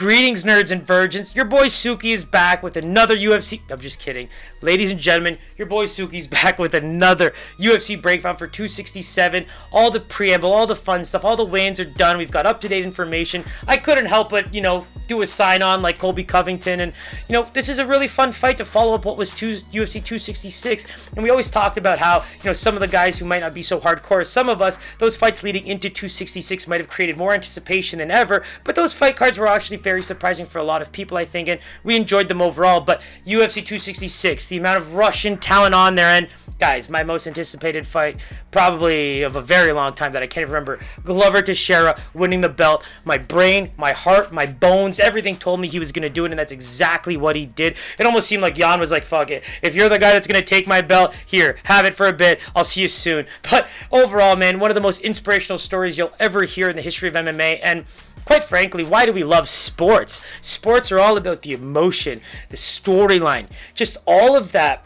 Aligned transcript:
Greetings, 0.00 0.44
nerds 0.44 0.72
and 0.72 0.82
virgins. 0.82 1.36
Your 1.36 1.44
boy 1.44 1.66
Suki 1.66 2.14
is 2.14 2.24
back 2.24 2.62
with 2.62 2.74
another 2.74 3.14
UFC. 3.14 3.60
I'm 3.68 3.80
just 3.80 4.00
kidding. 4.00 4.30
Ladies 4.62 4.90
and 4.90 4.98
gentlemen, 4.98 5.36
your 5.58 5.66
boy 5.66 5.84
Suki's 5.84 6.26
back 6.40 6.58
with 6.58 6.72
another 6.72 7.34
UFC 7.58 8.00
breakdown 8.00 8.34
for 8.34 8.46
267. 8.46 9.44
All 9.70 9.90
the 9.90 10.00
preamble, 10.00 10.50
all 10.50 10.66
the 10.66 10.74
fun 10.74 11.04
stuff, 11.04 11.22
all 11.22 11.36
the 11.36 11.44
weigh-ins 11.44 11.80
are 11.80 11.84
done. 11.84 12.16
We've 12.16 12.30
got 12.30 12.46
up-to-date 12.46 12.82
information. 12.82 13.44
I 13.68 13.76
couldn't 13.76 14.06
help 14.06 14.30
but, 14.30 14.54
you 14.54 14.62
know, 14.62 14.86
do 15.06 15.20
a 15.20 15.26
sign 15.26 15.60
on 15.60 15.82
like 15.82 15.98
Colby 15.98 16.24
Covington. 16.24 16.80
And, 16.80 16.94
you 17.28 17.34
know, 17.34 17.50
this 17.52 17.68
is 17.68 17.78
a 17.78 17.86
really 17.86 18.08
fun 18.08 18.32
fight 18.32 18.56
to 18.56 18.64
follow 18.64 18.94
up 18.94 19.04
what 19.04 19.18
was 19.18 19.32
two, 19.32 19.56
UFC 19.56 20.02
266. 20.02 21.10
And 21.14 21.22
we 21.22 21.28
always 21.28 21.50
talked 21.50 21.76
about 21.76 21.98
how, 21.98 22.24
you 22.38 22.44
know, 22.44 22.54
some 22.54 22.72
of 22.72 22.80
the 22.80 22.88
guys 22.88 23.18
who 23.18 23.26
might 23.26 23.40
not 23.40 23.52
be 23.52 23.62
so 23.62 23.78
hardcore 23.78 24.22
as 24.22 24.30
some 24.30 24.48
of 24.48 24.62
us, 24.62 24.78
those 24.98 25.18
fights 25.18 25.42
leading 25.42 25.66
into 25.66 25.90
266 25.90 26.66
might 26.66 26.80
have 26.80 26.88
created 26.88 27.18
more 27.18 27.34
anticipation 27.34 27.98
than 27.98 28.10
ever. 28.10 28.42
But 28.64 28.76
those 28.76 28.94
fight 28.94 29.16
cards 29.16 29.36
were 29.36 29.46
actually 29.46 29.76
very 29.90 30.02
surprising 30.04 30.46
for 30.46 30.60
a 30.60 30.62
lot 30.62 30.80
of 30.80 30.92
people, 30.92 31.16
I 31.16 31.24
think. 31.24 31.48
And 31.48 31.60
we 31.82 31.96
enjoyed 31.96 32.28
them 32.28 32.40
overall. 32.40 32.80
But 32.80 33.00
UFC 33.26 33.54
266, 33.54 34.46
the 34.46 34.56
amount 34.56 34.78
of 34.78 34.94
Russian 34.94 35.36
talent 35.36 35.74
on 35.74 35.96
there, 35.96 36.06
and 36.06 36.28
guys, 36.60 36.88
my 36.88 37.02
most 37.02 37.26
anticipated 37.26 37.88
fight, 37.88 38.20
probably 38.52 39.22
of 39.22 39.34
a 39.34 39.40
very 39.40 39.72
long 39.72 39.92
time 39.92 40.12
that 40.12 40.22
I 40.22 40.28
can't 40.28 40.46
remember. 40.46 40.78
Glover 41.02 41.42
Teixeira 41.42 42.00
winning 42.14 42.40
the 42.40 42.48
belt. 42.48 42.86
My 43.04 43.18
brain, 43.18 43.72
my 43.76 43.90
heart, 43.90 44.32
my 44.32 44.46
bones, 44.46 45.00
everything 45.00 45.34
told 45.34 45.58
me 45.58 45.66
he 45.66 45.80
was 45.80 45.90
going 45.90 46.02
to 46.02 46.08
do 46.08 46.24
it, 46.24 46.30
and 46.30 46.38
that's 46.38 46.52
exactly 46.52 47.16
what 47.16 47.34
he 47.34 47.46
did. 47.46 47.76
It 47.98 48.06
almost 48.06 48.28
seemed 48.28 48.42
like 48.42 48.54
Jan 48.54 48.78
was 48.78 48.92
like, 48.92 49.02
fuck 49.02 49.32
it. 49.32 49.42
If 49.60 49.74
you're 49.74 49.88
the 49.88 49.98
guy 49.98 50.12
that's 50.12 50.28
going 50.28 50.38
to 50.40 50.46
take 50.46 50.68
my 50.68 50.82
belt, 50.82 51.14
here, 51.26 51.56
have 51.64 51.84
it 51.84 51.94
for 51.94 52.06
a 52.06 52.12
bit. 52.12 52.40
I'll 52.54 52.62
see 52.62 52.82
you 52.82 52.88
soon. 52.88 53.26
But 53.50 53.68
overall, 53.90 54.36
man, 54.36 54.60
one 54.60 54.70
of 54.70 54.76
the 54.76 54.80
most 54.80 55.00
inspirational 55.00 55.58
stories 55.58 55.98
you'll 55.98 56.12
ever 56.20 56.44
hear 56.44 56.70
in 56.70 56.76
the 56.76 56.82
history 56.82 57.08
of 57.08 57.14
MMA. 57.16 57.58
And 57.62 57.84
quite 58.24 58.44
frankly, 58.44 58.84
why 58.84 59.06
do 59.06 59.12
we 59.12 59.24
love 59.24 59.48
sports? 59.48 60.20
Sports 60.40 60.92
are 60.92 60.98
all 60.98 61.16
about 61.16 61.42
the 61.42 61.52
emotion, 61.52 62.20
the 62.48 62.56
storyline, 62.56 63.48
just 63.74 63.96
all 64.06 64.36
of 64.36 64.52
that 64.52 64.84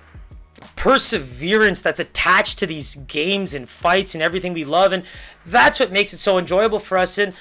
perseverance 0.76 1.82
that's 1.82 2.00
attached 2.00 2.58
to 2.58 2.66
these 2.66 2.96
games 2.96 3.54
and 3.54 3.68
fights 3.68 4.14
and 4.14 4.22
everything 4.22 4.52
we 4.52 4.64
love 4.64 4.92
and 4.92 5.04
that's 5.44 5.78
what 5.78 5.92
makes 5.92 6.12
it 6.12 6.18
so 6.18 6.38
enjoyable 6.38 6.78
for 6.78 6.96
us 6.96 7.18
and 7.18 7.34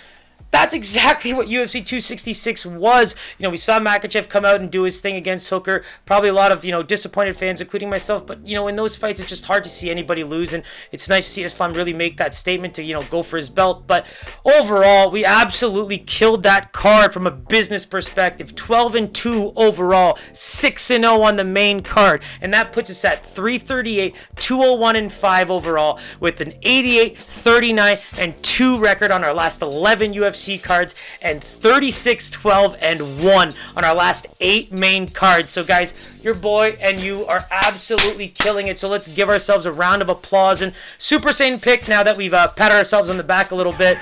that's 0.53 0.73
exactly 0.73 1.33
what 1.33 1.47
UFC 1.47 1.83
266 1.83 2.65
was. 2.67 3.15
You 3.39 3.43
know, 3.43 3.49
we 3.49 3.57
saw 3.57 3.79
Makhachev 3.79 4.29
come 4.29 4.45
out 4.45 4.61
and 4.61 4.69
do 4.69 4.83
his 4.83 5.01
thing 5.01 5.15
against 5.15 5.49
Hooker. 5.49 5.83
Probably 6.05 6.29
a 6.29 6.33
lot 6.33 6.51
of, 6.51 6.63
you 6.63 6.71
know, 6.71 6.83
disappointed 6.83 7.35
fans, 7.35 7.59
including 7.59 7.89
myself. 7.89 8.25
But, 8.27 8.45
you 8.45 8.53
know, 8.53 8.67
in 8.67 8.75
those 8.75 8.95
fights, 8.95 9.19
it's 9.19 9.29
just 9.29 9.45
hard 9.45 9.63
to 9.63 9.69
see 9.69 9.89
anybody 9.89 10.23
lose. 10.23 10.53
And 10.53 10.63
it's 10.91 11.09
nice 11.09 11.25
to 11.25 11.31
see 11.31 11.43
Islam 11.43 11.73
really 11.73 11.91
make 11.91 12.17
that 12.17 12.35
statement 12.35 12.75
to, 12.75 12.83
you 12.83 12.93
know, 12.93 13.01
go 13.01 13.23
for 13.23 13.37
his 13.37 13.49
belt. 13.49 13.87
But 13.87 14.05
overall, 14.45 15.09
we 15.09 15.25
absolutely 15.25 15.97
killed 15.97 16.43
that 16.43 16.71
card 16.71 17.13
from 17.13 17.25
a 17.25 17.31
business 17.31 17.87
perspective. 17.87 18.53
12 18.53 18.93
and 18.95 19.13
2 19.13 19.53
overall, 19.55 20.19
6 20.33 20.91
and 20.91 21.03
0 21.03 21.21
on 21.21 21.35
the 21.35 21.43
main 21.43 21.81
card. 21.81 22.21
And 22.41 22.53
that 22.53 22.71
puts 22.71 22.91
us 22.91 23.03
at 23.03 23.25
338, 23.25 24.15
201 24.35 24.95
and 24.97 25.11
5 25.11 25.49
overall 25.49 25.99
with 26.19 26.41
an 26.41 26.53
88, 26.61 27.17
39, 27.17 27.97
and 28.19 28.43
2 28.43 28.77
record 28.77 29.09
on 29.09 29.23
our 29.23 29.33
last 29.33 29.63
11 29.63 30.13
UFC 30.13 30.42
UFC 30.43 30.61
cards 30.61 30.95
and 31.21 31.43
36, 31.43 32.29
12, 32.29 32.75
and 32.81 33.23
1 33.23 33.53
on 33.75 33.83
our 33.83 33.95
last 33.95 34.27
eight 34.39 34.71
main 34.71 35.07
cards. 35.07 35.51
So, 35.51 35.63
guys, 35.63 35.93
your 36.21 36.33
boy 36.33 36.77
and 36.79 36.99
you 36.99 37.25
are 37.25 37.45
absolutely 37.51 38.27
killing 38.29 38.67
it. 38.67 38.79
So, 38.79 38.89
let's 38.89 39.07
give 39.07 39.29
ourselves 39.29 39.65
a 39.65 39.71
round 39.71 40.01
of 40.01 40.09
applause. 40.09 40.61
And 40.61 40.73
Super 40.97 41.29
Saiyan 41.29 41.61
pick 41.61 41.87
now 41.87 42.03
that 42.03 42.17
we've 42.17 42.33
uh, 42.33 42.49
patted 42.49 42.75
ourselves 42.75 43.09
on 43.09 43.17
the 43.17 43.23
back 43.23 43.51
a 43.51 43.55
little 43.55 43.73
bit. 43.73 43.97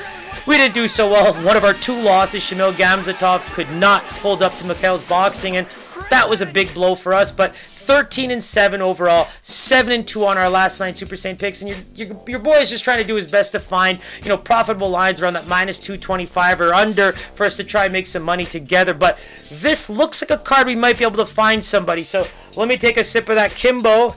We 0.48 0.58
didn't 0.58 0.74
do 0.74 0.88
so 0.88 1.10
well. 1.10 1.34
One 1.46 1.56
of 1.56 1.64
our 1.64 1.74
two 1.74 2.00
losses, 2.00 2.42
Shamil 2.42 2.74
Gamzatov, 2.74 3.42
could 3.54 3.70
not 3.72 4.02
hold 4.04 4.42
up 4.42 4.56
to 4.56 4.64
Mikhail's 4.64 5.04
boxing. 5.04 5.58
And 5.58 5.68
that 6.10 6.30
was 6.30 6.42
a 6.42 6.46
big 6.46 6.74
blow 6.74 6.96
for 6.96 7.14
us. 7.14 7.32
But 7.32 7.56
13 7.56 8.32
and 8.32 8.44
7 8.44 8.82
overall, 8.82 9.28
7 9.42 9.92
and 9.92 10.08
2 10.08 10.26
on 10.26 10.38
our 10.38 10.50
last 10.50 10.80
nine 10.80 10.96
Super 10.96 11.16
Saiyan 11.16 11.40
picks. 11.40 11.62
And 11.62 11.72
your, 11.72 12.08
your, 12.08 12.24
your 12.28 12.40
boy 12.40 12.58
is 12.58 12.70
just 12.70 12.84
trying 12.84 13.00
to 13.00 13.08
do 13.08 13.16
his 13.16 13.28
best 13.28 13.52
to 13.54 13.60
find, 13.60 14.00
you 14.24 14.30
know, 14.30 14.38
profitable 14.38 14.90
lines 14.90 15.22
around 15.22 15.34
that 15.34 15.48
minus 15.48 15.80
225 15.80 16.62
or 16.62 16.74
under 16.74 17.12
for 17.14 17.46
us 17.46 17.58
to 17.58 17.64
try 17.64 17.86
and 17.86 17.94
make 17.94 18.08
some 18.08 18.24
money 18.24 18.46
together. 18.46 18.94
But 18.94 19.20
this 19.50 19.90
looks 19.90 20.22
like 20.22 20.32
a 20.32 20.38
card 20.38 20.68
we 20.68 20.76
might 20.76 20.98
be 20.98 21.04
able 21.04 21.18
to 21.18 21.26
find 21.26 21.64
somebody. 21.64 22.04
So 22.04 22.26
let 22.56 22.68
me 22.68 22.78
take 22.78 22.98
a 22.98 23.04
sip 23.04 23.30
of 23.30 23.36
that 23.36 23.52
Kimbo. 23.52 24.16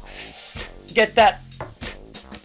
Get 0.93 1.15
that 1.17 1.43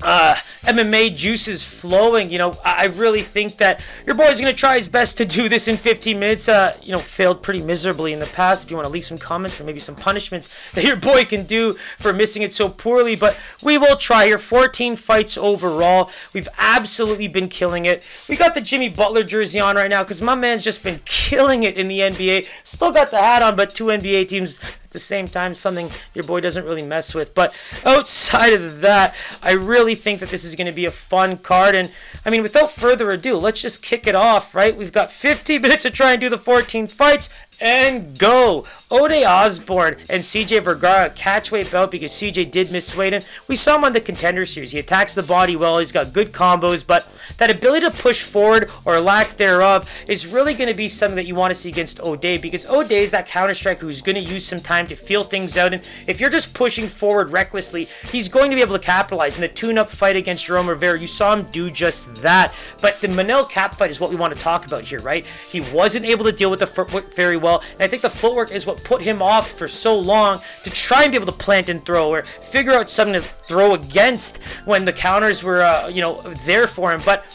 uh, 0.02 0.36
MMA 0.64 1.16
juices 1.16 1.82
flowing. 1.82 2.30
You 2.30 2.38
know, 2.38 2.58
I 2.64 2.88
really 2.88 3.22
think 3.22 3.58
that 3.58 3.82
your 4.06 4.16
boy's 4.16 4.40
gonna 4.40 4.54
try 4.54 4.76
his 4.76 4.88
best 4.88 5.18
to 5.18 5.26
do 5.26 5.50
this 5.50 5.68
in 5.68 5.78
15 5.78 6.20
minutes. 6.20 6.50
Uh, 6.50 6.76
you 6.82 6.92
know, 6.92 7.00
failed 7.00 7.42
pretty 7.42 7.62
miserably 7.62 8.14
in 8.14 8.20
the 8.20 8.28
past. 8.28 8.64
If 8.64 8.72
you 8.72 8.78
want 8.78 8.88
to 8.88 8.94
leave 8.94 9.06
some 9.06 9.18
comments 9.18 9.60
or 9.60 9.64
maybe 9.64 9.80
some 9.80 9.96
punishments 9.96 10.50
that 10.74 10.84
your 10.84 10.96
boy 10.96 11.26
can 11.26 11.44
do 11.46 11.74
for 11.74 12.14
missing 12.14 12.42
it 12.42 12.54
so 12.54 12.70
poorly, 12.70 13.16
but 13.16 13.40
we 13.64 13.78
will 13.78 13.96
try 13.96 14.26
here. 14.26 14.38
14 14.38 14.96
fights 14.96 15.38
overall. 15.38 16.12
We've 16.34 16.48
absolutely 16.58 17.28
been 17.28 17.50
killing 17.50 17.86
it. 17.86 18.08
We 18.28 18.36
got 18.36 18.54
the 18.54 18.62
Jimmy 18.62 18.90
Butler 18.90 19.24
jersey 19.24 19.60
on 19.60 19.76
right 19.76 19.90
now 19.90 20.04
because 20.04 20.22
my 20.22 20.36
man's 20.36 20.64
just 20.64 20.84
been 20.84 21.00
killing 21.06 21.64
it 21.64 21.78
in 21.78 21.88
the 21.88 22.00
NBA. 22.00 22.48
Still 22.64 22.92
got 22.92 23.12
the 23.12 23.18
hat 23.18 23.42
on, 23.42 23.56
but 23.56 23.74
two 23.74 23.86
NBA 23.86 24.28
teams 24.28 24.60
at 24.90 24.94
the 24.94 25.00
same 25.00 25.28
time, 25.28 25.54
something 25.54 25.92
your 26.16 26.24
boy 26.24 26.42
doesn't 26.42 26.66
really 26.66 26.82
mess 26.84 27.14
with. 27.14 27.36
But 27.36 27.56
outside 27.86 28.54
of 28.54 28.82
that, 28.82 29.16
I 29.44 29.52
really 29.52 29.94
think 29.94 30.20
that 30.20 30.30
this 30.30 30.44
is 30.44 30.56
going 30.56 30.66
to 30.66 30.74
be 30.74 30.86
a 30.86 30.92
fun 30.92 31.38
card. 31.38 31.76
And 31.76 31.94
I 32.26 32.32
mean, 32.32 32.42
without 32.42 32.72
further 32.72 33.12
ado, 33.12 33.38
let's 33.38 33.62
just 33.62 33.84
kick 33.84 34.08
it 34.08 34.16
off, 34.16 34.56
right? 34.56 34.76
We've 34.76 34.92
got 34.92 35.12
50 35.12 35.60
minutes 35.60 35.84
to 35.84 35.92
try 35.92 36.14
and 36.14 36.22
do 36.22 36.28
the 36.28 36.40
14 36.40 36.88
fights 36.88 37.30
and 37.62 38.18
go. 38.18 38.66
Ode 38.92 39.24
Osbourne 39.24 39.98
and 40.10 40.24
CJ 40.24 40.64
Vergara 40.64 41.10
catchweight 41.10 41.72
bout 41.72 41.92
because 41.92 42.12
CJ 42.12 42.52
did 42.52 42.72
miss 42.72 42.96
weight. 42.96 43.14
And 43.14 43.28
we 43.48 43.56
saw 43.56 43.76
him 43.76 43.84
on 43.84 43.94
the 43.94 44.02
contender 44.02 44.46
series. 44.46 44.72
He 44.72 44.80
attacks 44.80 45.14
the 45.14 45.24
body 45.24 45.56
well. 45.56 45.80
He's 45.80 45.92
got 45.92 46.14
good 46.14 46.32
combos, 46.32 46.86
but 46.86 47.08
that 47.38 47.52
ability 47.52 47.86
to 47.86 47.92
push 47.92 48.24
forward 48.24 48.70
or 48.86 49.00
lack 49.00 49.32
thereof 49.32 49.90
is 50.08 50.26
really 50.28 50.54
going 50.54 50.70
to 50.70 50.76
be 50.76 50.88
something 50.88 51.16
that 51.16 51.26
you 51.26 51.36
want 51.36 51.52
to 51.52 51.56
see 51.56 51.70
against 51.70 52.00
Ode 52.04 52.42
because 52.42 52.66
Ode 52.66 52.92
is 52.92 53.12
that 53.12 53.28
counter 53.28 53.54
striker 53.54 53.86
who's 53.86 54.02
going 54.02 54.16
to 54.16 54.22
use 54.22 54.46
some 54.46 54.60
time 54.60 54.88
to 54.88 54.96
feel 54.96 55.24
things 55.24 55.58
out. 55.58 55.74
And 55.74 55.88
if 56.08 56.20
you're 56.20 56.30
just 56.30 56.54
pushing 56.54 56.88
forward 56.88 57.32
recklessly, 57.32 57.88
he's 58.12 58.30
going 58.30 58.50
to 58.50 58.56
be 58.56 58.62
able 58.62 58.78
to 58.78 58.84
capitalize. 58.84 59.36
In 59.36 59.42
the 59.42 59.48
tune-up 59.48 59.90
fight 59.90 60.16
against 60.16 60.46
Jerome 60.46 60.68
Rivera, 60.68 61.00
you 61.00 61.08
saw 61.08 61.36
him 61.36 61.48
do 61.52 61.70
just 61.70 62.16
that. 62.22 62.54
But 62.82 63.02
the 63.02 63.08
Manel 63.08 63.50
Kape 63.50 63.76
fight 63.76 63.90
is 63.90 64.00
what 64.00 64.10
we 64.10 64.16
want 64.16 64.34
to 64.34 64.40
talk 64.40 64.66
about 64.66 64.84
here, 64.84 65.00
right? 65.00 65.26
He 65.26 65.62
wasn't 65.62 66.06
able 66.06 66.26
to 66.26 66.32
deal 66.32 66.50
with 66.50 66.60
the 66.60 66.68
footwork 66.68 67.14
very 67.16 67.38
well, 67.38 67.49
and 67.58 67.82
I 67.82 67.88
think 67.88 68.02
the 68.02 68.10
footwork 68.10 68.52
is 68.52 68.66
what 68.66 68.84
put 68.84 69.02
him 69.02 69.22
off 69.22 69.52
for 69.52 69.68
so 69.68 69.98
long 69.98 70.40
to 70.64 70.70
try 70.70 71.04
and 71.04 71.12
be 71.12 71.16
able 71.16 71.26
to 71.26 71.32
plant 71.32 71.70
and 71.70 71.84
throw 71.86 72.10
or 72.10 72.22
figure 72.24 72.74
out 72.74 72.90
something 72.90 73.20
to 73.20 73.22
throw 73.22 73.74
against 73.74 74.38
when 74.66 74.86
the 74.86 74.94
counters 74.94 75.44
were, 75.44 75.62
uh, 75.62 75.88
you 75.88 76.02
know, 76.02 76.22
there 76.46 76.68
for 76.68 76.92
him. 76.92 77.02
But 77.06 77.26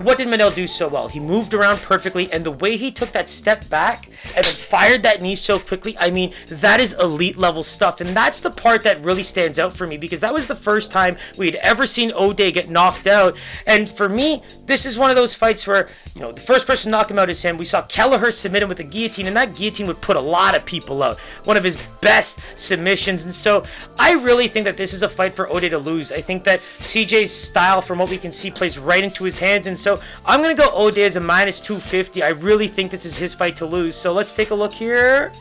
what 0.00 0.18
did 0.18 0.28
Manel 0.28 0.54
do 0.54 0.66
so 0.66 0.88
well? 0.88 1.08
He 1.08 1.20
moved 1.20 1.54
around 1.54 1.78
perfectly, 1.78 2.30
and 2.32 2.44
the 2.44 2.50
way 2.50 2.76
he 2.76 2.90
took 2.90 3.12
that 3.12 3.28
step 3.28 3.68
back 3.68 4.06
and 4.34 4.44
then 4.44 4.44
fired 4.44 5.02
that 5.02 5.20
knee 5.20 5.34
so 5.34 5.58
quickly, 5.58 5.96
I 5.98 6.10
mean, 6.10 6.32
that 6.48 6.80
is 6.80 6.94
elite 6.94 7.36
level 7.36 7.62
stuff. 7.62 8.00
And 8.00 8.10
that's 8.10 8.40
the 8.40 8.50
part 8.50 8.82
that 8.82 9.02
really 9.04 9.22
stands 9.22 9.58
out 9.58 9.72
for 9.72 9.86
me 9.86 9.96
because 9.96 10.20
that 10.20 10.32
was 10.32 10.46
the 10.46 10.54
first 10.54 10.90
time 10.90 11.16
we'd 11.36 11.56
ever 11.56 11.86
seen 11.86 12.12
Ode 12.14 12.36
get 12.36 12.70
knocked 12.70 13.06
out. 13.06 13.38
And 13.66 13.88
for 13.88 14.08
me, 14.08 14.42
this 14.64 14.86
is 14.86 14.96
one 14.96 15.10
of 15.10 15.16
those 15.16 15.34
fights 15.34 15.66
where, 15.66 15.88
you 16.14 16.20
know, 16.20 16.32
the 16.32 16.40
first 16.40 16.66
person 16.66 16.90
to 16.90 16.98
knock 16.98 17.10
him 17.10 17.18
out 17.18 17.28
is 17.28 17.42
him. 17.42 17.56
We 17.56 17.64
saw 17.64 17.82
Kelleher 17.82 18.32
submit 18.32 18.62
him 18.62 18.68
with 18.68 18.80
a 18.80 18.84
guillotine, 18.84 19.26
and 19.26 19.36
that 19.36 19.54
guillotine 19.54 19.86
would 19.86 20.00
put 20.00 20.16
a 20.16 20.20
lot 20.20 20.54
of 20.54 20.64
people 20.64 21.02
out. 21.02 21.18
One 21.44 21.56
of 21.56 21.64
his 21.64 21.76
best 22.00 22.38
submissions. 22.56 23.24
And 23.24 23.34
so 23.34 23.64
I 23.98 24.14
really 24.14 24.48
think 24.48 24.64
that 24.64 24.76
this 24.76 24.92
is 24.92 25.02
a 25.02 25.08
fight 25.08 25.34
for 25.34 25.48
Ode 25.50 25.70
to 25.70 25.78
lose. 25.78 26.12
I 26.12 26.20
think 26.20 26.44
that 26.44 26.60
CJ's 26.78 27.30
style, 27.30 27.82
from 27.82 27.98
what 27.98 28.08
we 28.08 28.18
can 28.18 28.32
see, 28.32 28.50
plays 28.50 28.78
right 28.78 29.04
into 29.04 29.24
his 29.24 29.38
hands. 29.38 29.66
And 29.66 29.78
so 29.78 29.89
so 29.90 30.00
I'm 30.24 30.40
going 30.40 30.54
to 30.54 30.62
go 30.62 30.70
Ode 30.72 30.98
as 30.98 31.16
a 31.16 31.20
minus 31.20 31.58
250. 31.58 32.22
I 32.22 32.28
really 32.28 32.68
think 32.68 32.92
this 32.92 33.04
is 33.04 33.16
his 33.16 33.34
fight 33.34 33.56
to 33.56 33.66
lose. 33.66 33.96
So 33.96 34.12
let's 34.12 34.32
take 34.32 34.50
a 34.50 34.54
look 34.54 34.72
here. 34.72 35.32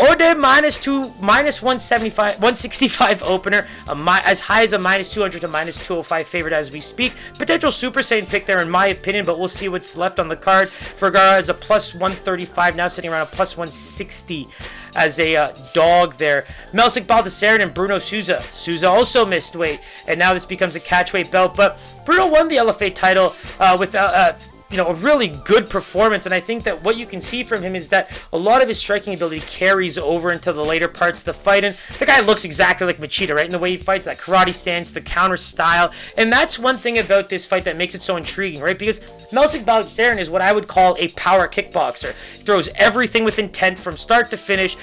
Ode 0.00 0.38
minus 0.38 0.78
two, 0.78 1.12
minus 1.20 1.60
175, 1.60 2.34
165 2.36 3.22
opener, 3.22 3.66
mi- 3.94 4.22
as 4.24 4.40
high 4.40 4.62
as 4.62 4.72
a 4.72 4.78
minus 4.78 5.12
200 5.12 5.42
to 5.42 5.48
minus 5.48 5.76
205 5.76 6.26
favorite 6.26 6.54
as 6.54 6.72
we 6.72 6.80
speak. 6.80 7.12
Potential 7.34 7.70
Super 7.70 8.00
Saiyan 8.00 8.26
pick 8.26 8.46
there, 8.46 8.60
in 8.60 8.70
my 8.70 8.86
opinion, 8.86 9.26
but 9.26 9.38
we'll 9.38 9.48
see 9.48 9.68
what's 9.68 9.98
left 9.98 10.18
on 10.18 10.28
the 10.28 10.36
card. 10.36 10.70
Vergara 10.70 11.36
is 11.36 11.50
a 11.50 11.54
plus 11.54 11.92
135, 11.92 12.76
now 12.76 12.88
sitting 12.88 13.10
around 13.10 13.22
a 13.22 13.26
plus 13.26 13.58
160 13.58 14.48
as 14.96 15.20
a 15.20 15.36
uh, 15.36 15.54
dog 15.74 16.14
there. 16.14 16.46
Melsik 16.72 17.04
Baghdasaryan 17.04 17.60
and 17.60 17.74
Bruno 17.74 17.98
Souza. 17.98 18.40
Souza 18.40 18.88
also 18.88 19.26
missed 19.26 19.54
weight, 19.54 19.80
and 20.08 20.18
now 20.18 20.32
this 20.32 20.46
becomes 20.46 20.76
a 20.76 20.80
catchweight 20.80 21.30
belt. 21.30 21.54
But 21.54 21.78
Bruno 22.06 22.26
won 22.26 22.48
the 22.48 22.56
LFA 22.56 22.94
title 22.94 23.34
uh, 23.58 23.76
with. 23.78 23.94
Uh, 23.94 23.98
uh 24.14 24.38
you 24.70 24.76
know, 24.76 24.86
a 24.86 24.94
really 24.94 25.28
good 25.28 25.68
performance. 25.68 26.26
And 26.26 26.34
I 26.34 26.40
think 26.40 26.64
that 26.64 26.82
what 26.84 26.96
you 26.96 27.06
can 27.06 27.20
see 27.20 27.42
from 27.42 27.62
him 27.62 27.74
is 27.74 27.88
that 27.88 28.22
a 28.32 28.38
lot 28.38 28.62
of 28.62 28.68
his 28.68 28.78
striking 28.78 29.14
ability 29.14 29.40
carries 29.40 29.98
over 29.98 30.30
into 30.30 30.52
the 30.52 30.64
later 30.64 30.88
parts 30.88 31.20
of 31.20 31.24
the 31.26 31.32
fight. 31.32 31.64
And 31.64 31.76
the 31.98 32.06
guy 32.06 32.20
looks 32.20 32.44
exactly 32.44 32.86
like 32.86 32.98
Machida, 32.98 33.34
right? 33.34 33.44
In 33.44 33.50
the 33.50 33.58
way 33.58 33.72
he 33.72 33.76
fights, 33.76 34.04
that 34.04 34.18
karate 34.18 34.54
stance, 34.54 34.92
the 34.92 35.00
counter 35.00 35.36
style. 35.36 35.92
And 36.16 36.32
that's 36.32 36.58
one 36.58 36.76
thing 36.76 36.98
about 36.98 37.28
this 37.28 37.46
fight 37.46 37.64
that 37.64 37.76
makes 37.76 37.94
it 37.94 38.02
so 38.02 38.16
intriguing, 38.16 38.60
right? 38.60 38.78
Because 38.78 39.00
Melsik 39.32 39.64
Baghdasaryan 39.64 40.18
is 40.18 40.30
what 40.30 40.42
I 40.42 40.52
would 40.52 40.68
call 40.68 40.96
a 40.98 41.08
power 41.08 41.48
kickboxer. 41.48 42.14
He 42.36 42.42
throws 42.42 42.68
everything 42.76 43.24
with 43.24 43.38
intent 43.38 43.78
from 43.78 43.96
start 43.96 44.30
to 44.30 44.36
finish 44.36 44.76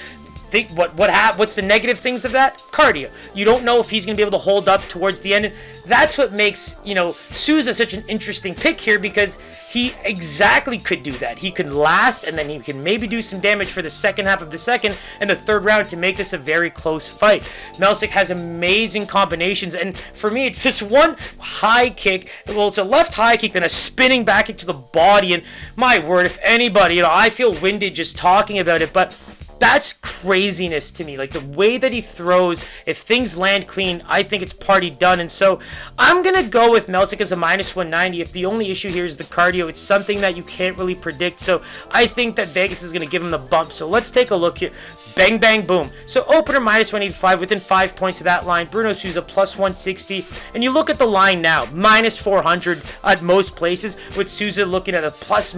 think 0.50 0.70
what 0.72 0.94
what 0.94 1.10
what's 1.38 1.54
the 1.54 1.62
negative 1.62 1.98
things 1.98 2.24
of 2.24 2.32
that? 2.32 2.58
Cardio. 2.72 3.10
You 3.34 3.44
don't 3.44 3.64
know 3.64 3.80
if 3.80 3.90
he's 3.90 4.06
going 4.06 4.16
to 4.16 4.20
be 4.20 4.26
able 4.26 4.38
to 4.38 4.42
hold 4.42 4.68
up 4.68 4.82
towards 4.82 5.20
the 5.20 5.34
end. 5.34 5.52
That's 5.86 6.18
what 6.18 6.32
makes 6.32 6.76
you 6.84 6.94
know 6.94 7.12
Souza 7.30 7.74
such 7.74 7.94
an 7.94 8.04
interesting 8.08 8.54
pick 8.54 8.80
here 8.80 8.98
because 8.98 9.38
he 9.70 9.92
exactly 10.04 10.78
could 10.78 11.02
do 11.02 11.12
that. 11.12 11.38
He 11.38 11.50
could 11.50 11.70
last 11.70 12.24
and 12.24 12.36
then 12.36 12.48
he 12.48 12.58
can 12.58 12.82
maybe 12.82 13.06
do 13.06 13.20
some 13.20 13.40
damage 13.40 13.68
for 13.68 13.82
the 13.82 13.90
second 13.90 14.26
half 14.26 14.40
of 14.40 14.50
the 14.50 14.58
second 14.58 14.98
and 15.20 15.28
the 15.28 15.36
third 15.36 15.64
round 15.64 15.88
to 15.90 15.96
make 15.96 16.16
this 16.16 16.32
a 16.32 16.38
very 16.38 16.70
close 16.70 17.08
fight. 17.08 17.42
Melsik 17.74 18.08
has 18.08 18.30
amazing 18.30 19.06
combinations 19.06 19.74
and 19.74 19.96
for 19.96 20.30
me 20.30 20.46
it's 20.46 20.62
just 20.68 20.82
one 20.82 21.16
high 21.38 21.90
kick. 21.90 22.30
Well 22.48 22.68
it's 22.68 22.78
a 22.78 22.84
left 22.84 23.14
high 23.14 23.36
kick 23.36 23.52
then 23.52 23.62
a 23.62 23.68
spinning 23.68 24.24
back 24.24 24.46
kick 24.46 24.56
to 24.58 24.66
the 24.66 24.72
body 24.72 25.34
and 25.34 25.42
my 25.76 25.98
word 25.98 26.26
if 26.26 26.38
anybody 26.42 26.94
you 26.96 27.02
know 27.02 27.10
I 27.10 27.28
feel 27.30 27.52
winded 27.60 27.94
just 27.94 28.16
talking 28.16 28.58
about 28.58 28.80
it 28.80 28.92
but 28.92 29.12
that's 29.58 29.92
craziness 29.92 30.90
to 30.92 31.04
me. 31.04 31.16
Like 31.16 31.30
the 31.30 31.44
way 31.56 31.78
that 31.78 31.92
he 31.92 32.00
throws, 32.00 32.62
if 32.86 32.98
things 32.98 33.36
land 33.36 33.66
clean, 33.66 34.02
I 34.06 34.22
think 34.22 34.42
it's 34.42 34.52
party 34.52 34.90
done. 34.90 35.20
And 35.20 35.30
so 35.30 35.60
I'm 35.98 36.22
going 36.22 36.36
to 36.36 36.48
go 36.48 36.72
with 36.72 36.86
Melsik 36.86 37.20
as 37.20 37.32
a 37.32 37.36
minus 37.36 37.74
190. 37.74 38.20
If 38.20 38.32
the 38.32 38.46
only 38.46 38.70
issue 38.70 38.90
here 38.90 39.04
is 39.04 39.16
the 39.16 39.24
cardio, 39.24 39.68
it's 39.68 39.80
something 39.80 40.20
that 40.20 40.36
you 40.36 40.42
can't 40.42 40.76
really 40.76 40.94
predict. 40.94 41.40
So 41.40 41.62
I 41.90 42.06
think 42.06 42.36
that 42.36 42.48
Vegas 42.48 42.82
is 42.82 42.92
going 42.92 43.04
to 43.04 43.10
give 43.10 43.22
him 43.22 43.30
the 43.30 43.38
bump. 43.38 43.72
So 43.72 43.88
let's 43.88 44.10
take 44.10 44.30
a 44.30 44.36
look 44.36 44.58
here. 44.58 44.70
Bang, 45.16 45.38
bang, 45.38 45.66
boom. 45.66 45.90
So 46.06 46.24
opener 46.28 46.60
minus 46.60 46.92
185 46.92 47.40
within 47.40 47.60
five 47.60 47.96
points 47.96 48.20
of 48.20 48.24
that 48.24 48.46
line. 48.46 48.68
Bruno 48.70 48.92
Souza 48.92 49.22
plus 49.22 49.56
160. 49.56 50.24
And 50.54 50.62
you 50.62 50.70
look 50.70 50.90
at 50.90 50.98
the 50.98 51.06
line 51.06 51.42
now, 51.42 51.66
minus 51.72 52.20
400 52.20 52.82
at 53.02 53.22
most 53.22 53.56
places, 53.56 53.96
with 54.16 54.28
Souza 54.28 54.64
looking 54.64 54.94
at 54.94 55.04
a 55.04 55.10
plus 55.10 55.54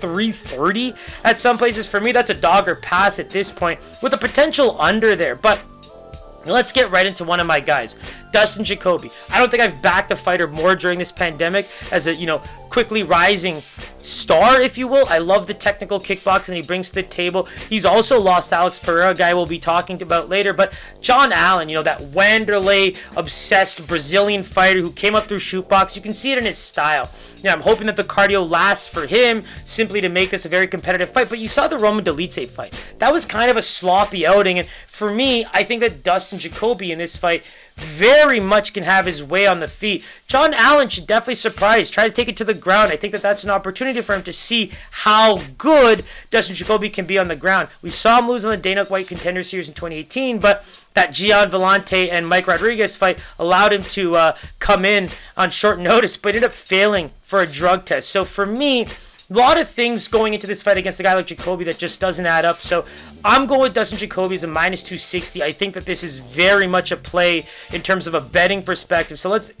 330 0.00 0.94
at 1.24 1.38
some 1.38 1.58
places. 1.58 1.86
For 1.86 2.00
me, 2.00 2.12
that's 2.12 2.30
a 2.30 2.34
dog 2.34 2.68
or 2.68 2.76
pass 2.76 3.18
at 3.18 3.30
this 3.30 3.50
point 3.52 3.80
with 4.02 4.12
a 4.14 4.18
potential 4.18 4.80
under 4.80 5.14
there. 5.14 5.36
But 5.36 5.62
Let's 6.46 6.72
get 6.72 6.90
right 6.90 7.04
into 7.04 7.24
one 7.24 7.38
of 7.38 7.46
my 7.46 7.60
guys, 7.60 7.96
Dustin 8.32 8.64
Jacoby. 8.64 9.10
I 9.30 9.38
don't 9.38 9.50
think 9.50 9.62
I've 9.62 9.80
backed 9.82 10.08
the 10.08 10.16
fighter 10.16 10.46
more 10.46 10.74
during 10.74 10.98
this 10.98 11.12
pandemic 11.12 11.68
as 11.92 12.06
a, 12.06 12.14
you 12.14 12.26
know, 12.26 12.42
quickly 12.68 13.02
rising 13.02 13.60
star, 14.02 14.60
if 14.60 14.78
you 14.78 14.86
will. 14.86 15.04
I 15.08 15.18
love 15.18 15.46
the 15.46 15.54
technical 15.54 15.98
kickboxing 15.98 16.54
he 16.54 16.62
brings 16.62 16.88
to 16.90 16.94
the 16.96 17.02
table. 17.02 17.44
He's 17.68 17.84
also 17.84 18.20
lost 18.20 18.52
Alex 18.52 18.78
Pereira, 18.78 19.12
guy 19.14 19.34
we'll 19.34 19.46
be 19.46 19.58
talking 19.58 20.00
about 20.02 20.28
later. 20.28 20.52
But 20.52 20.72
John 21.00 21.32
Allan, 21.32 21.68
you 21.68 21.74
know, 21.74 21.82
that 21.82 22.00
Wanderlei 22.00 22.98
obsessed 23.16 23.86
Brazilian 23.86 24.42
fighter 24.42 24.80
who 24.80 24.92
came 24.92 25.14
up 25.14 25.24
through 25.24 25.38
shootbox, 25.38 25.96
you 25.96 26.02
can 26.02 26.14
see 26.14 26.32
it 26.32 26.38
in 26.38 26.44
his 26.44 26.58
style. 26.58 27.10
Yeah, 27.42 27.52
I'm 27.52 27.60
hoping 27.60 27.86
that 27.86 27.96
the 27.96 28.04
cardio 28.04 28.48
lasts 28.48 28.86
for 28.86 29.06
him 29.06 29.44
simply 29.64 30.00
to 30.00 30.08
make 30.08 30.30
this 30.30 30.44
a 30.44 30.48
very 30.48 30.66
competitive 30.66 31.10
fight. 31.10 31.28
But 31.28 31.38
you 31.38 31.48
saw 31.48 31.68
the 31.68 31.78
Roman 31.78 32.04
Dolidze 32.04 32.48
fight. 32.48 32.94
That 32.98 33.12
was 33.12 33.26
kind 33.26 33.50
of 33.50 33.56
a 33.56 33.62
sloppy 33.62 34.26
outing. 34.26 34.58
And 34.58 34.68
for 34.86 35.12
me, 35.12 35.44
I 35.52 35.64
think 35.64 35.80
that 35.80 36.02
Dustin 36.02 36.38
Jacoby 36.38 36.92
in 36.92 36.98
this 36.98 37.16
fight 37.16 37.52
very 37.80 38.40
much 38.40 38.72
can 38.72 38.82
have 38.82 39.06
his 39.06 39.22
way 39.22 39.46
on 39.46 39.60
the 39.60 39.68
feet. 39.68 40.06
John 40.26 40.54
Allan 40.54 40.88
should 40.88 41.06
definitely 41.06 41.34
surprise, 41.34 41.90
try 41.90 42.06
to 42.06 42.12
take 42.12 42.28
it 42.28 42.36
to 42.38 42.44
the 42.44 42.54
ground. 42.54 42.92
I 42.92 42.96
think 42.96 43.12
that 43.12 43.22
that's 43.22 43.44
an 43.44 43.50
opportunity 43.50 44.00
for 44.00 44.14
him 44.14 44.22
to 44.22 44.32
see 44.32 44.70
how 44.90 45.38
good 45.58 46.04
Dustin 46.30 46.56
Jacoby 46.56 46.90
can 46.90 47.06
be 47.06 47.18
on 47.18 47.28
the 47.28 47.36
ground. 47.36 47.68
We 47.82 47.90
saw 47.90 48.18
him 48.18 48.28
lose 48.28 48.44
on 48.44 48.50
the 48.50 48.56
Dana 48.56 48.84
White 48.84 49.08
Contender 49.08 49.42
Series 49.42 49.68
in 49.68 49.74
2018, 49.74 50.38
but 50.38 50.64
that 50.94 51.12
Gian 51.12 51.50
Villante 51.50 52.10
and 52.10 52.28
Mike 52.28 52.46
Rodriguez 52.46 52.96
fight 52.96 53.18
allowed 53.38 53.72
him 53.72 53.82
to 53.82 54.16
uh, 54.16 54.36
come 54.58 54.84
in 54.84 55.08
on 55.36 55.50
short 55.50 55.78
notice, 55.78 56.16
but 56.16 56.30
ended 56.30 56.44
up 56.44 56.52
failing 56.52 57.10
for 57.22 57.40
a 57.40 57.46
drug 57.46 57.84
test. 57.84 58.08
So 58.08 58.24
for 58.24 58.44
me, 58.46 58.86
a 59.30 59.32
lot 59.32 59.58
of 59.58 59.68
things 59.68 60.08
going 60.08 60.34
into 60.34 60.46
this 60.46 60.60
fight 60.60 60.76
against 60.76 60.98
a 60.98 61.04
guy 61.04 61.14
like 61.14 61.26
Jacoby 61.26 61.64
that 61.64 61.78
just 61.78 62.00
doesn't 62.00 62.26
add 62.26 62.44
up. 62.44 62.60
So 62.60 62.84
I'm 63.24 63.46
going 63.46 63.62
with 63.62 63.74
Dustin 63.74 63.96
Jacoby 63.96 64.34
as 64.34 64.42
a 64.42 64.48
minus 64.48 64.82
260. 64.82 65.42
I 65.42 65.52
think 65.52 65.74
that 65.74 65.84
this 65.84 66.02
is 66.02 66.18
very 66.18 66.66
much 66.66 66.90
a 66.90 66.96
play 66.96 67.44
in 67.72 67.80
terms 67.80 68.08
of 68.08 68.14
a 68.14 68.20
betting 68.20 68.62
perspective. 68.62 69.20
So 69.20 69.28
let's 69.28 69.52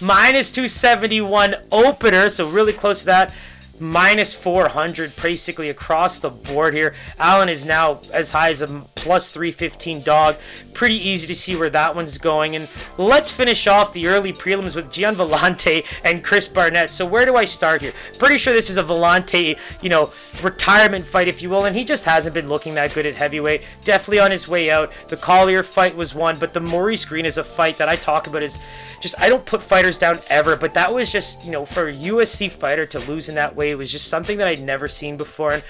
minus 0.00 0.52
271 0.52 1.56
opener. 1.70 2.30
So 2.30 2.48
really 2.48 2.72
close 2.72 3.00
to 3.00 3.06
that 3.06 3.34
minus 3.78 4.34
400 4.34 5.16
basically 5.16 5.68
across 5.68 6.18
the 6.18 6.30
board 6.30 6.74
here. 6.74 6.94
Allan 7.18 7.48
is 7.48 7.64
now 7.64 8.00
as 8.12 8.32
high 8.32 8.50
as 8.50 8.62
a 8.62 8.68
plus 9.00 9.30
315 9.30 10.02
dog. 10.02 10.36
Pretty 10.74 10.96
easy 10.96 11.26
to 11.26 11.34
see 11.34 11.56
where 11.56 11.70
that 11.70 11.94
one's 11.94 12.18
going. 12.18 12.54
And 12.54 12.68
let's 12.98 13.32
finish 13.32 13.66
off 13.66 13.92
the 13.92 14.06
early 14.06 14.32
prelims 14.32 14.76
with 14.76 14.90
Gian 14.92 15.14
Villante 15.14 15.84
and 16.04 16.22
Chris 16.22 16.48
Barnett. 16.48 16.90
So 16.90 17.04
where 17.04 17.24
do 17.24 17.36
I 17.36 17.44
start 17.44 17.82
here? 17.82 17.92
Pretty 18.18 18.38
sure 18.38 18.52
this 18.52 18.70
is 18.70 18.76
a 18.76 18.82
Villante, 18.82 19.58
you 19.82 19.88
know, 19.88 20.10
retirement 20.42 21.04
fight, 21.04 21.28
if 21.28 21.42
you 21.42 21.50
will. 21.50 21.64
And 21.64 21.76
he 21.76 21.84
just 21.84 22.04
hasn't 22.04 22.34
been 22.34 22.48
looking 22.48 22.74
that 22.74 22.94
good 22.94 23.06
at 23.06 23.14
heavyweight. 23.14 23.62
Definitely 23.82 24.20
on 24.20 24.30
his 24.30 24.46
way 24.46 24.70
out. 24.70 24.92
The 25.08 25.16
Collier 25.16 25.62
fight 25.62 25.96
was 25.96 26.14
one, 26.14 26.38
but 26.38 26.54
the 26.54 26.60
Maurice 26.60 27.04
Greene 27.04 27.26
is 27.26 27.38
a 27.38 27.44
fight 27.44 27.78
that 27.78 27.88
I 27.88 27.96
talk 27.96 28.26
about 28.26 28.42
is 28.42 28.58
just, 29.00 29.20
I 29.20 29.28
don't 29.28 29.44
put 29.44 29.62
fighters 29.62 29.98
down 29.98 30.16
ever, 30.28 30.56
but 30.56 30.74
that 30.74 30.92
was 30.92 31.10
just, 31.10 31.44
you 31.44 31.50
know, 31.50 31.64
for 31.64 31.88
a 31.88 31.94
UFC 31.94 32.50
fighter 32.50 32.86
to 32.86 32.98
lose 33.00 33.28
in 33.28 33.34
that 33.36 33.56
way 33.56 33.74
was 33.74 33.90
just 33.90 34.08
something 34.08 34.38
that 34.38 34.46
I'd 34.46 34.62
never 34.62 34.88
seen 34.88 35.16
before. 35.16 35.52
And 35.52 35.62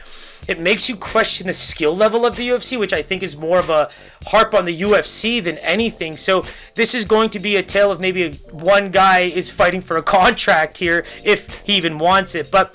it 0.49 0.59
makes 0.59 0.89
you 0.89 0.97
question 0.97 1.47
the 1.47 1.53
skill 1.53 1.95
level 1.95 2.27
of 2.27 2.37
the 2.37 2.49
UFC, 2.49 2.79
which 2.79 2.93
I 2.93 3.03
think 3.03 3.23
is 3.23 3.37
more 3.37 3.59
of 3.59 3.71
a 3.71 3.91
harp 4.27 4.55
on 4.55 4.65
the 4.65 4.81
UFC 4.81 5.43
than 5.43 5.59
anything. 5.59 6.17
So 6.17 6.43
this 6.75 6.95
is 6.95 7.05
going 7.05 7.31
to 7.31 7.39
be 7.39 7.57
a 7.57 7.63
tale 7.63 7.91
of 7.91 8.01
maybe 8.01 8.33
one 8.51 8.91
guy 8.91 9.21
is 9.21 9.51
fighting 9.51 9.81
for 9.81 9.97
a 9.97 10.03
contract 10.19 10.79
here 10.79 11.05
if 11.25 11.61
he 11.61 11.75
even 11.75 11.99
wants 11.99 12.35
it. 12.35 12.51
But 12.51 12.75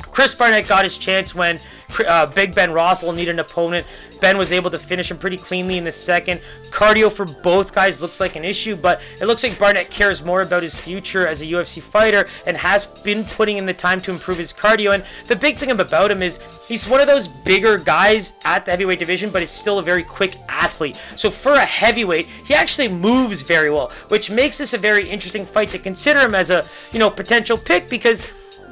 Chris 0.00 0.34
Barnett 0.34 0.68
got 0.68 0.84
his 0.84 0.98
chance 0.98 1.34
when 1.34 1.58
uh, 2.06 2.26
Big 2.26 2.54
Ben 2.54 2.72
Rothwell 2.72 3.12
needed 3.12 3.32
an 3.32 3.40
opponent. 3.40 3.86
Ben 4.22 4.38
was 4.38 4.52
able 4.52 4.70
to 4.70 4.78
finish 4.78 5.10
him 5.10 5.18
pretty 5.18 5.36
cleanly 5.36 5.76
in 5.76 5.84
the 5.84 5.92
second. 5.92 6.40
Cardio 6.70 7.10
for 7.10 7.26
both 7.42 7.74
guys 7.74 8.00
looks 8.00 8.20
like 8.20 8.36
an 8.36 8.44
issue, 8.44 8.76
but 8.76 9.02
it 9.20 9.26
looks 9.26 9.42
like 9.42 9.58
Barnett 9.58 9.90
cares 9.90 10.24
more 10.24 10.42
about 10.42 10.62
his 10.62 10.78
future 10.78 11.26
as 11.26 11.42
a 11.42 11.44
UFC 11.44 11.82
fighter 11.82 12.26
and 12.46 12.56
has 12.56 12.86
been 12.86 13.24
putting 13.24 13.58
in 13.58 13.66
the 13.66 13.74
time 13.74 13.98
to 13.98 14.12
improve 14.12 14.38
his 14.38 14.52
cardio. 14.52 14.94
And 14.94 15.04
the 15.26 15.34
big 15.34 15.58
thing 15.58 15.72
about 15.72 16.08
him 16.08 16.22
is 16.22 16.38
he's 16.68 16.88
one 16.88 17.00
of 17.00 17.08
those 17.08 17.26
bigger 17.26 17.78
guys 17.78 18.34
at 18.44 18.64
the 18.64 18.70
heavyweight 18.70 19.00
division, 19.00 19.30
but 19.30 19.42
is 19.42 19.50
still 19.50 19.80
a 19.80 19.82
very 19.82 20.04
quick 20.04 20.34
athlete. 20.48 20.96
So 21.16 21.28
for 21.28 21.54
a 21.54 21.66
heavyweight, 21.66 22.26
he 22.26 22.54
actually 22.54 22.88
moves 22.88 23.42
very 23.42 23.70
well, 23.70 23.90
which 24.08 24.30
makes 24.30 24.58
this 24.58 24.72
a 24.72 24.78
very 24.78 25.08
interesting 25.08 25.44
fight 25.44 25.68
to 25.72 25.80
consider 25.80 26.20
him 26.20 26.36
as 26.36 26.48
a 26.50 26.62
you 26.92 27.00
know 27.00 27.10
potential 27.10 27.58
pick 27.58 27.88
because 27.88 28.22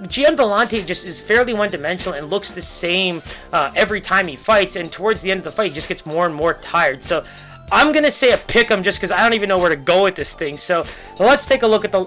Gian 0.09 0.37
Villante 0.37 0.85
just 0.87 1.07
is 1.07 1.21
fairly 1.21 1.53
one-dimensional 1.53 2.19
and 2.19 2.29
looks 2.29 2.53
the 2.53 2.63
same 2.63 3.23
uh, 3.53 3.71
every 3.77 4.01
time 4.01 4.27
he 4.27 4.37
fights, 4.37 4.77
and 4.77 4.91
towards 4.91 5.23
the 5.23 5.31
end 5.31 5.39
of 5.39 5.45
the 5.45 5.53
fight, 5.53 5.69
he 5.69 5.75
just 5.75 5.89
gets 5.89 6.07
more 6.07 6.27
and 6.27 6.35
more 6.35 6.55
tired. 6.55 7.03
So 7.03 7.25
I'm 7.73 7.93
gonna 7.93 8.11
say 8.11 8.33
a 8.33 8.39
pick 8.39 8.69
him 8.69 8.83
just 8.83 8.99
because 8.99 9.13
I 9.13 9.23
don't 9.23 9.35
even 9.35 9.49
know 9.49 9.59
where 9.59 9.69
to 9.69 9.77
go 9.77 10.05
with 10.05 10.17
this 10.17 10.35
thing. 10.35 10.57
So 10.57 10.85
let's 11.19 11.47
take 11.47 11.63
a 11.63 11.67
look 11.67 11.85
at 11.85 11.93
the 11.93 12.07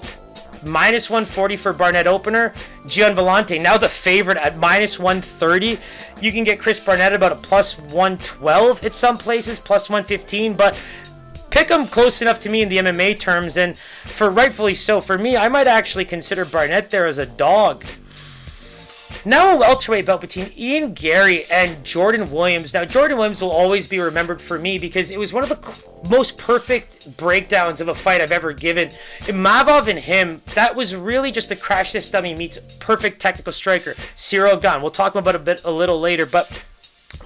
minus 0.66 1.10
140 1.10 1.56
for 1.56 1.74
Barnett 1.74 2.08
opener. 2.08 2.54
Gian 2.88 3.16
Villante 3.16 3.62
now 3.62 3.78
the 3.78 3.90
favorite 3.90 4.38
at 4.38 4.58
minus 4.58 5.00
130. 5.00 5.78
You 6.22 6.32
can 6.32 6.44
get 6.44 6.60
Chris 6.60 6.80
Barnett 6.80 7.14
about 7.14 7.32
a 7.32 7.36
plus 7.36 7.78
112 7.78 8.84
at 8.84 8.94
some 8.94 9.18
places, 9.18 9.60
plus 9.60 9.90
115, 9.90 10.54
but 10.54 10.82
pick 11.54 11.70
him 11.70 11.86
close 11.86 12.20
enough 12.20 12.40
to 12.40 12.50
me 12.50 12.64
in 12.64 12.70
the 12.70 12.78
MMA 12.78 13.20
terms, 13.20 13.58
and 13.58 13.78
for 13.78 14.32
rightfully 14.32 14.74
so. 14.74 15.00
For 15.00 15.20
me, 15.20 15.38
I 15.38 15.50
might 15.50 15.68
actually 15.68 16.04
consider 16.04 16.46
Barnett 16.46 16.90
there 16.90 17.06
as 17.06 17.20
a 17.20 17.28
dog. 17.28 17.86
Now 19.24 19.56
a 19.56 19.60
welterweight 19.60 20.08
belt 20.08 20.20
between 20.20 20.52
Ian 20.58 20.94
Garry 20.94 21.46
and 21.46 21.82
Jordan 21.86 22.32
Williams. 22.32 22.74
Now 22.74 22.86
Jordan 22.86 23.20
Williams 23.20 23.40
will 23.40 23.52
always 23.52 23.88
be 23.88 24.00
remembered 24.00 24.42
for 24.42 24.58
me 24.58 24.80
because 24.80 25.12
it 25.12 25.20
was 25.20 25.32
one 25.32 25.44
of 25.44 25.50
the 25.50 26.10
most 26.10 26.40
perfect 26.40 27.16
breakdowns 27.18 27.80
of 27.80 27.88
a 27.88 27.94
fight 27.94 28.20
I've 28.20 28.32
ever 28.32 28.52
given. 28.52 28.90
Imavov 29.22 29.88
and 29.88 30.00
him, 30.00 30.42
that 30.56 30.76
was 30.76 30.96
really 30.96 31.32
just 31.32 31.52
a 31.52 31.56
crash 31.56 31.94
this 31.94 32.10
dummy 32.10 32.34
meets 32.34 32.58
perfect 32.80 33.22
technical 33.22 33.54
striker, 33.54 33.92
Ciryl 34.18 34.60
Gane. 34.60 34.82
We'll 34.82 34.92
talk 34.92 35.14
about 35.14 35.36
a 35.36 35.40
bit 35.40 35.64
a 35.64 35.72
little 35.72 36.02
later, 36.02 36.26
but 36.26 36.66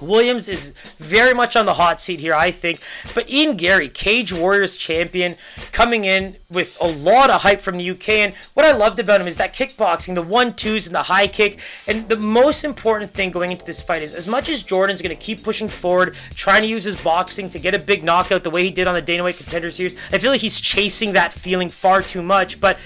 Williams 0.00 0.48
is 0.48 0.70
very 0.98 1.34
much 1.34 1.56
on 1.56 1.66
the 1.66 1.74
hot 1.74 2.00
seat 2.00 2.20
here, 2.20 2.34
I 2.34 2.50
think. 2.50 2.80
But 3.14 3.28
Ian 3.30 3.56
Garry, 3.56 3.88
Cage 3.88 4.32
Warriors 4.32 4.76
champion, 4.76 5.36
coming 5.72 6.04
in 6.04 6.36
with 6.50 6.76
a 6.80 6.86
lot 6.86 7.30
of 7.30 7.42
hype 7.42 7.60
from 7.60 7.76
the 7.76 7.90
UK. 7.90 8.08
And 8.10 8.34
what 8.54 8.64
I 8.64 8.72
loved 8.72 8.98
about 8.98 9.20
him 9.20 9.26
is 9.26 9.36
that 9.36 9.54
kickboxing, 9.54 10.14
the 10.14 10.22
one 10.22 10.54
twos 10.54 10.86
and 10.86 10.94
the 10.94 11.04
high 11.04 11.26
kick. 11.26 11.60
And 11.86 12.08
the 12.08 12.16
most 12.16 12.64
important 12.64 13.12
thing 13.12 13.30
going 13.30 13.50
into 13.52 13.64
this 13.64 13.82
fight 13.82 14.02
is 14.02 14.14
as 14.14 14.28
much 14.28 14.48
as 14.48 14.62
Jordan's 14.62 15.02
going 15.02 15.16
to 15.16 15.22
keep 15.22 15.42
pushing 15.42 15.68
forward, 15.68 16.16
trying 16.34 16.62
to 16.62 16.68
use 16.68 16.84
his 16.84 17.00
boxing 17.02 17.50
to 17.50 17.58
get 17.58 17.74
a 17.74 17.78
big 17.78 18.04
knockout 18.04 18.44
the 18.44 18.50
way 18.50 18.64
he 18.64 18.70
did 18.70 18.86
on 18.86 18.94
the 18.94 19.02
Dana 19.02 19.22
White 19.22 19.36
Contender 19.36 19.70
Series, 19.70 19.96
I 20.12 20.18
feel 20.18 20.30
like 20.30 20.40
he's 20.40 20.60
chasing 20.60 21.12
that 21.12 21.32
feeling 21.32 21.68
far 21.68 22.02
too 22.02 22.22
much. 22.22 22.60
But 22.60 22.78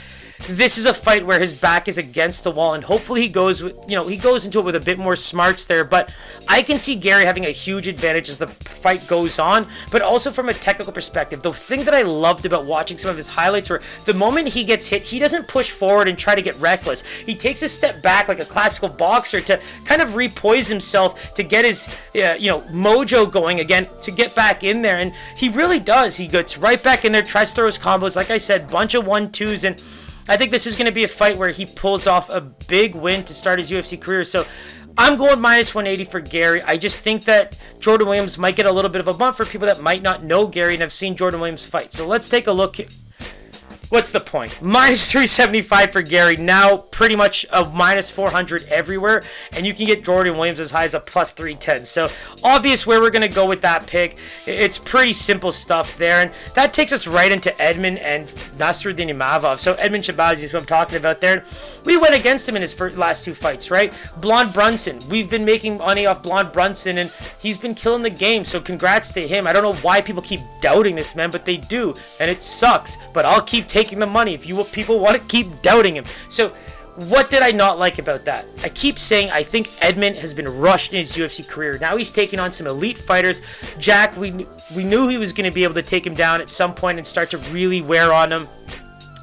this 0.48 0.78
is 0.78 0.86
a 0.86 0.94
fight 0.94 1.24
where 1.24 1.40
his 1.40 1.52
back 1.52 1.88
is 1.88 1.98
against 1.98 2.44
the 2.44 2.50
wall, 2.50 2.74
and 2.74 2.84
hopefully 2.84 3.22
he 3.22 3.28
goes, 3.28 3.62
with, 3.62 3.76
you 3.88 3.96
know, 3.96 4.06
he 4.06 4.16
goes 4.16 4.44
into 4.44 4.58
it 4.58 4.64
with 4.64 4.74
a 4.74 4.80
bit 4.80 4.98
more 4.98 5.16
smarts 5.16 5.64
there. 5.64 5.84
But 5.84 6.12
I 6.48 6.62
can 6.62 6.78
see 6.78 6.94
Garry 6.96 7.24
having 7.24 7.46
a 7.46 7.50
huge 7.50 7.88
advantage 7.88 8.28
as 8.28 8.38
the 8.38 8.46
fight 8.46 9.06
goes 9.06 9.38
on, 9.38 9.66
but 9.90 10.02
also 10.02 10.30
from 10.30 10.48
a 10.48 10.54
technical 10.54 10.92
perspective. 10.92 11.42
The 11.42 11.52
thing 11.52 11.84
that 11.84 11.94
I 11.94 12.02
loved 12.02 12.46
about 12.46 12.66
watching 12.66 12.98
some 12.98 13.10
of 13.10 13.16
his 13.16 13.28
highlights 13.28 13.70
were 13.70 13.82
the 14.04 14.14
moment 14.14 14.48
he 14.48 14.64
gets 14.64 14.88
hit, 14.88 15.02
he 15.02 15.18
doesn't 15.18 15.48
push 15.48 15.70
forward 15.70 16.08
and 16.08 16.18
try 16.18 16.34
to 16.34 16.42
get 16.42 16.58
reckless. 16.58 17.02
He 17.02 17.34
takes 17.34 17.62
a 17.62 17.68
step 17.68 18.02
back 18.02 18.28
like 18.28 18.40
a 18.40 18.44
classical 18.44 18.88
boxer 18.88 19.40
to 19.42 19.60
kind 19.84 20.02
of 20.02 20.16
repoise 20.16 20.66
himself 20.66 21.34
to 21.34 21.42
get 21.42 21.64
his, 21.64 21.88
uh, 22.14 22.36
you 22.38 22.48
know, 22.48 22.60
mojo 22.72 23.30
going 23.30 23.60
again 23.60 23.88
to 24.00 24.10
get 24.10 24.34
back 24.34 24.64
in 24.64 24.82
there, 24.82 24.98
and 24.98 25.12
he 25.36 25.48
really 25.48 25.78
does. 25.78 26.16
He 26.16 26.26
gets 26.26 26.58
right 26.58 26.82
back 26.82 27.04
in 27.04 27.12
there, 27.12 27.22
tries 27.22 27.50
to 27.50 27.56
throw 27.56 27.66
his 27.66 27.78
combos. 27.78 28.16
Like 28.16 28.30
I 28.30 28.38
said, 28.38 28.68
bunch 28.70 28.94
of 28.94 29.06
one 29.06 29.30
twos 29.30 29.64
and 29.64 29.80
I 30.28 30.36
think 30.36 30.50
this 30.50 30.66
is 30.66 30.76
going 30.76 30.86
to 30.86 30.92
be 30.92 31.04
a 31.04 31.08
fight 31.08 31.36
where 31.36 31.50
he 31.50 31.66
pulls 31.66 32.06
off 32.06 32.30
a 32.30 32.40
big 32.40 32.94
win 32.94 33.24
to 33.24 33.34
start 33.34 33.58
his 33.58 33.70
UFC 33.70 34.00
career. 34.00 34.24
So 34.24 34.44
I'm 34.96 35.16
going 35.16 35.40
minus 35.40 35.74
180 35.74 36.10
for 36.10 36.20
Garry. 36.20 36.60
I 36.62 36.76
just 36.76 37.00
think 37.00 37.24
that 37.24 37.56
Jordan 37.80 38.08
Williams 38.08 38.38
might 38.38 38.56
get 38.56 38.66
a 38.66 38.72
little 38.72 38.90
bit 38.90 39.00
of 39.00 39.08
a 39.08 39.14
bump 39.14 39.36
for 39.36 39.44
people 39.44 39.66
that 39.66 39.80
might 39.80 40.02
not 40.02 40.22
know 40.22 40.46
Garry 40.46 40.74
and 40.74 40.82
have 40.82 40.92
seen 40.92 41.16
Jordan 41.16 41.40
Williams 41.40 41.64
fight. 41.64 41.92
So 41.92 42.06
let's 42.06 42.28
take 42.28 42.46
a 42.46 42.52
look 42.52 42.76
what's 43.92 44.10
the 44.10 44.20
point? 44.20 44.62
Minus 44.62 45.10
375 45.10 45.90
for 45.90 46.00
Garry. 46.00 46.36
Now 46.36 46.78
pretty 46.78 47.14
much 47.14 47.44
a 47.52 47.62
minus 47.66 48.10
400 48.10 48.66
everywhere, 48.68 49.20
and 49.54 49.66
you 49.66 49.74
can 49.74 49.84
get 49.84 50.02
Jordan 50.02 50.38
Williams 50.38 50.60
as 50.60 50.70
high 50.70 50.86
as 50.86 50.94
a 50.94 51.00
plus 51.00 51.32
310. 51.32 51.84
So 51.84 52.08
obvious 52.42 52.86
where 52.86 53.02
we're 53.02 53.10
gonna 53.10 53.28
go 53.28 53.46
with 53.46 53.60
that 53.60 53.86
pick. 53.86 54.16
It's 54.46 54.78
pretty 54.78 55.12
simple 55.12 55.52
stuff 55.52 55.98
there, 55.98 56.22
and 56.22 56.30
that 56.54 56.72
takes 56.72 56.90
us 56.94 57.06
right 57.06 57.30
into 57.30 57.50
Edmen 57.60 58.00
and 58.00 58.28
Nassourdine 58.56 59.10
Imavov. 59.10 59.58
So 59.58 59.74
Edmen 59.74 60.00
Shahbazyan 60.00 60.44
is 60.44 60.54
what 60.54 60.62
I'm 60.62 60.66
talking 60.66 60.96
about 60.96 61.20
there. 61.20 61.44
We 61.84 61.98
went 61.98 62.14
against 62.14 62.48
him 62.48 62.56
in 62.56 62.62
his 62.62 62.72
first, 62.72 62.96
last 62.96 63.26
two 63.26 63.34
fights, 63.34 63.70
right? 63.70 63.92
Blonde 64.22 64.54
Brunson. 64.54 65.00
We've 65.10 65.28
been 65.28 65.44
making 65.44 65.76
money 65.76 66.06
off 66.06 66.22
Blonde 66.22 66.50
Brunson, 66.50 66.96
and 66.96 67.12
he's 67.40 67.58
been 67.58 67.74
killing 67.74 68.02
the 68.02 68.10
game. 68.10 68.46
So 68.46 68.58
congrats 68.58 69.12
to 69.12 69.28
him. 69.28 69.46
I 69.46 69.52
don't 69.52 69.62
know 69.62 69.74
why 69.82 70.00
people 70.00 70.22
keep 70.22 70.40
doubting 70.62 70.94
this 70.94 71.14
man, 71.14 71.30
but 71.30 71.44
they 71.44 71.58
do, 71.58 71.92
and 72.20 72.30
it 72.30 72.40
sucks. 72.40 72.96
But 73.12 73.26
I'll 73.26 73.42
keep 73.42 73.68
taking 73.68 73.81
taking 73.82 73.98
the 73.98 74.06
money 74.06 74.32
if 74.34 74.46
you 74.46 74.62
people 74.64 75.00
want 75.00 75.16
to 75.16 75.22
keep 75.26 75.60
doubting 75.60 75.96
him. 75.96 76.04
So 76.28 76.50
what 77.08 77.30
did 77.30 77.42
I 77.42 77.50
not 77.50 77.78
like 77.78 77.98
about 77.98 78.24
that? 78.26 78.46
I 78.62 78.68
keep 78.68 78.98
saying 78.98 79.30
I 79.30 79.42
think 79.42 79.66
Edmen 79.80 80.16
has 80.18 80.34
been 80.34 80.48
rushed 80.48 80.92
in 80.92 81.00
his 81.00 81.16
UFC 81.16 81.46
career. 81.48 81.78
Now 81.80 81.96
he's 81.96 82.12
taking 82.12 82.38
on 82.38 82.52
some 82.52 82.66
elite 82.66 82.98
fighters. 82.98 83.40
Jack, 83.78 84.16
we 84.16 84.46
we 84.76 84.84
knew 84.84 85.08
he 85.08 85.16
was 85.16 85.32
going 85.32 85.50
to 85.50 85.54
be 85.54 85.64
able 85.64 85.74
to 85.74 85.82
take 85.82 86.06
him 86.06 86.14
down 86.14 86.40
at 86.40 86.48
some 86.48 86.74
point 86.74 86.98
and 86.98 87.06
start 87.06 87.30
to 87.30 87.38
really 87.38 87.80
wear 87.80 88.12
on 88.12 88.30
him. 88.32 88.46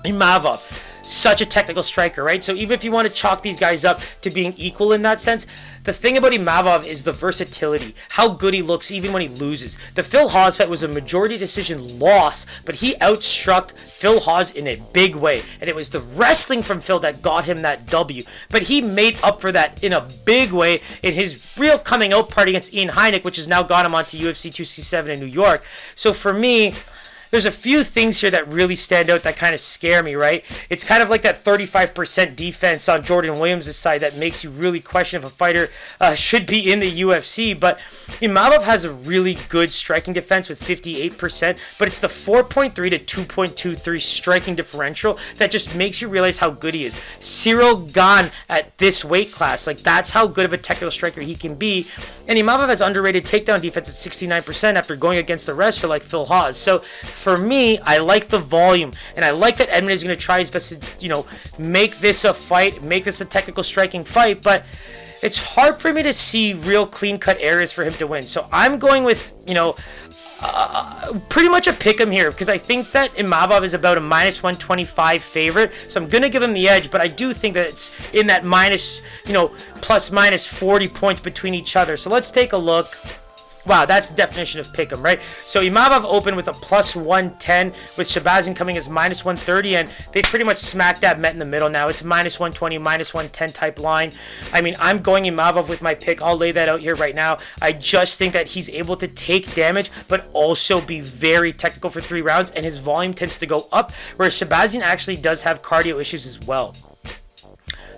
Imavov 0.03 0.61
such 1.01 1.41
a 1.41 1.45
technical 1.45 1.83
striker, 1.83 2.23
right? 2.23 2.43
So 2.43 2.53
even 2.53 2.73
if 2.73 2.83
you 2.83 2.91
want 2.91 3.07
to 3.07 3.13
chalk 3.13 3.41
these 3.41 3.59
guys 3.59 3.85
up 3.85 4.01
to 4.21 4.29
being 4.29 4.53
equal 4.57 4.93
in 4.93 5.01
that 5.03 5.21
sense, 5.21 5.47
the 5.83 5.93
thing 5.93 6.17
about 6.17 6.33
Imavov 6.33 6.85
is 6.85 7.03
the 7.03 7.11
versatility, 7.11 7.95
how 8.09 8.29
good 8.29 8.53
he 8.53 8.61
looks 8.61 8.91
even 8.91 9.13
when 9.13 9.21
he 9.21 9.27
loses. 9.27 9.77
The 9.95 10.03
Phil 10.03 10.29
Hawes 10.29 10.57
fight 10.57 10.69
was 10.69 10.83
a 10.83 10.87
majority 10.87 11.37
decision 11.37 11.99
loss, 11.99 12.45
but 12.65 12.75
he 12.75 12.95
outstruck 12.95 13.77
Phil 13.79 14.19
Hawes 14.19 14.51
in 14.51 14.67
a 14.67 14.81
big 14.93 15.15
way, 15.15 15.41
and 15.59 15.69
it 15.69 15.75
was 15.75 15.89
the 15.89 16.01
wrestling 16.01 16.61
from 16.61 16.79
Phil 16.79 16.99
that 16.99 17.21
got 17.21 17.45
him 17.45 17.57
that 17.63 17.87
W. 17.87 18.23
But 18.49 18.63
he 18.63 18.81
made 18.81 19.17
up 19.23 19.41
for 19.41 19.51
that 19.51 19.83
in 19.83 19.93
a 19.93 20.07
big 20.25 20.51
way 20.51 20.81
in 21.01 21.13
his 21.13 21.55
real 21.57 21.79
coming 21.79 22.13
out 22.13 22.29
party 22.29 22.51
against 22.51 22.73
Ian 22.73 22.89
Heinisch, 22.89 23.23
which 23.23 23.37
has 23.37 23.47
now 23.47 23.63
got 23.63 23.85
him 23.85 23.95
onto 23.95 24.17
UFC 24.17 24.43
267 24.43 25.11
in 25.11 25.19
New 25.19 25.25
York. 25.25 25.63
So 25.95 26.13
for 26.13 26.33
me, 26.33 26.73
there's 27.31 27.45
a 27.45 27.51
few 27.51 27.83
things 27.83 28.21
here 28.21 28.31
that 28.31 28.47
really 28.47 28.75
stand 28.75 29.09
out 29.09 29.23
that 29.23 29.37
kind 29.37 29.53
of 29.53 29.59
scare 29.59 30.01
me, 30.03 30.15
right? 30.15 30.43
It's 30.69 30.83
kind 30.83 31.03
of 31.03 31.09
like 31.09 31.21
that 31.21 31.43
35% 31.43 32.35
defense 32.35 32.89
on 32.89 33.03
Jordan 33.03 33.39
Williams' 33.39 33.75
side 33.75 34.01
that 34.01 34.17
makes 34.17 34.43
you 34.43 34.49
really 34.49 34.79
question 34.79 35.21
if 35.21 35.27
a 35.27 35.29
fighter 35.29 35.69
uh, 36.01 36.15
should 36.15 36.45
be 36.45 36.71
in 36.71 36.79
the 36.79 37.01
UFC. 37.01 37.57
But 37.59 37.79
Imavov 38.21 38.63
has 38.63 38.85
a 38.85 38.91
really 38.91 39.37
good 39.49 39.71
striking 39.71 40.13
defense 40.13 40.49
with 40.49 40.61
58%, 40.61 41.77
but 41.77 41.87
it's 41.87 41.99
the 41.99 42.07
4.3 42.07 42.73
to 42.73 42.99
2.23 42.99 44.01
striking 44.01 44.55
differential 44.55 45.17
that 45.35 45.51
just 45.51 45.75
makes 45.75 46.01
you 46.01 46.09
realize 46.09 46.39
how 46.39 46.49
good 46.49 46.73
he 46.73 46.85
is. 46.85 46.95
Ciryl 47.19 47.91
Gane 47.91 48.31
at 48.49 48.77
this 48.77 49.05
weight 49.05 49.31
class, 49.31 49.67
like 49.67 49.79
that's 49.79 50.11
how 50.11 50.27
good 50.27 50.45
of 50.45 50.53
a 50.53 50.57
technical 50.57 50.91
striker 50.91 51.21
he 51.21 51.35
can 51.35 51.55
be. 51.55 51.87
And 52.27 52.37
Imavov 52.37 52.69
has 52.69 52.81
underrated 52.81 53.25
takedown 53.25 53.61
defense 53.61 53.89
at 53.89 53.95
69% 53.95 54.75
after 54.75 54.95
going 54.95 55.17
against 55.17 55.45
the 55.45 55.53
wrestler 55.53 55.89
like 55.89 56.03
Phil 56.03 56.25
Hawes. 56.25 56.57
So 56.57 56.83
for 57.19 57.35
me, 57.37 57.79
I 57.79 57.97
like 57.97 58.29
the 58.29 58.39
volume, 58.39 58.93
and 59.15 59.25
I 59.25 59.31
like 59.31 59.57
that 59.57 59.67
Edmen 59.67 59.91
is 59.91 60.03
going 60.03 60.15
to 60.15 60.21
try 60.21 60.39
his 60.39 60.49
best 60.49 60.81
to, 60.81 61.03
you 61.03 61.09
know, 61.09 61.27
make 61.57 61.97
this 61.99 62.23
a 62.23 62.33
fight, 62.33 62.81
make 62.81 63.03
this 63.03 63.19
a 63.19 63.25
technical 63.25 63.61
striking 63.61 64.05
fight, 64.05 64.41
but 64.41 64.63
it's 65.21 65.37
hard 65.37 65.75
for 65.75 65.91
me 65.91 66.01
to 66.03 66.13
see 66.13 66.53
real 66.53 66.85
clean 66.85 67.17
cut 67.19 67.37
areas 67.41 67.73
for 67.73 67.83
him 67.83 67.91
to 67.93 68.07
win. 68.07 68.23
So 68.23 68.47
I'm 68.53 68.79
going 68.79 69.03
with, 69.03 69.35
you 69.45 69.53
know, 69.53 69.75
uh, 70.41 71.19
pretty 71.27 71.49
much 71.49 71.67
a 71.67 71.73
pick 71.73 71.99
him 71.99 72.09
here 72.09 72.31
because 72.31 72.47
I 72.47 72.57
think 72.57 72.91
that 72.91 73.11
Imavov 73.15 73.63
is 73.63 73.73
about 73.73 73.97
a 73.97 74.01
minus 74.01 74.41
125 74.41 75.21
favorite. 75.21 75.73
So 75.73 76.01
I'm 76.01 76.07
going 76.07 76.21
to 76.21 76.29
give 76.29 76.41
him 76.41 76.53
the 76.53 76.69
edge, 76.69 76.89
but 76.89 77.01
I 77.01 77.07
do 77.07 77.33
think 77.33 77.55
that 77.55 77.65
it's 77.65 78.13
in 78.13 78.27
that 78.27 78.45
minus, 78.45 79.01
you 79.25 79.33
know, 79.33 79.49
plus 79.81 80.11
minus 80.11 80.47
40 80.47 80.87
points 80.87 81.19
between 81.19 81.53
each 81.53 81.75
other. 81.75 81.97
So 81.97 82.09
let's 82.09 82.31
take 82.31 82.53
a 82.53 82.57
look. 82.57 82.97
Wow, 83.65 83.85
that's 83.85 84.09
the 84.09 84.15
definition 84.15 84.59
of 84.59 84.67
pick'em, 84.67 85.03
right? 85.03 85.21
So 85.21 85.61
Imavov 85.61 86.03
opened 86.05 86.37
with 86.37 86.47
a 86.47 86.53
plus 86.53 86.95
110, 86.95 87.71
with 87.97 88.07
Shahbazyan 88.07 88.55
coming 88.55 88.77
as 88.77 88.87
minus 88.87 89.25
130, 89.25 89.75
and 89.75 89.89
they 90.13 90.21
pretty 90.21 90.45
much 90.45 90.57
smacked 90.57 91.01
that 91.01 91.19
met 91.19 91.33
in 91.33 91.39
the 91.39 91.45
middle 91.45 91.69
now. 91.69 91.87
It's 91.89 92.03
minus 92.03 92.39
120, 92.39 92.77
minus 92.77 93.13
110 93.13 93.51
type 93.51 93.77
line. 93.77 94.11
I 94.53 94.61
mean, 94.61 94.75
I'm 94.79 94.99
going 94.99 95.25
Imavov 95.25 95.69
with 95.69 95.81
my 95.81 95.93
pick. 95.93 96.21
I'll 96.21 96.37
lay 96.37 96.53
that 96.53 96.69
out 96.69 96.79
here 96.79 96.95
right 96.95 97.13
now. 97.13 97.39
I 97.61 97.73
just 97.73 98.17
think 98.17 98.33
that 98.33 98.47
he's 98.47 98.69
able 98.69 98.95
to 98.97 99.07
take 99.07 99.53
damage, 99.53 99.91
but 100.07 100.29
also 100.33 100.79
be 100.79 101.01
very 101.01 101.51
technical 101.51 101.89
for 101.89 101.99
three 101.99 102.21
rounds, 102.21 102.51
and 102.51 102.63
his 102.65 102.79
volume 102.79 103.13
tends 103.13 103.37
to 103.39 103.45
go 103.45 103.67
up, 103.71 103.91
whereas 104.15 104.39
Shahbazyan 104.39 104.81
actually 104.81 105.17
does 105.17 105.43
have 105.43 105.61
cardio 105.61 105.99
issues 105.99 106.25
as 106.25 106.39
well. 106.39 106.73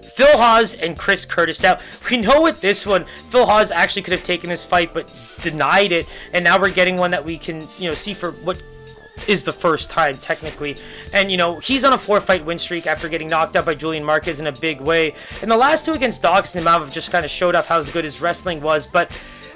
Phil 0.04 0.38
Hawes 0.38 0.76
and 0.76 0.98
Chris 0.98 1.26
Curtis. 1.26 1.62
Now, 1.62 1.80
we 2.10 2.18
know 2.18 2.42
with 2.42 2.62
this 2.62 2.86
one, 2.86 3.06
Phil 3.06 3.46
Hawes 3.46 3.72
actually 3.72 4.02
could 4.02 4.14
have 4.14 4.24
taken 4.24 4.50
this 4.50 4.64
fight, 4.64 4.94
but 4.94 5.14
denied 5.42 5.92
it. 5.92 6.08
And 6.34 6.44
now 6.44 6.60
we're 6.60 6.72
getting 6.72 6.98
one 6.98 7.12
that 7.12 7.24
we 7.24 7.38
can, 7.38 7.62
you 7.78 7.90
know, 7.90 7.96
see 7.96 8.14
for 8.14 8.32
what 8.32 8.62
is 9.28 9.44
the 9.44 9.52
first 9.52 9.90
time 9.90 10.14
technically. 10.16 10.76
And 11.14 11.32
you 11.32 11.38
know, 11.38 11.60
he's 11.60 11.84
on 11.84 11.94
a 11.94 11.98
four 11.98 12.20
fight 12.20 12.46
win 12.46 12.58
streak 12.58 12.88
after 12.88 13.08
getting 13.08 13.28
knocked 13.28 13.56
out 13.56 13.66
by 13.66 13.76
Julian 13.76 14.04
Marquez 14.04 14.40
in 14.40 14.48
a 14.48 14.52
big 14.52 14.82
way. 14.82 15.14
And 15.42 15.52
the 15.52 15.58
last 15.58 15.86
two 15.86 15.94
against 15.94 16.24
and 16.24 16.34
Imavov 16.34 16.92
just 16.92 17.12
kind 17.12 17.26
of 17.26 17.32
showed 17.32 17.56
off 17.56 17.68
how 17.68 17.82
good 17.84 18.04
his 18.04 18.22
wrestling 18.22 18.62
was, 18.62 18.86
but 18.86 19.12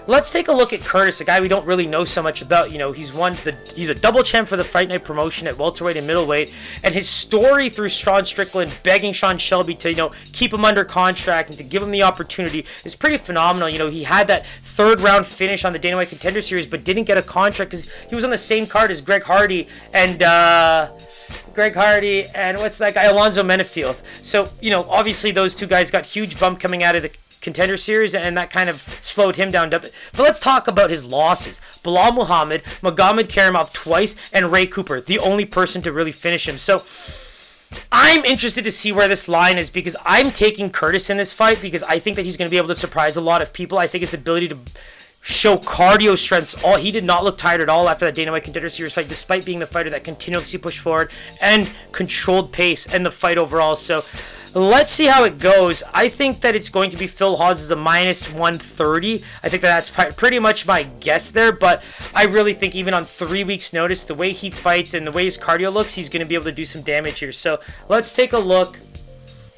Let's 0.08 0.32
take 0.32 0.50
a 0.50 0.54
look 0.54 0.72
at 0.72 0.82
Curtis, 0.82 1.20
a 1.20 1.26
guy 1.26 1.42
we 1.42 1.48
don't 1.48 1.66
really 1.66 1.88
know 1.88 2.04
so 2.04 2.22
much 2.22 2.44
about. 2.44 2.72
You 2.72 2.78
know, 2.78 2.92
he's 2.92 3.12
won 3.12 3.34
the 3.44 3.56
he's 3.76 3.90
a 3.90 3.96
double 3.96 4.22
champ 4.22 4.48
for 4.48 4.56
the 4.56 4.64
Fight 4.64 4.88
Night 4.88 5.04
promotion 5.04 5.48
at 5.48 5.58
welterweight 5.58 5.98
and 5.98 6.06
middleweight, 6.06 6.54
and 6.84 6.94
his 6.94 7.10
story 7.10 7.70
through 7.70 7.90
Sean 7.90 8.24
Strickland 8.24 8.78
begging 8.84 9.14
Sean 9.14 9.40
Shelby 9.40 9.74
to 9.76 9.90
you 9.90 9.96
know 9.96 10.12
keep 10.32 10.54
him 10.54 10.64
under 10.64 10.86
contract 10.86 11.50
and 11.50 11.58
to 11.58 11.64
give 11.64 11.82
him 11.82 11.90
the 11.90 12.04
opportunity 12.04 12.68
is 12.84 12.96
pretty 12.96 13.18
phenomenal. 13.18 13.68
You 13.68 13.80
know, 13.80 13.90
he 13.90 14.04
had 14.04 14.28
that 14.28 14.46
third 14.46 15.02
round 15.02 15.26
finish 15.26 15.66
on 15.66 15.74
the 15.74 15.80
Dana 15.80 15.98
White 15.98 16.10
Contender 16.10 16.42
Series, 16.42 16.68
but 16.68 16.84
didn't 16.84 17.06
get 17.06 17.18
a 17.18 17.24
contract 17.24 17.72
because 17.72 17.90
he 18.08 18.14
was 18.14 18.24
on 18.24 18.30
the 18.30 18.38
same 18.38 18.68
card 18.68 18.92
as 18.92 19.02
Greg 19.02 19.24
Hardy 19.24 19.68
and. 19.92 20.22
uh 20.22 20.92
Greg 21.54 21.74
Hardy, 21.74 22.26
and 22.36 22.58
what's 22.58 22.78
that 22.80 22.94
guy, 22.96 23.06
Alonzo 23.06 23.42
Menifield. 23.42 24.04
So, 24.22 24.50
you 24.60 24.72
know, 24.72 24.86
obviously 24.90 25.32
those 25.32 25.56
two 25.56 25.68
guys 25.68 25.90
got 25.90 26.06
huge 26.06 26.38
bump 26.38 26.60
coming 26.60 26.84
out 26.84 26.98
of 26.98 27.02
the 27.04 27.12
contender 27.46 27.78
series, 27.78 28.14
and 28.14 28.38
that 28.38 28.50
kind 28.50 28.70
of 28.70 28.84
slowed 29.02 29.38
him 29.38 29.52
down. 29.52 29.70
But 29.70 29.92
let's 30.18 30.42
talk 30.42 30.68
about 30.68 30.90
his 30.90 31.06
losses. 31.06 31.62
Belal 31.84 32.14
Muhammad, 32.14 32.64
Magomed 32.82 33.28
Karimov 33.28 33.72
twice, 33.72 34.18
and 34.34 34.52
Ray 34.52 34.68
Cooper, 34.68 35.00
the 35.00 35.20
only 35.20 35.46
person 35.46 35.82
to 35.84 35.94
really 35.94 36.12
finish 36.12 36.50
him. 36.50 36.58
So 36.58 36.84
I'm 37.92 38.26
interested 38.26 38.64
to 38.66 38.72
see 38.72 38.92
where 38.92 39.08
this 39.08 39.28
line 39.28 39.58
is 39.58 39.70
because 39.70 39.96
I'm 40.06 40.32
taking 40.32 40.70
Curtis 40.70 41.10
in 41.10 41.18
this 41.18 41.32
fight 41.32 41.62
because 41.62 41.84
I 41.84 42.00
think 42.00 42.18
that 42.18 42.26
he's 42.26 42.36
going 42.36 42.48
to 42.48 42.52
be 42.52 42.58
able 42.58 42.68
to 42.68 42.76
surprise 42.76 43.16
a 43.16 43.22
lot 43.22 43.42
of 43.42 43.54
people. 43.54 43.78
I 43.78 43.88
think 43.88 44.02
his 44.02 44.14
ability 44.14 44.50
to 44.50 44.58
show 45.22 45.58
cardio 45.58 46.16
strengths. 46.18 46.62
All 46.64 46.78
he 46.78 46.92
did 46.92 47.04
not 47.04 47.24
look 47.24 47.38
tired 47.38 47.62
at 47.62 47.70
all 47.70 47.90
after 47.90 48.06
that 48.06 48.14
Dana 48.16 48.32
White 48.32 48.44
Contender 48.44 48.70
Series 48.70 48.94
fight, 48.94 49.08
despite 49.08 49.44
being 49.44 49.60
the 49.60 49.68
fighter 49.68 49.90
that 49.90 50.04
continuously 50.04 50.60
pushed 50.60 50.80
forward 50.80 51.12
and 51.42 51.72
controlled 51.92 52.52
pace 52.52 52.86
and 52.86 53.06
the 53.06 53.12
fight 53.12 53.38
overall. 53.38 53.76
So 53.76 54.06
Let's 54.56 54.94
see 54.94 55.08
how 55.08 55.26
it 55.26 55.38
goes. 55.38 55.84
I 55.94 56.08
think 56.08 56.40
that 56.40 56.56
it's 56.56 56.70
going 56.70 56.90
to 56.92 56.98
be 56.98 57.08
Phil 57.08 57.36
Hawes 57.36 57.62
as 57.62 57.72
a 57.72 57.76
minus 57.76 58.32
130. 58.32 59.22
I 59.44 59.50
think 59.50 59.62
that 59.62 59.90
that's 59.90 60.16
pretty 60.16 60.40
much 60.40 60.66
my 60.66 60.84
guess 61.02 61.30
there, 61.30 61.52
but 61.52 61.84
I 62.14 62.24
really 62.24 62.54
think 62.54 62.74
even 62.74 62.94
on 62.94 63.04
three 63.04 63.44
weeks' 63.44 63.74
notice, 63.74 64.06
the 64.06 64.16
way 64.16 64.32
he 64.32 64.50
fights 64.50 64.94
and 64.94 65.06
the 65.06 65.12
way 65.12 65.26
his 65.26 65.38
cardio 65.38 65.74
looks, 65.74 65.96
he's 65.96 66.08
going 66.08 66.22
to 66.22 66.26
be 66.26 66.36
able 66.36 66.46
to 66.46 66.54
do 66.54 66.64
some 66.64 66.84
damage 66.84 67.20
here. 67.20 67.34
So 67.34 67.60
let's 67.90 68.14
take 68.14 68.32
a 68.32 68.40
look. 68.40 68.80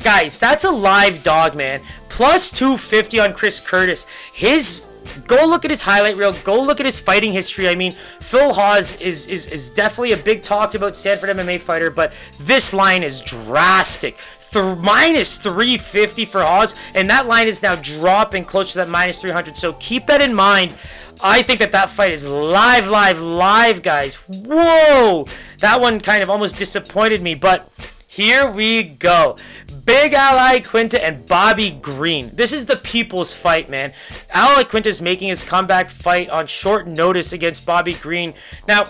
Guys, 0.02 0.40
that's 0.40 0.64
a 0.64 0.72
live 0.72 1.22
dog, 1.22 1.56
man. 1.56 1.82
Plus 2.10 2.50
250 2.50 3.20
on 3.20 3.34
Chris 3.34 3.60
Curtis. 3.60 4.08
His 4.34 4.84
go 5.28 5.46
look 5.46 5.64
at 5.64 5.72
his 5.72 5.84
highlight 5.84 6.16
reel. 6.16 6.34
Go 6.44 6.62
look 6.62 6.80
at 6.80 6.86
his 6.86 7.00
fighting 7.00 7.32
history. 7.34 7.68
I 7.68 7.76
mean, 7.76 7.92
Phil 8.20 8.54
Hawes 8.54 8.96
is 8.96 9.28
is, 9.28 9.48
is 9.48 9.70
definitely 9.70 10.14
a 10.14 10.18
big 10.18 10.44
talked 10.44 10.76
about 10.76 10.96
Sanford 10.96 11.30
MMA 11.30 11.62
fighter, 11.62 11.90
but 11.90 12.14
this 12.42 12.74
line 12.74 13.04
is 13.04 13.22
drastic. 13.22 14.18
Th- 14.52 14.78
minus 14.78 15.38
350 15.38 16.26
for 16.26 16.42
Hawes, 16.42 16.76
and 16.96 17.10
that 17.10 17.28
line 17.28 17.48
is 17.48 17.62
now 17.62 17.76
dropping 17.76 18.46
close 18.46 18.72
to 18.72 18.78
that 18.80 18.90
minus 18.90 19.22
300. 19.22 19.58
So 19.58 19.74
keep 19.74 20.08
that 20.08 20.22
in 20.22 20.34
mind. 20.34 20.78
I 21.22 21.42
think 21.42 21.60
that 21.60 21.72
that 21.72 21.90
fight 21.90 22.12
is 22.12 22.28
live, 22.28 22.88
live, 22.90 23.20
live, 23.20 23.82
guys. 23.82 24.16
Whoa! 24.28 25.26
That 25.60 25.82
one 25.82 26.00
kind 26.00 26.22
of 26.22 26.30
almost 26.30 26.58
disappointed 26.58 27.22
me, 27.22 27.34
but 27.34 27.72
here 28.08 28.50
we 28.50 28.84
go. 28.84 29.38
Big 29.86 30.14
Al 30.14 30.38
Iaquinta 30.38 31.00
and 31.00 31.26
Bobby 31.28 31.72
Green. 31.72 32.30
This 32.36 32.52
is 32.52 32.66
the 32.66 32.76
people's 32.76 33.34
fight, 33.34 33.70
man. 33.70 33.94
Al 34.32 34.64
Iaquinta 34.64 34.88
is 34.88 35.02
making 35.02 35.30
his 35.30 35.42
comeback 35.42 35.90
fight 35.90 36.30
on 36.30 36.48
short 36.48 36.88
notice 36.88 37.32
against 37.32 37.66
Bobby 37.66 37.94
Green. 37.94 38.34
Now, 38.68 38.84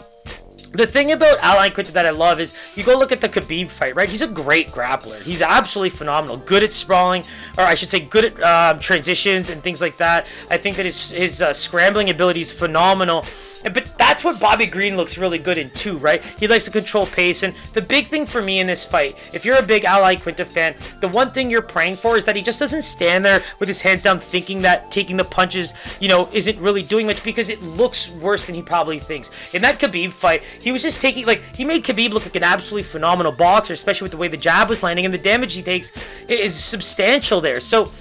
the 0.71 0.85
thing 0.87 1.11
about 1.11 1.37
Al 1.39 1.57
Iaquinta 1.57 1.91
that 1.93 2.05
I 2.05 2.11
love 2.11 2.39
is 2.39 2.53
you 2.75 2.83
go 2.83 2.97
look 2.97 3.11
at 3.11 3.21
the 3.21 3.29
Khabib 3.29 3.69
fight, 3.69 3.95
right? 3.95 4.09
He's 4.09 4.21
a 4.21 4.27
great 4.27 4.69
grappler. 4.69 5.21
He's 5.21 5.41
absolutely 5.41 5.89
phenomenal. 5.89 6.37
Good 6.37 6.63
at 6.63 6.73
sprawling, 6.73 7.23
or 7.57 7.63
I 7.63 7.75
should 7.75 7.89
say, 7.89 7.99
good 7.99 8.25
at 8.25 8.43
um, 8.43 8.79
transitions 8.79 9.49
and 9.49 9.61
things 9.61 9.81
like 9.81 9.97
that. 9.97 10.27
I 10.49 10.57
think 10.57 10.75
that 10.77 10.85
his 10.85 11.11
his 11.11 11.41
uh, 11.41 11.53
scrambling 11.53 12.09
ability 12.09 12.41
is 12.41 12.51
phenomenal. 12.51 13.25
But 13.73 13.97
that's 13.97 14.23
what 14.23 14.39
Bobby 14.39 14.65
Green 14.65 14.97
looks 14.97 15.17
really 15.17 15.37
good 15.37 15.57
in 15.57 15.69
too, 15.71 15.97
right? 15.97 16.23
He 16.39 16.47
likes 16.47 16.65
to 16.65 16.71
control 16.71 17.05
pace. 17.05 17.43
And 17.43 17.53
the 17.73 17.81
big 17.81 18.07
thing 18.07 18.25
for 18.25 18.41
me 18.41 18.59
in 18.59 18.67
this 18.67 18.85
fight, 18.85 19.31
if 19.33 19.45
you're 19.45 19.57
a 19.57 19.63
big 19.63 19.85
Al 19.85 20.01
Iaquinta 20.01 20.45
fan, 20.45 20.75
the 21.01 21.07
one 21.07 21.31
thing 21.31 21.49
you're 21.49 21.61
praying 21.61 21.97
for 21.97 22.17
is 22.17 22.25
that 22.25 22.35
he 22.35 22.41
just 22.41 22.59
doesn't 22.59 22.83
stand 22.83 23.25
there 23.25 23.41
with 23.59 23.67
his 23.67 23.81
hands 23.81 24.03
down 24.03 24.19
thinking 24.19 24.59
that 24.59 24.91
taking 24.91 25.17
the 25.17 25.23
punches, 25.23 25.73
you 25.99 26.07
know, 26.07 26.29
isn't 26.33 26.59
really 26.59 26.83
doing 26.83 27.05
much 27.05 27.23
because 27.23 27.49
it 27.49 27.61
looks 27.61 28.11
worse 28.13 28.45
than 28.45 28.55
he 28.55 28.61
probably 28.61 28.99
thinks. 28.99 29.53
In 29.53 29.61
that 29.63 29.79
Khabib 29.79 30.11
fight, 30.11 30.43
he 30.61 30.71
was 30.71 30.81
just 30.81 31.01
taking, 31.01 31.25
like, 31.25 31.41
he 31.55 31.65
made 31.65 31.83
Khabib 31.83 32.11
look 32.11 32.25
like 32.25 32.35
an 32.35 32.43
absolutely 32.43 32.83
phenomenal 32.83 33.31
boxer, 33.31 33.73
especially 33.73 34.05
with 34.05 34.11
the 34.11 34.17
way 34.17 34.27
the 34.27 34.37
jab 34.37 34.69
was 34.69 34.83
landing 34.83 35.05
and 35.05 35.13
the 35.13 35.17
damage 35.17 35.53
he 35.53 35.61
takes 35.61 35.91
is 36.29 36.55
substantial 36.55 37.41
there. 37.41 37.59
So, 37.59 37.91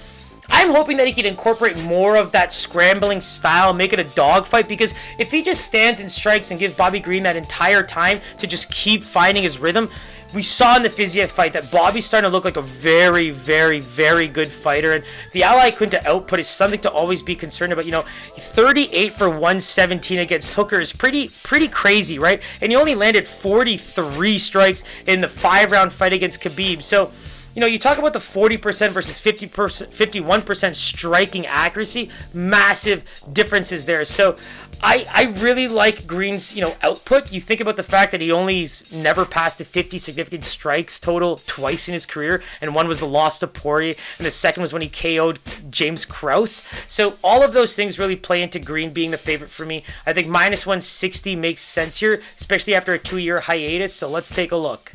I'm 0.49 0.71
hoping 0.71 0.97
that 0.97 1.07
he 1.07 1.13
can 1.13 1.25
incorporate 1.25 1.81
more 1.83 2.15
of 2.15 2.31
that 2.31 2.53
scrambling 2.53 3.21
style, 3.21 3.73
make 3.73 3.93
it 3.93 3.99
a 3.99 4.03
dogfight, 4.03 4.67
because 4.67 4.93
if 5.17 5.31
he 5.31 5.41
just 5.41 5.65
stands 5.65 5.99
and 5.99 6.11
strikes 6.11 6.51
and 6.51 6.59
gives 6.59 6.73
Bobby 6.73 6.99
Green 6.99 7.23
that 7.23 7.35
entire 7.35 7.83
time 7.83 8.21
to 8.39 8.47
just 8.47 8.71
keep 8.71 9.03
finding 9.03 9.43
his 9.43 9.59
rhythm, 9.59 9.89
we 10.33 10.43
saw 10.43 10.75
in 10.75 10.83
the 10.83 10.89
Fiziev 10.89 11.29
fight 11.29 11.53
that 11.53 11.71
Bobby's 11.71 12.05
starting 12.05 12.29
to 12.29 12.31
look 12.31 12.43
like 12.43 12.57
a 12.57 12.61
very, 12.61 13.29
very, 13.29 13.79
very 13.79 14.27
good 14.27 14.49
fighter. 14.49 14.93
And 14.93 15.05
the 15.31 15.43
Al 15.43 15.57
Iaquinta 15.57 16.05
output 16.05 16.39
is 16.39 16.47
something 16.47 16.79
to 16.81 16.91
always 16.91 17.21
be 17.21 17.35
concerned 17.35 17.71
about. 17.71 17.85
You 17.85 17.91
know, 17.91 18.01
38 18.01 19.13
for 19.13 19.29
117 19.29 20.19
against 20.19 20.53
Hooker 20.53 20.79
is 20.79 20.91
pretty, 20.91 21.29
pretty 21.43 21.67
crazy, 21.67 22.19
right? 22.19 22.43
And 22.61 22.71
he 22.71 22.75
only 22.75 22.95
landed 22.95 23.27
43 23.27 24.37
strikes 24.37 24.83
in 25.05 25.21
the 25.21 25.29
five 25.29 25.71
round 25.71 25.93
fight 25.93 26.13
against 26.13 26.41
Khabib. 26.41 26.83
So, 26.83 27.11
you 27.57 27.61
know, 27.61 27.65
you 27.65 27.79
talk 27.79 27.97
about 27.97 28.13
the 28.13 28.19
40% 28.19 28.91
versus 28.91 29.17
50%, 29.19 29.87
51% 29.87 30.75
striking 30.75 31.47
accuracy, 31.47 32.11
massive 32.31 33.03
differences 33.33 33.87
there. 33.87 34.05
So 34.05 34.37
I, 34.83 35.07
I 35.11 35.23
really 35.41 35.67
like 35.67 36.05
Green's, 36.05 36.55
you 36.55 36.61
know, 36.61 36.75
output. 36.83 37.31
You 37.31 37.41
think 37.41 37.59
about 37.59 37.75
the 37.75 37.81
fact 37.81 38.11
that 38.11 38.21
he 38.21 38.31
only's 38.31 38.93
never 38.93 39.25
passed 39.25 39.57
the 39.57 39.65
50 39.65 39.97
significant 39.97 40.43
strikes 40.43 40.99
total 40.99 41.37
twice 41.47 41.87
in 41.87 41.93
his 41.93 42.05
career, 42.05 42.43
and 42.61 42.75
one 42.75 42.87
was 42.87 42.99
the 42.99 43.07
loss 43.07 43.39
to 43.39 43.47
Poirier, 43.47 43.95
and 44.19 44.27
the 44.27 44.29
second 44.29 44.61
was 44.61 44.71
when 44.71 44.83
he 44.83 44.87
KO'd 44.87 45.39
James 45.71 46.05
Krause. 46.05 46.63
So 46.87 47.17
all 47.23 47.41
of 47.41 47.53
those 47.53 47.75
things 47.75 47.97
really 47.97 48.15
play 48.15 48.43
into 48.43 48.59
Green 48.59 48.93
being 48.93 49.09
the 49.09 49.17
favorite 49.17 49.49
for 49.49 49.65
me. 49.65 49.83
I 50.05 50.13
think 50.13 50.27
minus 50.27 50.67
160 50.67 51.35
makes 51.35 51.63
sense 51.63 52.01
here, 52.01 52.21
especially 52.37 52.75
after 52.75 52.93
a 52.93 52.99
two-year 52.99 53.39
hiatus. 53.39 53.95
So 53.95 54.07
let's 54.07 54.29
take 54.29 54.51
a 54.51 54.57
look. 54.57 54.91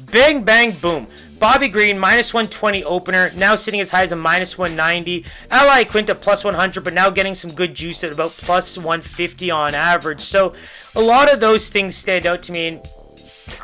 Bang, 0.00 0.44
bang, 0.44 0.70
boom. 0.80 1.08
Bobby 1.38 1.68
Green, 1.68 1.98
minus 1.98 2.34
120 2.34 2.82
opener, 2.84 3.30
now 3.36 3.54
sitting 3.54 3.80
as 3.80 3.90
high 3.90 4.02
as 4.02 4.12
a 4.12 4.16
minus 4.16 4.58
190. 4.58 5.24
Al 5.50 5.68
Iaquinta, 5.68 6.20
plus 6.20 6.44
100, 6.44 6.82
but 6.82 6.92
now 6.92 7.10
getting 7.10 7.34
some 7.34 7.52
good 7.52 7.74
juice 7.74 8.02
at 8.02 8.12
about 8.12 8.32
plus 8.32 8.76
150 8.76 9.50
on 9.50 9.74
average. 9.74 10.20
So 10.20 10.52
a 10.96 11.00
lot 11.00 11.32
of 11.32 11.40
those 11.40 11.68
things 11.68 11.94
stand 11.94 12.26
out 12.26 12.42
to 12.44 12.52
me. 12.52 12.68
And 12.68 12.88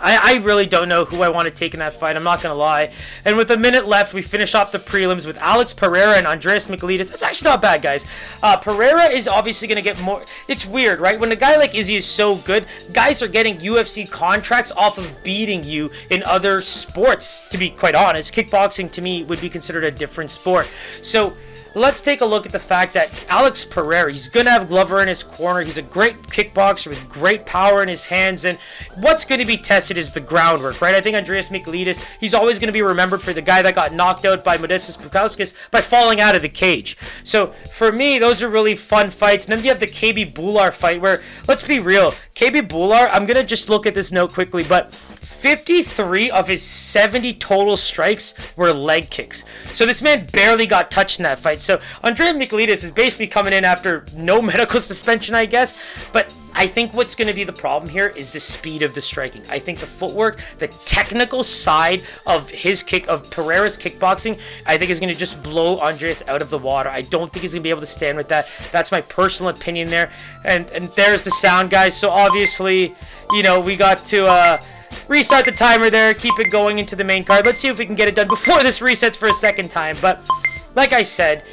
I, 0.01 0.35
I 0.35 0.45
really 0.45 0.67
don't 0.67 0.89
know 0.89 1.05
who 1.05 1.23
I 1.23 1.29
want 1.29 1.49
to 1.49 1.55
take 1.55 1.75
in 1.75 1.81
that 1.81 1.95
fight. 1.95 2.17
I'm 2.17 2.25
not 2.25 2.41
to 2.41 2.53
lie. 2.53 2.93
And 3.25 3.37
with 3.37 3.51
a 3.51 3.57
minute 3.57 3.87
left, 3.87 4.15
we 4.15 4.23
finish 4.23 4.55
off 4.55 4.73
the 4.73 4.79
prelims 4.79 5.27
with 5.27 5.39
Alex 5.39 5.73
Pereira 5.73 6.17
and 6.17 6.27
Andreas 6.27 6.67
Michailidis. 6.69 7.11
That's 7.11 7.23
actually 7.23 7.51
not 7.51 7.63
bad, 7.63 7.83
guys. 7.83 8.07
Uh, 8.43 8.57
Pereira 8.57 9.05
is 9.05 9.29
obviously 9.29 9.69
to 9.69 9.83
get 9.83 10.01
more. 10.03 10.23
It's 10.49 10.67
weird, 10.67 11.01
right? 11.01 11.19
When 11.19 11.33
a 11.33 11.37
guy 11.37 11.57
like 11.57 11.75
Izzy 11.75 11.97
is 11.97 12.07
so 12.07 12.37
good, 12.37 12.67
guys 12.93 13.23
are 13.23 13.29
getting 13.29 13.59
UFC 13.59 14.11
contracts 14.11 14.73
off 14.73 14.99
of 14.99 15.23
beating 15.25 15.65
you 15.65 15.91
in 16.11 16.23
other 16.25 16.61
sports, 16.61 17.41
to 17.51 17.59
be 17.59 17.71
quite 17.71 17.95
honest. 17.95 18.35
Kickboxing, 18.35 18.91
to 18.93 19.03
me, 19.03 19.25
would 19.25 19.41
be 19.41 19.49
considered 19.49 19.85
a 19.85 19.91
different 19.91 20.31
sport. 20.31 20.67
So 21.03 21.35
let's 21.75 22.03
take 22.03 22.21
a 22.21 22.25
look 22.25 22.47
at 22.47 22.53
the 22.53 22.59
fact 22.59 22.95
that 22.95 23.27
Alex 23.29 23.65
Pereira, 23.65 24.11
he's 24.11 24.29
going 24.29 24.47
to 24.47 24.53
have 24.53 24.69
Glover 24.69 25.03
in 25.03 25.09
his 25.09 25.23
corner. 25.23 25.61
He's 25.61 25.79
a 25.79 25.83
great 25.83 26.17
kickboxer 26.23 26.89
with 26.89 27.09
great 27.09 27.47
power 27.47 27.83
in 27.83 27.89
his 27.89 28.07
hands. 28.07 28.45
And 28.45 28.59
what's 28.97 29.25
going 29.25 29.41
to 29.41 29.47
be 29.47 29.57
tested 29.57 29.99
is 29.99 30.13
the 30.13 30.21
groundwork, 30.21 30.81
right? 30.81 30.95
I 30.95 31.01
think 31.01 31.17
Andreas 31.17 31.49
Michailidis, 31.49 32.03
he's 32.21 32.35
always 32.35 32.59
going 32.59 32.69
to 32.69 32.73
be 32.73 32.83
remembered 32.83 33.23
for 33.23 33.33
the 33.33 33.43
guy 33.43 33.63
that 33.63 33.75
got 33.75 33.93
knocked 33.93 34.25
out 34.25 34.45
by 34.45 34.57
Modestas 34.57 34.99
Bukauskas 34.99 35.71
by 35.71 35.81
falling 35.81 36.21
out 36.21 36.37
of 36.37 36.43
the 36.43 36.49
cage. 36.49 36.97
So 37.25 37.49
for 37.71 37.93
me, 37.93 38.19
those 38.19 38.43
are 38.43 38.49
really 38.49 38.77
fun 38.77 39.11
fights. 39.11 39.47
And 39.47 39.57
then 39.57 39.65
you 39.65 39.71
have 39.71 39.81
the 39.81 39.87
KB 39.87 40.33
Bhullar 40.33 40.73
fight 40.73 41.01
where, 41.01 41.23
let's 41.49 41.63
be 41.63 41.81
real, 41.81 42.15
KB 42.35 42.63
Bhullar, 42.63 43.09
I'm 43.13 43.27
going 43.27 43.37
to 43.37 43.45
just 43.45 43.71
look 43.71 43.87
at 43.87 43.95
this 43.95 44.11
note 44.11 44.33
quickly, 44.33 44.65
but 44.65 44.93
53 44.93 46.33
of 46.33 46.49
his 46.49 46.63
70 46.63 47.35
total 47.35 47.77
strikes 47.77 48.35
were 48.57 48.73
leg 48.73 49.09
kicks. 49.09 49.45
So 49.67 49.87
this 49.87 50.03
man 50.03 50.27
barely 50.33 50.67
got 50.67 50.91
touched 50.91 51.21
in 51.21 51.23
that 51.23 51.39
fight. 51.39 51.63
So 51.63 51.81
Andre 52.03 52.27
Michailidis 52.27 52.83
is 52.83 52.91
basically 52.91 53.29
coming 53.29 53.53
in 53.53 53.65
after 53.65 54.05
no 54.15 54.43
medical 54.43 54.81
suspension, 54.81 55.37
I 55.37 55.47
guess. 55.47 55.79
But 56.13 56.35
I 56.55 56.67
think 56.67 56.95
what's 56.95 57.15
going 57.15 57.29
to 57.29 57.35
be 57.35 57.45
the 57.45 57.53
problem 57.53 57.91
here 57.91 58.09
is 58.09 58.31
the 58.31 58.41
speed 58.41 58.83
of 58.83 58.95
the 58.95 59.03
striking. 59.03 59.43
I 59.51 59.59
think 59.59 59.79
the 59.81 59.87
footwork, 59.87 60.41
the 60.59 60.69
technical 60.69 61.43
side 61.43 62.03
of 62.27 62.49
his 62.51 62.83
kick, 62.83 63.09
of 63.09 63.29
Pereira's 63.31 63.77
kickboxing, 63.77 64.39
I 64.67 64.79
think 64.79 64.91
is 64.91 65.01
going 65.01 65.13
to 65.13 65.19
just 65.19 65.43
blow 65.43 65.77
Andreas 65.77 66.23
out 66.29 66.43
of 66.43 66.51
the 66.51 66.59
water. 66.59 66.89
I 66.89 67.03
don't 67.03 67.33
think 67.33 67.43
he's 67.43 67.55
going 67.55 67.63
to 67.63 67.65
be 67.65 67.71
able 67.71 67.81
to 67.81 67.87
stand 67.87 68.17
with 68.17 68.29
that. 68.29 68.49
That's 68.71 68.93
my 68.93 69.01
personal 69.01 69.51
opinion 69.51 69.91
there. 69.91 70.11
And 70.45 70.69
and 70.71 70.85
there's 70.95 71.25
the 71.25 71.31
sound, 71.31 71.71
guys. 71.71 71.97
So 71.97 72.09
obviously, 72.11 72.95
you 73.33 73.43
know, 73.43 73.61
we 73.61 73.77
got 73.77 74.05
to. 74.07 74.27
Uh, 74.27 74.61
restart 75.09 75.45
the 75.45 75.53
timer 75.53 75.91
there, 75.91 76.15
keep 76.15 76.39
it 76.39 76.51
going 76.51 76.79
into 76.79 76.97
the 76.97 77.05
main 77.05 77.25
card. 77.25 77.45
Let's 77.45 77.61
see 77.61 77.69
if 77.69 77.79
we 77.79 77.85
can 77.85 77.95
get 77.95 78.09
it 78.09 78.15
done 78.15 78.29
before 78.29 78.63
this 78.63 78.79
resets 78.79 79.17
for 79.17 79.27
a 79.27 79.35
second 79.35 79.71
time. 79.71 79.97
But 80.01 80.27
like 80.75 80.93
I 80.93 81.03
said, 81.03 81.45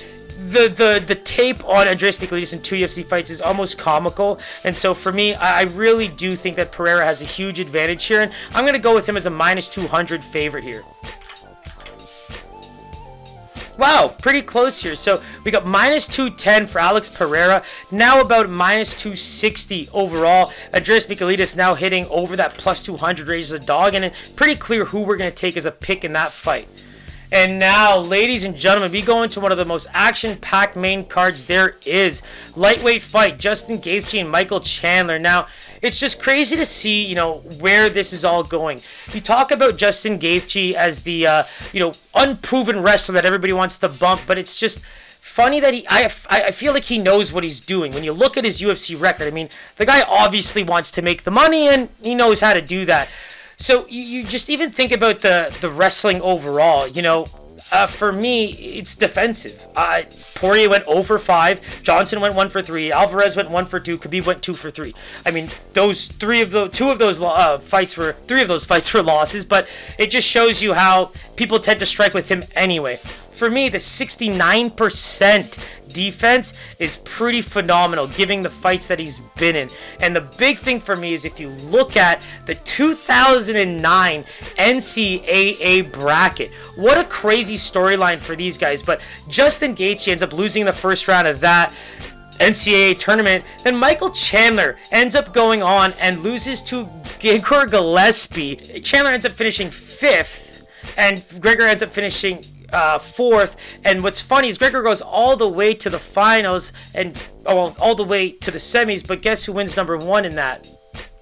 the 0.52 0.68
the 0.68 1.04
the 1.06 1.16
tape 1.16 1.64
on 1.66 1.88
Andreas 1.88 2.18
Michailidis 2.18 2.54
in 2.54 2.62
two 2.62 2.76
UFC 2.76 3.06
fights 3.06 3.30
is 3.30 3.42
almost 3.42 3.78
comical, 3.78 4.40
and 4.64 4.76
so 4.76 4.94
for 4.94 5.12
me, 5.12 5.34
I, 5.34 5.62
I 5.62 5.64
really 5.64 6.10
do 6.10 6.36
think 6.36 6.56
that 6.58 6.72
Pereira 6.72 7.06
has 7.06 7.22
a 7.22 7.26
huge 7.26 7.60
advantage 7.60 8.06
here, 8.06 8.22
and 8.22 8.32
I'm 8.54 8.66
gonna 8.66 8.80
go 8.80 8.94
with 8.94 9.08
him 9.08 9.18
as 9.18 9.26
a 9.26 9.30
minus 9.30 9.68
200 9.68 10.24
favorite 10.24 10.64
here. 10.64 10.84
Wow, 13.78 14.14
pretty 14.20 14.44
close 14.44 14.80
here. 14.84 14.96
So 14.96 15.24
we 15.44 15.50
got 15.50 15.66
minus 15.66 16.06
210 16.06 16.68
for 16.68 16.78
Alex 16.78 17.10
Pereira. 17.10 17.64
Now 17.90 18.22
about 18.22 18.48
minus 18.48 18.94
260 18.96 19.90
overall. 19.92 20.52
Andreas 20.72 21.08
Michailidis 21.08 21.58
now 21.58 21.74
hitting 21.74 22.06
over 22.06 22.36
that 22.36 22.60
plus 22.60 22.84
200 22.84 23.28
range 23.28 23.46
as 23.46 23.54
a 23.54 23.60
dog. 23.60 23.96
And 23.96 24.06
it's 24.06 24.30
pretty 24.30 24.54
clear 24.54 24.86
who 24.86 25.02
we're 25.02 25.18
going 25.18 25.32
to 25.32 25.36
take 25.36 25.58
as 25.58 25.66
a 25.66 25.72
pick 25.72 26.04
in 26.04 26.12
that 26.12 26.32
fight. 26.32 26.68
And 27.32 27.60
now, 27.60 27.98
ladies 27.98 28.44
and 28.44 28.56
gentlemen, 28.56 28.92
we 28.92 29.02
go 29.02 29.24
into 29.24 29.40
one 29.40 29.54
of 29.54 29.58
the 29.58 29.64
most 29.64 29.88
action-packed 29.94 30.76
main 30.76 31.06
cards 31.06 31.46
there 31.46 31.76
is. 31.86 32.22
Lightweight 32.58 33.02
fight, 33.02 33.38
Justin 33.38 33.78
Gaethje 33.78 34.20
and 34.20 34.30
Michael 34.30 34.60
Chandler. 34.60 35.18
Now, 35.18 35.48
it's 35.82 35.98
just 35.98 36.22
crazy 36.22 36.58
to 36.58 36.66
see, 36.66 37.06
you 37.06 37.16
know, 37.16 37.38
where 37.60 37.90
this 37.90 38.12
is 38.12 38.26
all 38.26 38.44
going. 38.44 38.80
You 39.14 39.22
talk 39.22 39.52
about 39.52 39.78
Justin 39.78 40.20
Gaethje 40.20 40.74
as 40.74 41.04
the, 41.04 41.26
uh, 41.26 41.44
you 41.72 41.80
know, 41.80 41.94
unproven 42.14 42.84
wrestler 42.84 43.14
that 43.14 43.26
everybody 43.26 43.54
wants 43.54 43.78
to 43.78 43.88
bump, 43.88 44.22
but 44.28 44.38
it's 44.38 44.60
just 44.60 44.82
funny 45.22 45.60
that 45.60 45.72
he 45.72 45.88
I, 45.88 46.12
I 46.30 46.52
feel 46.52 46.74
like 46.74 46.86
he 46.86 46.98
knows 46.98 47.32
what 47.32 47.44
he's 47.44 47.60
doing 47.60 47.92
when 47.92 48.04
you 48.04 48.12
look 48.12 48.38
at 48.38 48.44
his 48.44 48.60
UFC 48.60 49.00
record 49.00 49.28
I 49.28 49.32
mean 49.32 49.50
the 49.76 49.86
guy 49.86 50.02
obviously 50.02 50.64
wants 50.64 50.90
to 50.92 51.04
make 51.04 51.24
the 51.24 51.32
money 51.32 51.70
and 51.70 51.90
he 52.02 52.16
knows 52.16 52.42
how 52.42 52.54
to 52.54 52.62
do 52.62 52.86
that 52.86 53.08
so 53.62 53.86
you, 53.88 54.02
you 54.02 54.24
just 54.24 54.50
even 54.50 54.70
think 54.70 54.92
about 54.92 55.20
the 55.20 55.56
the 55.62 55.70
wrestling 55.70 56.22
overall. 56.22 56.88
You 56.88 57.02
know, 57.02 57.28
uh, 57.72 57.88
for 57.88 58.12
me, 58.12 58.52
it's 58.52 58.96
defensive. 58.96 59.66
Uh, 59.76 60.04
Poirier 60.36 60.70
went 60.70 60.86
0 60.86 61.04
for 61.04 61.18
5. 61.18 61.84
Johnson 61.84 62.20
went 62.20 62.36
1 62.36 62.50
for 62.50 62.62
3. 62.62 62.92
Alvarez 62.92 63.38
went 63.38 63.50
1 63.50 63.66
for 63.66 63.80
2. 63.80 63.98
Khabib 63.98 64.26
went 64.26 64.42
2 64.42 64.54
for 64.54 64.70
3. 64.70 64.94
I 65.26 65.32
mean, 65.32 65.48
those 65.74 66.08
three 66.08 66.42
of 66.42 66.52
the 66.52 66.68
two 66.68 66.90
of 66.90 67.00
those 67.00 67.22
uh, 67.22 67.60
fights 67.60 67.96
were 67.96 68.14
three 68.14 68.42
of 68.42 68.50
those 68.50 68.66
fights 68.66 68.94
were 68.94 69.02
losses, 69.02 69.46
but 69.46 69.70
it 69.98 70.10
just 70.10 70.28
shows 70.28 70.62
you 70.62 70.74
how 70.74 71.12
people 71.38 71.60
tend 71.60 71.80
to 71.80 71.86
strike 71.86 72.14
with 72.14 72.30
him 72.30 72.44
anyway. 72.56 73.00
For 73.42 73.50
me, 73.50 73.70
the 73.70 73.80
69% 73.80 75.92
defense 75.92 76.60
is 76.78 76.98
pretty 76.98 77.42
phenomenal, 77.42 78.06
giving 78.06 78.44
the 78.44 78.52
fights 78.52 78.88
that 78.88 79.00
he's 79.00 79.18
been 79.36 79.56
in. 79.56 79.68
And 80.00 80.16
the 80.16 80.30
big 80.38 80.60
thing 80.60 80.80
for 80.80 80.96
me 80.96 81.14
is 81.14 81.26
if 81.26 81.40
you 81.40 81.50
look 81.50 81.98
at 81.98 82.24
the 82.46 82.54
2009 82.54 84.24
NCAA 84.24 85.92
bracket, 85.92 86.52
what 86.76 87.00
a 87.00 87.04
crazy 87.06 87.56
storyline 87.56 88.20
for 88.20 88.36
these 88.36 88.60
guys. 88.60 88.84
But 88.84 89.02
Justin 89.28 89.74
Gaethje 89.74 90.10
ends 90.10 90.22
up 90.22 90.34
losing 90.34 90.64
the 90.64 90.72
first 90.72 91.08
round 91.08 91.28
of 91.28 91.40
that. 91.40 91.74
NCAA 92.34 93.00
tournament, 93.00 93.44
then 93.64 93.76
Michael 93.76 94.12
Chandler 94.12 94.78
ends 94.92 95.16
up 95.16 95.34
going 95.34 95.64
on 95.64 95.94
and 95.94 96.20
loses 96.20 96.62
to 96.62 96.88
Gregor 97.20 97.66
Gillespie. 97.66 98.58
Chandler 98.84 99.14
ends 99.14 99.26
up 99.26 99.32
finishing 99.32 99.72
fifth, 99.72 100.68
and 100.96 101.24
Gregor 101.40 101.64
ends 101.64 101.82
up 101.82 101.90
finishing 101.90 102.44
uh, 102.72 102.98
fourth. 102.98 103.80
And 103.86 104.04
what's 104.04 104.22
funny 104.22 104.48
is 104.48 104.58
Gregor 104.58 104.82
goes 104.82 105.02
all 105.02 105.36
the 105.36 105.48
way 105.48 105.74
to 105.76 105.90
the 105.90 106.00
finals 106.00 106.74
and 106.94 107.22
oh, 107.46 107.76
all 107.80 107.96
the 107.96 108.04
way 108.04 108.32
to 108.32 108.52
the 108.52 108.60
semis. 108.60 109.06
But 109.06 109.22
guess 109.22 109.46
who 109.46 109.54
wins 109.54 109.76
number 109.76 109.98
one 109.98 110.26
in 110.26 110.36
that? 110.36 110.68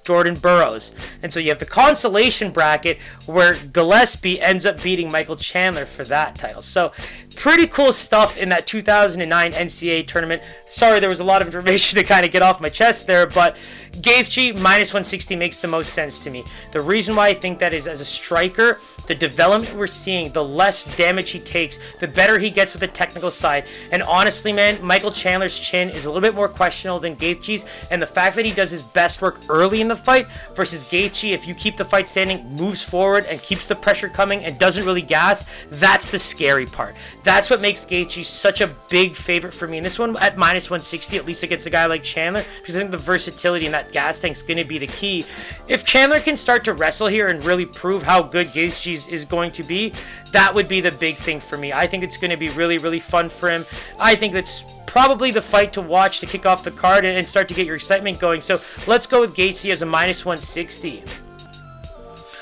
Jordan 0.09 0.35
Burroughs. 0.35 0.91
And 1.21 1.31
so 1.31 1.39
you 1.39 1.49
have 1.49 1.59
the 1.59 1.67
consolation 1.67 2.51
bracket 2.51 2.97
where 3.27 3.55
Gillespie 3.71 4.41
ends 4.41 4.65
up 4.65 4.81
beating 4.81 5.11
Michael 5.11 5.35
Chandler 5.35 5.85
for 5.85 6.03
that 6.05 6.35
title. 6.35 6.63
So 6.63 6.91
pretty 7.35 7.67
cool 7.67 7.93
stuff 7.93 8.37
in 8.37 8.49
that 8.49 8.67
2009 8.67 9.51
NCAA 9.51 10.05
tournament. 10.07 10.43
Sorry, 10.65 10.99
there 10.99 11.09
was 11.09 11.19
a 11.19 11.23
lot 11.23 11.41
of 11.41 11.47
information 11.47 11.97
to 11.99 12.03
kind 12.03 12.25
of 12.25 12.31
get 12.31 12.41
off 12.41 12.61
my 12.61 12.69
chest 12.69 13.07
there, 13.07 13.27
but 13.27 13.57
Gaethje 13.93 14.59
minus 14.59 14.93
160 14.93 15.35
makes 15.35 15.57
the 15.57 15.67
most 15.67 15.93
sense 15.93 16.17
to 16.19 16.29
me. 16.29 16.43
The 16.71 16.81
reason 16.81 17.15
why 17.15 17.27
I 17.27 17.33
think 17.33 17.59
that 17.59 17.73
is 17.73 17.87
as 17.87 18.01
a 18.01 18.05
striker, 18.05 18.79
the 19.07 19.15
development 19.15 19.75
we're 19.75 19.87
seeing, 19.87 20.31
the 20.31 20.43
less 20.43 20.83
damage 20.95 21.31
he 21.31 21.39
takes, 21.39 21.95
the 21.95 22.07
better 22.07 22.37
he 22.37 22.49
gets 22.49 22.73
with 22.73 22.81
the 22.81 22.87
technical 22.87 23.31
side. 23.31 23.65
And 23.91 24.03
honestly, 24.03 24.53
man, 24.53 24.83
Michael 24.85 25.11
Chandler's 25.11 25.59
chin 25.59 25.89
is 25.89 26.05
a 26.05 26.11
little 26.11 26.21
bit 26.21 26.35
more 26.35 26.47
questionable 26.47 26.99
than 26.99 27.15
Gaethje's, 27.15 27.65
and 27.89 28.01
the 28.01 28.07
fact 28.07 28.35
that 28.35 28.45
he 28.45 28.51
does 28.51 28.71
his 28.71 28.83
best 28.83 29.21
work 29.21 29.39
early 29.49 29.81
in 29.81 29.87
the 29.87 29.95
fight 29.95 30.27
versus 30.55 30.83
Gaethje, 30.85 31.31
if 31.31 31.47
you 31.47 31.55
keep 31.55 31.75
the 31.75 31.85
fight 31.85 32.07
standing, 32.07 32.45
moves 32.55 32.83
forward 32.83 33.25
and 33.25 33.41
keeps 33.41 33.67
the 33.67 33.75
pressure 33.75 34.09
coming 34.09 34.45
and 34.45 34.57
doesn't 34.59 34.85
really 34.85 35.01
gas, 35.01 35.45
that's 35.71 36.09
the 36.09 36.19
scary 36.19 36.65
part. 36.65 36.95
That's 37.23 37.49
what 37.49 37.59
makes 37.59 37.83
Gaethje 37.85 38.23
such 38.23 38.61
a 38.61 38.67
big 38.89 39.15
favorite 39.15 39.53
for 39.53 39.67
me. 39.67 39.77
And 39.77 39.85
this 39.85 39.99
one 39.99 40.17
at 40.17 40.37
minus 40.37 40.69
160, 40.69 41.17
at 41.17 41.25
least 41.25 41.43
against 41.43 41.65
a 41.65 41.69
guy 41.69 41.85
like 41.85 42.01
Chandler, 42.01 42.43
because 42.59 42.75
I 42.75 42.79
think 42.79 42.91
the 42.91 42.97
versatility 42.97 43.65
in 43.65 43.71
that 43.73 43.91
gas 43.91 44.19
tank 44.19 44.35
is 44.35 44.41
going 44.41 44.57
to 44.57 44.63
be 44.63 44.77
the 44.77 44.87
key. 44.87 45.25
If 45.67 45.85
Chandler 45.85 46.21
can 46.21 46.37
start 46.37 46.63
to 46.65 46.73
wrestle 46.73 47.07
here 47.07 47.27
and 47.27 47.43
really 47.43 47.65
prove 47.65 48.03
how 48.03 48.21
good 48.21 48.47
Gaethje 48.47 49.11
is 49.11 49.25
going 49.25 49.51
to 49.51 49.63
be, 49.63 49.93
that 50.31 50.53
would 50.53 50.67
be 50.67 50.79
the 50.81 50.91
big 50.91 51.17
thing 51.17 51.39
for 51.39 51.57
me. 51.57 51.73
I 51.73 51.87
think 51.87 52.03
it's 52.03 52.17
going 52.17 52.31
to 52.31 52.37
be 52.37 52.49
really, 52.49 52.77
really 52.77 52.99
fun 52.99 53.27
for 53.27 53.49
him. 53.49 53.65
I 53.99 54.15
think 54.15 54.33
that's 54.33 54.63
probably 54.85 55.31
the 55.31 55.41
fight 55.41 55.73
to 55.73 55.81
watch 55.81 56.19
to 56.21 56.25
kick 56.25 56.45
off 56.45 56.63
the 56.63 56.71
card 56.71 57.05
and 57.05 57.27
start 57.27 57.47
to 57.49 57.53
get 57.53 57.67
your 57.67 57.75
excitement 57.75 58.19
going. 58.19 58.41
So 58.41 58.59
let's 58.87 59.07
go 59.07 59.21
with 59.21 59.35
Gaethje 59.35 59.71
as 59.71 59.81
a 59.81 59.85
minus 59.85 60.25
160. 60.25 61.03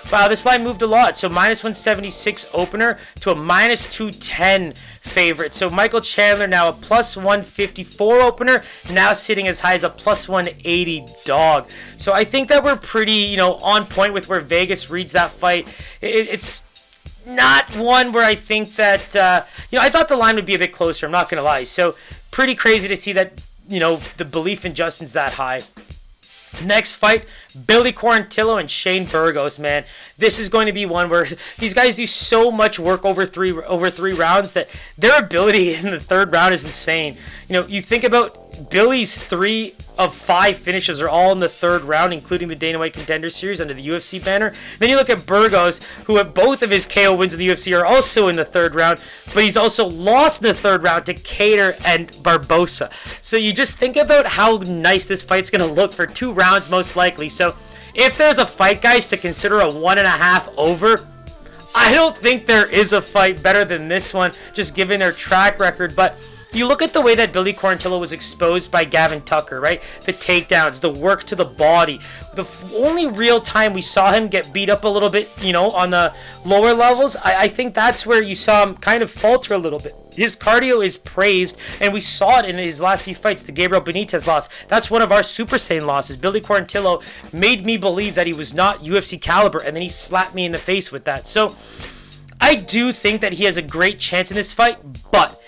Wow, 0.10 0.30
this 0.30 0.46
line 0.46 0.64
moved 0.64 0.82
a 0.82 0.88
lot. 0.88 1.18
So 1.18 1.28
minus 1.28 1.64
176 1.64 2.50
opener 2.54 2.98
to 3.20 3.32
a 3.32 3.36
minus 3.36 3.94
210 3.94 4.74
favorite. 5.02 5.54
So 5.54 5.70
Michael 5.70 6.00
Chandler 6.00 6.48
now 6.48 6.70
a 6.70 6.74
plus 6.74 7.18
154 7.18 8.22
opener, 8.22 8.64
now 8.90 9.12
sitting 9.12 9.50
as 9.50 9.60
high 9.60 9.74
as 9.74 9.84
a 9.84 9.90
plus 9.90 10.30
180 10.30 11.06
dog. 11.26 11.70
So 11.98 12.14
I 12.14 12.24
think 12.24 12.48
that 12.48 12.64
we're 12.64 12.78
pretty, 12.78 13.12
you 13.12 13.36
know, 13.36 13.56
on 13.56 13.86
point 13.86 14.14
with 14.14 14.30
where 14.30 14.40
Vegas 14.40 14.90
reads 14.90 15.12
that 15.12 15.30
fight. 15.30 15.68
It, 16.00 16.30
it's 16.30 16.64
not 17.26 17.70
one 17.76 18.14
where 18.14 18.24
I 18.24 18.36
think 18.36 18.76
that, 18.76 19.14
uh, 19.14 19.44
you 19.72 19.78
know, 19.78 19.84
I 19.84 19.90
thought 19.90 20.08
the 20.08 20.16
line 20.16 20.36
would 20.36 20.46
be 20.46 20.56
a 20.56 20.60
bit 20.60 20.72
closer. 20.72 21.06
I'm 21.06 21.12
not 21.12 21.30
going 21.30 21.40
to 21.40 21.44
lie. 21.44 21.66
So 21.66 21.96
pretty 22.32 22.56
crazy 22.56 22.88
to 22.88 22.96
see 22.96 23.12
that, 23.12 23.42
you 23.68 23.82
know, 23.82 23.98
the 24.16 24.24
belief 24.24 24.66
in 24.66 24.74
Justin's 24.74 25.12
that 25.14 25.34
high. 25.34 25.62
Next 26.64 26.96
fight, 26.96 27.26
Billy 27.68 27.92
Quarantillo 27.92 28.60
and 28.60 28.72
Shane 28.72 29.06
Burgos, 29.06 29.60
man. 29.60 29.86
This 30.18 30.40
is 30.40 30.50
going 30.50 30.66
to 30.66 30.72
be 30.72 30.86
one 30.86 31.10
where 31.10 31.28
these 31.60 31.74
guys 31.74 31.96
do 31.96 32.06
so 32.06 32.52
much 32.52 32.80
work 32.80 33.06
over 33.06 33.26
three 33.26 33.52
over 33.52 33.90
three 33.90 34.14
rounds 34.14 34.54
that 34.54 34.70
their 34.98 35.20
ability 35.20 35.74
in 35.76 35.92
the 35.92 36.00
third 36.00 36.32
round 36.32 36.54
is 36.54 36.64
insane. 36.64 37.18
You 37.48 37.54
know, 37.54 37.68
you 37.68 37.82
think 37.82 38.04
about 38.04 38.70
Billy's 38.70 39.18
three 39.22 39.76
of 39.98 40.14
five 40.14 40.58
finishes 40.58 41.02
are 41.02 41.10
all 41.10 41.32
in 41.32 41.38
the 41.38 41.50
third 41.50 41.84
round, 41.84 42.14
including 42.14 42.48
the 42.48 42.56
Dana 42.56 42.80
White 42.80 42.94
Contender 42.94 43.30
Series 43.30 43.60
under 43.60 43.74
the 43.74 43.88
UFC 43.88 44.24
banner. 44.24 44.54
Then 44.80 44.90
you 44.90 44.96
look 44.96 45.10
at 45.10 45.26
Burgos, 45.26 45.82
who 46.06 46.18
at 46.18 46.34
both 46.34 46.62
of 46.62 46.70
his 46.70 46.86
KO 46.86 47.16
wins 47.16 47.34
in 47.34 47.40
the 47.40 47.50
UFC 47.50 47.78
are 47.78 47.86
also 47.86 48.28
in 48.28 48.36
the 48.36 48.46
third 48.46 48.76
round, 48.76 49.02
but 49.34 49.44
he's 49.44 49.58
also 49.58 49.88
lost 49.88 50.42
in 50.42 50.48
the 50.48 50.54
third 50.54 50.84
round 50.84 51.06
to 51.08 51.14
Kattar 51.14 51.80
and 51.86 52.08
Barbosa. 52.24 52.92
So 53.24 53.38
you 53.38 53.54
just 53.54 53.76
think 53.76 53.96
about 53.96 54.26
how 54.26 54.58
nice 54.58 55.06
this 55.06 55.24
fight's 55.24 55.50
going 55.50 55.68
to 55.68 55.74
look 55.74 55.94
for 55.94 56.06
two 56.06 56.32
rounds, 56.32 56.70
most 56.70 56.96
likely. 56.96 57.30
So 57.30 57.56
if 57.94 58.18
there's 58.18 58.38
a 58.38 58.46
fight, 58.46 58.82
guys, 58.82 59.08
to 59.10 59.18
consider 59.18 59.60
a 59.60 59.74
one 59.74 59.98
and 59.98 60.08
a 60.08 60.12
half 60.12 60.50
over, 60.58 60.98
I 61.74 61.94
don't 61.94 62.18
think 62.18 62.46
there 62.46 62.68
is 62.68 62.94
a 62.94 63.02
fight 63.02 63.42
better 63.44 63.66
than 63.66 63.88
this 63.88 64.14
one, 64.14 64.32
just 64.54 64.76
given 64.76 65.00
their 65.00 65.12
track 65.12 65.60
record. 65.60 65.96
But 65.96 66.18
you 66.54 66.68
look 66.68 66.82
at 66.82 66.94
the 66.94 67.02
way 67.02 67.16
that 67.16 67.34
Billy 67.34 67.54
Quarantillo 67.54 68.00
was 68.00 68.12
exposed 68.12 68.72
by 68.72 68.86
Gavin 68.86 69.22
Tucker, 69.22 69.60
right? 69.60 69.82
The 70.06 70.14
takedowns, 70.14 70.80
the 70.80 70.90
work 70.90 71.24
to 71.26 71.36
the 71.36 71.46
body. 71.46 72.00
The 72.36 72.44
f- 72.44 72.74
only 72.76 73.08
real 73.08 73.42
time 73.42 73.74
we 73.74 73.82
saw 73.82 74.12
him 74.14 74.28
get 74.28 74.54
beat 74.54 74.70
up 74.70 74.84
a 74.84 74.88
little 74.88 75.10
bit, 75.10 75.30
you 75.44 75.52
know, 75.52 75.70
on 75.72 75.90
the 75.90 76.14
lower 76.46 76.74
levels, 76.74 77.16
I, 77.18 77.44
I 77.44 77.48
think 77.48 77.74
that's 77.74 78.06
where 78.06 78.24
you 78.24 78.36
saw 78.36 78.64
him 78.64 78.78
kind 78.78 79.04
of 79.04 79.12
falter 79.12 79.54
a 79.54 79.58
little 79.58 79.80
bit. 79.80 79.96
His 80.16 80.36
cardio 80.36 80.84
is 80.84 80.98
praised, 80.98 81.58
and 81.80 81.94
we 81.94 82.00
saw 82.00 82.40
it 82.40 82.46
in 82.46 82.58
his 82.58 82.82
last 82.82 83.04
few 83.04 83.14
fights. 83.14 83.44
The 83.44 83.52
Gabriel 83.52 83.84
Benitez 83.84 84.26
loss. 84.26 84.50
That's 84.66 84.90
one 84.90 85.04
of 85.04 85.12
our 85.12 85.22
Super 85.22 85.58
Saiyan 85.58 85.86
losses. 85.86 86.18
Billy 86.18 86.42
Quarantillo 86.42 87.04
made 87.32 87.66
me 87.66 87.78
believe 87.78 88.16
that 88.16 88.26
he 88.26 88.34
was 88.34 88.54
not 88.54 88.84
UFC 88.84 89.22
caliber, 89.22 89.60
and 89.60 89.76
then 89.76 89.84
he 89.84 89.90
slapped 89.90 90.34
me 90.34 90.46
in 90.46 90.52
the 90.52 90.58
face 90.58 90.92
with 90.92 91.04
that. 91.06 91.28
So 91.28 91.56
I 92.42 92.56
do 92.56 92.92
think 92.92 93.22
that 93.22 93.34
he 93.34 93.44
has 93.44 93.58
a 93.58 93.62
great 93.62 94.00
chance 94.00 94.32
in 94.32 94.36
this 94.36 94.54
fight, 94.54 94.80
but 95.12 95.40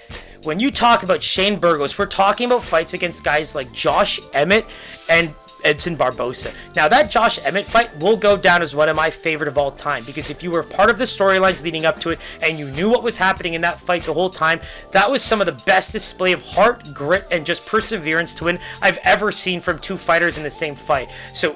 when 0.44 0.60
you 0.60 0.72
talk 0.72 1.04
about 1.04 1.22
Shane 1.22 1.60
Burgos, 1.60 1.98
we're 1.98 2.06
talking 2.06 2.48
about 2.48 2.64
fights 2.64 2.94
against 2.94 3.24
guys 3.24 3.56
like 3.56 3.72
Josh 3.74 4.20
Emmett 4.34 4.66
and 5.10 5.34
Edson 5.64 5.96
Barbosa. 5.96 6.54
Now, 6.76 6.88
that 6.88 7.12
Josh 7.12 7.44
Emmett 7.44 7.66
fight 7.66 7.98
will 8.00 8.18
go 8.18 8.38
down 8.38 8.62
as 8.62 8.76
one 8.76 8.90
of 8.90 8.96
my 8.96 9.10
favorite 9.10 9.48
of 9.48 9.58
all 9.58 9.72
time 9.72 10.04
because 10.04 10.30
if 10.30 10.44
you 10.44 10.52
were 10.52 10.64
part 10.64 10.90
of 10.90 10.98
the 10.98 11.06
storylines 11.06 11.64
leading 11.64 11.86
up 11.86 12.00
to 12.02 12.10
it 12.10 12.20
and 12.42 12.58
you 12.58 12.70
knew 12.72 12.90
what 12.90 13.04
was 13.04 13.18
happening 13.18 13.54
in 13.54 13.62
that 13.62 13.80
fight 13.80 14.04
the 14.04 14.14
whole 14.14 14.30
time, 14.30 14.60
that 14.92 15.10
was 15.10 15.22
some 15.22 15.42
of 15.42 15.46
the 15.46 15.64
best 15.66 15.92
display 15.92 16.32
of 16.32 16.42
heart, 16.42 16.94
grit, 16.94 17.26
and 17.32 17.46
just 17.46 17.66
perseverance 17.66 18.34
to 18.36 18.46
win 18.46 18.60
I've 18.82 19.00
ever 19.00 19.32
seen 19.32 19.60
from 19.60 19.80
two 19.80 19.98
fighters 19.98 20.38
in 20.38 20.44
the 20.44 20.52
same 20.52 20.76
fight. 20.76 21.10
So, 21.34 21.56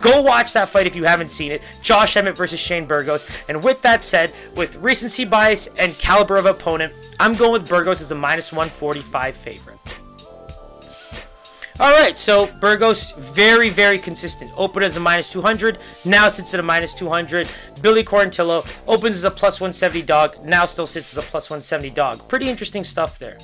Go 0.00 0.22
watch 0.22 0.52
that 0.52 0.68
fight 0.68 0.86
if 0.86 0.94
you 0.94 1.04
haven't 1.04 1.30
seen 1.30 1.50
it. 1.50 1.62
Josh 1.82 2.16
Emmett 2.16 2.36
versus 2.36 2.60
Shane 2.60 2.86
Burgos. 2.86 3.24
And 3.48 3.64
with 3.64 3.82
that 3.82 4.04
said, 4.04 4.32
with 4.54 4.76
recency 4.76 5.24
bias 5.24 5.66
and 5.78 5.98
caliber 5.98 6.36
of 6.36 6.46
opponent, 6.46 6.92
I'm 7.18 7.34
going 7.34 7.52
with 7.52 7.68
Burgos 7.68 8.00
as 8.00 8.12
a 8.12 8.14
minus 8.14 8.52
145 8.52 9.36
favorite. 9.36 10.01
All 11.82 11.90
right, 11.90 12.16
so 12.16 12.46
Burgos 12.60 13.10
very, 13.10 13.68
very 13.68 13.98
consistent. 13.98 14.52
Opened 14.56 14.84
as 14.84 14.96
a 14.96 15.00
minus 15.00 15.32
200, 15.32 15.78
now 16.04 16.28
sits 16.28 16.54
at 16.54 16.60
a 16.60 16.62
minus 16.62 16.94
200. 16.94 17.50
Billy 17.80 18.04
Quarantillo 18.04 18.64
opens 18.86 19.16
as 19.16 19.24
a 19.24 19.32
plus 19.32 19.60
170 19.60 20.02
dog, 20.02 20.36
now 20.44 20.64
still 20.64 20.86
sits 20.86 21.12
as 21.12 21.24
a 21.24 21.26
plus 21.28 21.50
170 21.50 21.90
dog. 21.90 22.28
Pretty 22.28 22.48
interesting 22.48 22.84
stuff 22.84 23.18
there. 23.18 23.36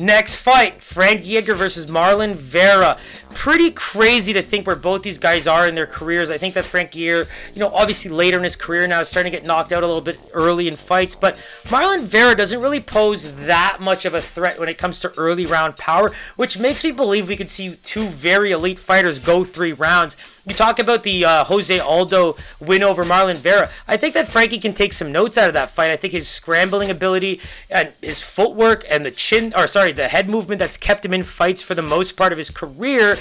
Next 0.00 0.34
fight, 0.34 0.82
Frank 0.82 1.24
Edgar 1.28 1.54
versus 1.54 1.86
Marlon 1.86 2.34
Vera 2.34 2.98
pretty 3.34 3.70
crazy 3.72 4.32
to 4.32 4.42
think 4.42 4.66
where 4.66 4.76
both 4.76 5.02
these 5.02 5.18
guys 5.18 5.46
are 5.46 5.66
in 5.66 5.74
their 5.74 5.86
careers. 5.86 6.30
I 6.30 6.38
think 6.38 6.54
that 6.54 6.64
Frank 6.64 6.84
Frankie, 6.84 6.98
you 7.00 7.24
know, 7.56 7.68
obviously 7.68 8.10
later 8.10 8.36
in 8.36 8.44
his 8.44 8.56
career 8.56 8.86
now 8.86 9.00
is 9.00 9.08
starting 9.08 9.32
to 9.32 9.38
get 9.38 9.46
knocked 9.46 9.72
out 9.72 9.82
a 9.82 9.86
little 9.86 10.02
bit 10.02 10.18
early 10.34 10.68
in 10.68 10.76
fights, 10.76 11.14
but 11.14 11.36
Marlon 11.64 12.02
Vera 12.02 12.34
doesn't 12.34 12.60
really 12.60 12.80
pose 12.80 13.46
that 13.46 13.78
much 13.80 14.04
of 14.04 14.12
a 14.12 14.20
threat 14.20 14.58
when 14.60 14.68
it 14.68 14.76
comes 14.76 15.00
to 15.00 15.12
early 15.16 15.46
round 15.46 15.76
power, 15.76 16.12
which 16.36 16.58
makes 16.58 16.84
me 16.84 16.92
believe 16.92 17.26
we 17.26 17.36
could 17.36 17.48
see 17.48 17.76
two 17.82 18.06
very 18.06 18.52
elite 18.52 18.78
fighters 18.78 19.18
go 19.18 19.44
three 19.44 19.72
rounds. 19.72 20.16
You 20.46 20.54
talk 20.54 20.78
about 20.78 21.04
the 21.04 21.24
uh, 21.24 21.44
Jose 21.44 21.78
Aldo 21.78 22.36
win 22.60 22.82
over 22.82 23.02
Marlon 23.02 23.38
Vera. 23.38 23.70
I 23.88 23.96
think 23.96 24.12
that 24.12 24.28
Frankie 24.28 24.58
can 24.58 24.74
take 24.74 24.92
some 24.92 25.10
notes 25.10 25.38
out 25.38 25.48
of 25.48 25.54
that 25.54 25.70
fight. 25.70 25.90
I 25.90 25.96
think 25.96 26.12
his 26.12 26.28
scrambling 26.28 26.90
ability 26.90 27.40
and 27.70 27.92
his 28.02 28.22
footwork 28.22 28.84
and 28.90 29.04
the 29.04 29.10
chin, 29.10 29.54
or 29.56 29.66
sorry, 29.66 29.92
the 29.92 30.08
head 30.08 30.30
movement 30.30 30.58
that's 30.58 30.76
kept 30.76 31.02
him 31.02 31.14
in 31.14 31.24
fights 31.24 31.62
for 31.62 31.74
the 31.74 31.80
most 31.80 32.18
part 32.18 32.30
of 32.30 32.36
his 32.36 32.50
career 32.50 33.16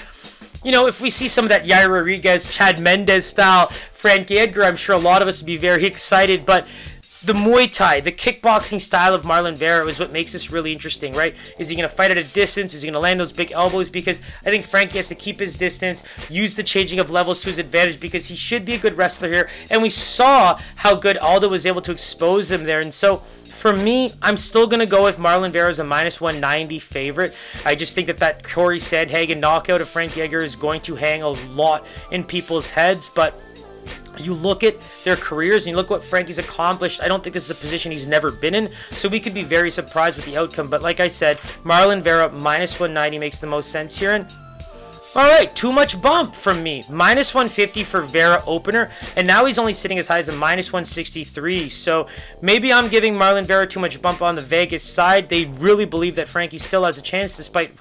you 0.63 0.71
know, 0.71 0.87
if 0.87 1.01
we 1.01 1.09
see 1.09 1.27
some 1.27 1.45
of 1.45 1.49
that 1.49 1.65
Yair 1.65 1.91
Rodriguez, 1.91 2.45
Chad 2.49 2.79
Mendes 2.79 3.25
style 3.25 3.67
Frankie 3.67 4.37
Edgar, 4.37 4.63
I'm 4.63 4.75
sure 4.75 4.95
a 4.95 4.99
lot 4.99 5.21
of 5.21 5.27
us 5.27 5.41
would 5.41 5.47
be 5.47 5.57
very 5.57 5.85
excited. 5.85 6.45
But 6.45 6.67
the 7.23 7.33
Muay 7.33 7.73
Thai, 7.73 8.01
the 8.01 8.11
kickboxing 8.11 8.81
style 8.81 9.13
of 9.13 9.23
Marlon 9.23 9.57
Vera 9.57 9.87
is 9.87 9.97
what 9.97 10.11
makes 10.11 10.33
this 10.33 10.51
really 10.51 10.73
interesting, 10.73 11.13
right? 11.13 11.33
Is 11.57 11.69
he 11.69 11.75
going 11.75 11.87
to 11.87 11.95
fight 11.95 12.11
at 12.11 12.17
a 12.17 12.23
distance? 12.23 12.73
Is 12.73 12.81
he 12.81 12.87
going 12.87 12.95
to 12.95 12.99
land 12.99 13.19
those 13.19 13.31
big 13.31 13.51
elbows? 13.53 13.89
Because 13.89 14.19
I 14.45 14.49
think 14.49 14.63
Frankie 14.63 14.97
has 14.97 15.07
to 15.07 15.15
keep 15.15 15.39
his 15.39 15.55
distance, 15.55 16.03
use 16.29 16.55
the 16.55 16.63
changing 16.63 16.99
of 16.99 17.09
levels 17.09 17.39
to 17.41 17.47
his 17.47 17.59
advantage 17.59 18.01
because 18.01 18.27
he 18.27 18.35
should 18.35 18.65
be 18.65 18.73
a 18.73 18.77
good 18.77 18.97
wrestler 18.97 19.29
here. 19.29 19.49
And 19.71 19.81
we 19.81 19.89
saw 19.89 20.59
how 20.75 20.95
good 20.95 21.17
Aldo 21.17 21.47
was 21.47 21.65
able 21.65 21.81
to 21.83 21.91
expose 21.91 22.51
him 22.51 22.65
there. 22.65 22.81
And 22.81 22.93
so 22.93 23.23
For 23.63 23.73
me, 23.77 24.11
I'm 24.21 24.35
still 24.35 24.67
going 24.67 24.81
to 24.81 24.85
go 24.85 25.05
with 25.05 25.15
Marlon 25.15 25.51
Vera 25.51 25.69
as 25.69 25.79
a 25.79 25.85
minus 25.85 26.19
190 26.19 26.79
favorite. 26.79 27.33
I 27.65 27.75
just 27.75 27.95
think 27.95 28.07
that 28.07 28.17
that 28.17 28.43
Corey 28.43 28.77
Sandhagen 28.77 29.39
knockout 29.39 29.79
of 29.79 29.87
Frankie 29.87 30.21
Edgar 30.21 30.39
is 30.39 30.57
going 30.57 30.81
to 30.81 30.95
hang 30.95 31.21
a 31.21 31.29
lot 31.29 31.87
in 32.11 32.25
people's 32.25 32.69
heads, 32.69 33.07
but 33.07 33.39
you 34.17 34.33
look 34.33 34.65
at 34.65 34.81
their 35.05 35.15
careers 35.15 35.63
and 35.63 35.71
you 35.71 35.77
look 35.77 35.89
what 35.89 36.03
Frankie's 36.03 36.39
accomplished. 36.39 37.01
I 37.01 37.07
don't 37.07 37.23
think 37.23 37.33
this 37.33 37.45
is 37.45 37.51
a 37.51 37.55
position 37.55 37.89
he's 37.89 38.05
never 38.05 38.31
been 38.31 38.53
in, 38.53 38.69
so 38.91 39.07
we 39.07 39.21
could 39.21 39.33
be 39.33 39.43
very 39.43 39.71
surprised 39.71 40.17
with 40.17 40.25
the 40.25 40.35
outcome. 40.35 40.69
But 40.69 40.81
like 40.81 40.99
I 40.99 41.07
said, 41.07 41.37
Marlon 41.63 42.01
Vera 42.01 42.29
minus 42.29 42.81
190 42.81 43.17
makes 43.17 43.39
the 43.39 43.47
most 43.47 43.71
sense 43.71 43.97
here. 43.97 44.11
And 44.11 44.29
all 45.15 45.29
right, 45.29 45.55
too 45.55 45.71
much 45.71 46.01
bump 46.01 46.33
from 46.33 46.63
me. 46.63 46.83
Minus 46.89 47.35
150 47.35 47.83
for 47.83 48.01
Vera 48.01 48.41
opener, 48.47 48.89
and 49.15 49.27
now 49.27 49.45
he's 49.45 49.59
only 49.59 49.73
sitting 49.73 49.99
as 49.99 50.07
high 50.07 50.17
as 50.17 50.27
a 50.27 50.33
minus 50.33 50.73
163. 50.73 51.69
So 51.69 52.07
maybe 52.41 52.73
I'm 52.73 52.87
giving 52.87 53.13
Marlon 53.13 53.45
Vera 53.45 53.67
too 53.67 53.79
much 53.79 54.01
bump 54.01 54.23
on 54.23 54.33
the 54.33 54.41
Vegas 54.41 54.83
side. 54.83 55.29
They 55.29 55.45
really 55.45 55.85
believe 55.85 56.15
that 56.15 56.27
Frankie 56.27 56.57
still 56.57 56.83
has 56.85 56.97
a 56.97 57.01
chance 57.01 57.37
despite 57.37 57.71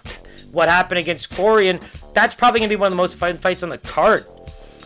what 0.53 0.68
happened 0.68 0.99
against 0.99 1.31
Corey, 1.35 1.68
and 1.68 1.81
that's 2.12 2.35
probably 2.35 2.61
going 2.61 2.68
to 2.68 2.77
be 2.77 2.79
one 2.79 2.88
of 2.88 2.92
the 2.92 2.97
most 2.97 3.16
fun 3.16 3.38
fights 3.38 3.62
on 3.62 3.71
the 3.71 3.79
card. 3.79 4.27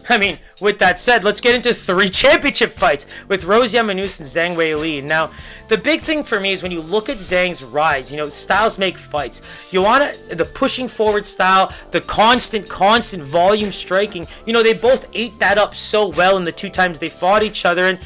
I 0.09 0.19
mean, 0.19 0.39
with 0.61 0.79
that 0.79 1.01
said, 1.01 1.25
let's 1.25 1.41
get 1.41 1.55
into 1.55 1.75
three 1.75 2.09
championship 2.11 2.73
fights 2.73 3.07
with 3.29 3.45
Rose 3.45 3.75
Namajunas 3.75 4.21
and 4.21 4.57
Zhang 4.57 4.57
Weili. 4.57 5.03
Now, 5.03 5.31
the 5.69 5.79
big 5.79 6.01
thing 6.01 6.23
for 6.23 6.39
me 6.39 6.53
is 6.53 6.63
when 6.63 6.73
you 6.73 6.81
look 6.81 7.09
at 7.09 7.19
Zhang's 7.19 7.65
rise, 7.65 8.11
you 8.11 8.17
know, 8.17 8.29
styles 8.29 8.79
make 8.79 8.97
fights. 8.97 9.43
You 9.73 9.83
want 9.83 10.23
the 10.31 10.45
pushing 10.45 10.89
forward 10.89 11.27
style, 11.27 11.73
the 11.91 12.01
constant, 12.01 12.69
constant 12.69 13.23
volume 13.23 13.73
striking. 13.73 14.27
You 14.47 14.53
know, 14.53 14.63
they 14.63 14.75
both 14.75 15.09
ate 15.15 15.39
that 15.41 15.59
up 15.59 15.75
so 15.75 16.09
well 16.09 16.37
in 16.37 16.45
the 16.45 16.53
two 16.53 16.71
times 16.71 16.99
they 16.99 17.09
fought 17.09 17.43
each 17.43 17.65
other. 17.65 17.87
And 17.87 17.99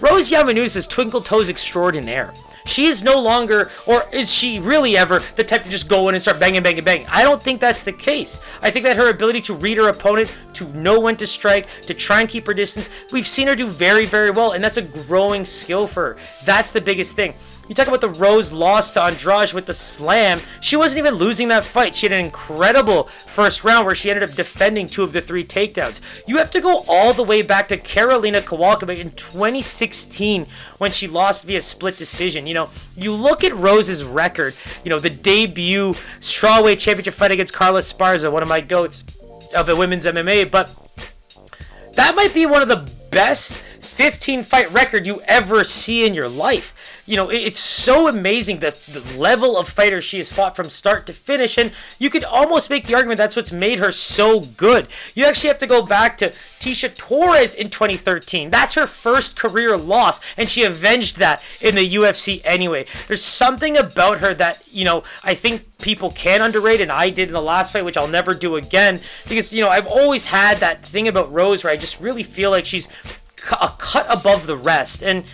Rose 0.00 0.30
Namajunas 0.30 0.76
is 0.76 0.86
twinkle 0.86 1.20
toes 1.20 1.50
extraordinaire. 1.50 2.32
She 2.66 2.86
is 2.86 3.02
no 3.02 3.20
longer, 3.20 3.70
or 3.86 4.04
is 4.10 4.32
she 4.32 4.58
really 4.58 4.96
ever, 4.96 5.18
the 5.36 5.44
type 5.44 5.64
to 5.64 5.68
just 5.68 5.88
go 5.88 6.08
in 6.08 6.14
and 6.14 6.22
start 6.22 6.40
banging, 6.40 6.62
banging, 6.62 6.82
banging. 6.82 7.06
I 7.08 7.22
don't 7.22 7.42
think 7.42 7.60
that's 7.60 7.84
the 7.84 7.92
case. 7.92 8.40
I 8.62 8.70
think 8.70 8.84
that 8.84 8.96
her 8.96 9.10
ability 9.10 9.42
to 9.42 9.54
read 9.54 9.76
her 9.76 9.88
opponent, 9.88 10.34
to 10.54 10.68
know 10.70 10.98
when 10.98 11.16
to 11.18 11.26
strike, 11.26 11.68
to 11.82 11.94
try 11.94 12.20
and 12.20 12.28
keep 12.28 12.46
her 12.46 12.54
distance, 12.54 12.88
we've 13.12 13.26
seen 13.26 13.48
her 13.48 13.54
do 13.54 13.66
very, 13.66 14.06
very 14.06 14.30
well, 14.30 14.52
and 14.52 14.64
that's 14.64 14.78
a 14.78 14.82
growing 14.82 15.44
skill 15.44 15.86
for 15.86 16.14
her. 16.14 16.16
That's 16.44 16.72
the 16.72 16.80
biggest 16.80 17.14
thing. 17.14 17.34
You 17.68 17.74
talk 17.74 17.88
about 17.88 18.02
the 18.02 18.10
Rose 18.10 18.52
loss 18.52 18.90
to 18.92 19.02
Andrade 19.02 19.54
with 19.54 19.66
the 19.66 19.72
slam. 19.72 20.40
She 20.60 20.76
wasn't 20.76 20.98
even 20.98 21.14
losing 21.14 21.48
that 21.48 21.64
fight. 21.64 21.94
She 21.94 22.06
had 22.06 22.12
an 22.12 22.24
incredible 22.24 23.04
first 23.04 23.64
round 23.64 23.86
where 23.86 23.94
she 23.94 24.10
ended 24.10 24.28
up 24.28 24.36
defending 24.36 24.86
two 24.86 25.02
of 25.02 25.12
the 25.12 25.20
three 25.20 25.44
takedowns. 25.44 26.00
You 26.26 26.36
have 26.38 26.50
to 26.50 26.60
go 26.60 26.84
all 26.88 27.14
the 27.14 27.22
way 27.22 27.40
back 27.42 27.68
to 27.68 27.76
Karolina 27.76 28.42
Kowalkiewicz 28.42 28.98
in 28.98 29.10
2016 29.12 30.46
when 30.78 30.92
she 30.92 31.08
lost 31.08 31.44
via 31.44 31.60
split 31.62 31.96
decision. 31.96 32.46
You 32.46 32.54
know, 32.54 32.70
you 32.96 33.12
look 33.12 33.44
at 33.44 33.54
Rose's 33.54 34.04
record, 34.04 34.54
you 34.84 34.90
know, 34.90 34.98
the 34.98 35.10
debut 35.10 35.92
strawweight 36.20 36.78
championship 36.78 37.14
fight 37.14 37.30
against 37.30 37.54
Carla 37.54 37.80
Esparza, 37.80 38.30
one 38.30 38.42
of 38.42 38.48
my 38.48 38.60
goats 38.60 39.04
of 39.56 39.66
the 39.66 39.76
women's 39.76 40.04
MMA, 40.04 40.50
but 40.50 40.74
that 41.92 42.14
might 42.14 42.34
be 42.34 42.44
one 42.44 42.60
of 42.60 42.68
the 42.68 42.90
best 43.10 43.62
15 43.94 44.42
fight 44.42 44.72
record 44.72 45.06
you 45.06 45.22
ever 45.26 45.62
see 45.62 46.04
in 46.04 46.14
your 46.14 46.28
life 46.28 46.74
you 47.06 47.16
know, 47.16 47.28
it's 47.28 47.58
so 47.58 48.08
amazing 48.08 48.60
the, 48.60 48.70
the 48.70 49.18
level 49.18 49.58
of 49.58 49.68
fighter 49.68 50.00
she 50.00 50.16
has 50.16 50.32
fought 50.32 50.56
from 50.56 50.70
start 50.70 51.04
to 51.06 51.12
finish, 51.12 51.58
and 51.58 51.70
you 51.98 52.08
could 52.08 52.24
almost 52.24 52.70
make 52.70 52.86
the 52.86 52.94
argument 52.94 53.18
that's 53.18 53.36
what's 53.36 53.52
made 53.52 53.78
her 53.78 53.92
so 53.92 54.40
good. 54.40 54.86
You 55.14 55.26
actually 55.26 55.48
have 55.48 55.58
to 55.58 55.66
go 55.66 55.82
back 55.82 56.16
to 56.18 56.30
Tecia 56.30 56.94
Torres 56.94 57.54
in 57.54 57.68
2013. 57.68 58.48
That's 58.48 58.74
her 58.74 58.86
first 58.86 59.38
career 59.38 59.76
loss, 59.76 60.18
and 60.36 60.48
she 60.48 60.62
avenged 60.62 61.18
that 61.18 61.44
in 61.60 61.74
the 61.74 61.94
UFC 61.94 62.40
anyway. 62.42 62.86
There's 63.06 63.22
something 63.22 63.76
about 63.76 64.20
her 64.20 64.32
that, 64.34 64.66
you 64.72 64.86
know, 64.86 65.04
I 65.22 65.34
think 65.34 65.78
people 65.80 66.10
can 66.10 66.40
underrate, 66.40 66.80
and 66.80 66.90
I 66.90 67.10
did 67.10 67.28
in 67.28 67.34
the 67.34 67.42
last 67.42 67.72
fight, 67.72 67.84
which 67.84 67.98
I'll 67.98 68.08
never 68.08 68.32
do 68.32 68.56
again, 68.56 68.98
because, 69.28 69.52
you 69.52 69.62
know, 69.62 69.68
I've 69.68 69.86
always 69.86 70.26
had 70.26 70.58
that 70.58 70.80
thing 70.80 71.06
about 71.06 71.30
Rose 71.30 71.64
where 71.64 71.72
I 71.72 71.76
just 71.76 72.00
really 72.00 72.22
feel 72.22 72.50
like 72.50 72.64
she's 72.64 72.88
a 73.52 73.74
cut 73.78 74.06
above 74.08 74.46
the 74.46 74.56
rest. 74.56 75.02
And 75.02 75.30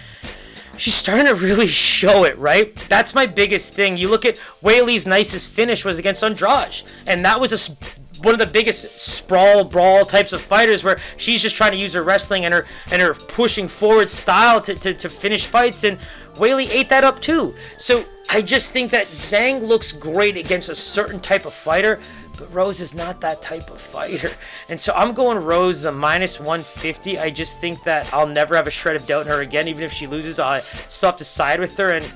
she's 0.77 0.95
starting 0.95 1.27
to 1.27 1.35
really 1.35 1.67
show 1.67 2.25
it, 2.25 2.39
right? 2.39 2.75
That's 2.89 3.15
my 3.15 3.27
biggest 3.27 3.75
thing. 3.75 3.97
You 3.97 4.09
look 4.09 4.25
at 4.25 4.37
Weili's 4.63 5.07
nicest 5.07 5.51
finish 5.51 5.85
was 5.85 5.99
against 5.99 6.25
Andrade, 6.25 6.83
and 7.07 7.25
that 7.25 7.41
was 7.41 7.53
a 7.53 7.77
one 8.23 8.35
of 8.35 8.39
the 8.39 8.47
biggest 8.47 9.01
sprawl 9.01 9.65
brawl 9.65 10.05
types 10.05 10.33
of 10.33 10.43
fighters 10.43 10.85
where 10.85 10.99
she's 11.17 11.41
just 11.41 11.57
trying 11.57 11.73
to 11.73 11.79
use 11.79 11.95
her 11.95 12.03
wrestling 12.03 12.45
and 12.45 12.53
her 12.53 12.67
and 12.93 13.01
her 13.01 13.15
pushing 13.15 13.67
forward 13.67 14.11
style 14.11 14.61
to, 14.61 14.75
to, 14.75 14.93
to 14.93 15.09
finish 15.09 15.47
fights 15.47 15.85
and 15.85 15.99
Weili 16.35 16.69
ate 16.71 16.89
that 16.91 17.05
up 17.05 17.21
too. 17.21 17.55
So 17.79 18.05
I 18.29 18.43
just 18.43 18.73
think 18.73 18.91
that 18.91 19.07
Zhang 19.07 19.67
looks 19.67 19.93
great 19.93 20.37
against 20.37 20.69
a 20.69 20.75
certain 20.75 21.19
type 21.19 21.47
of 21.47 21.53
fighter, 21.53 21.99
but 22.41 22.53
Rose 22.53 22.81
is 22.81 22.95
not 22.95 23.21
that 23.21 23.41
type 23.43 23.71
of 23.71 23.81
fighter. 23.81 24.31
And 24.69 24.81
so 24.81 24.93
I'm 24.95 25.13
going 25.13 25.39
Rose 25.39 25.85
a 25.85 25.93
minus 25.93 26.41
150. 26.41 27.19
I 27.19 27.31
just 27.31 27.61
think 27.61 27.85
that 27.85 28.13
I'll 28.13 28.27
never 28.27 28.57
have 28.57 28.67
a 28.67 28.71
shred 28.71 28.97
of 28.97 29.07
doubt 29.07 29.27
in 29.27 29.33
her 29.33 29.43
again. 29.43 29.69
Even 29.69 29.85
if 29.85 29.93
she 29.93 30.07
loses, 30.07 30.41
I 30.41 30.61
still 30.61 31.11
have 31.11 31.19
to 31.19 31.25
side 31.25 31.61
with 31.61 31.77
her. 31.77 31.91
And 31.91 32.13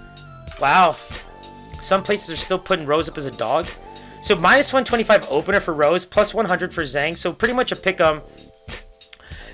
wow, 0.61 0.97
some 1.81 2.03
places 2.03 2.31
are 2.31 2.37
still 2.37 2.59
putting 2.59 2.87
Rose 2.87 3.09
up 3.09 3.19
as 3.19 3.27
a 3.27 3.31
dog. 3.31 3.67
So 4.23 4.35
minus 4.35 4.73
125 4.73 5.31
opener 5.31 5.61
for 5.61 5.75
Rose, 5.75 6.07
plus 6.07 6.33
100 6.33 6.73
for 6.73 6.83
Zhang. 6.83 7.17
So 7.17 7.33
pretty 7.33 7.55
much 7.55 7.71
a 7.71 7.77
pick 7.77 8.01
'em. 8.01 8.23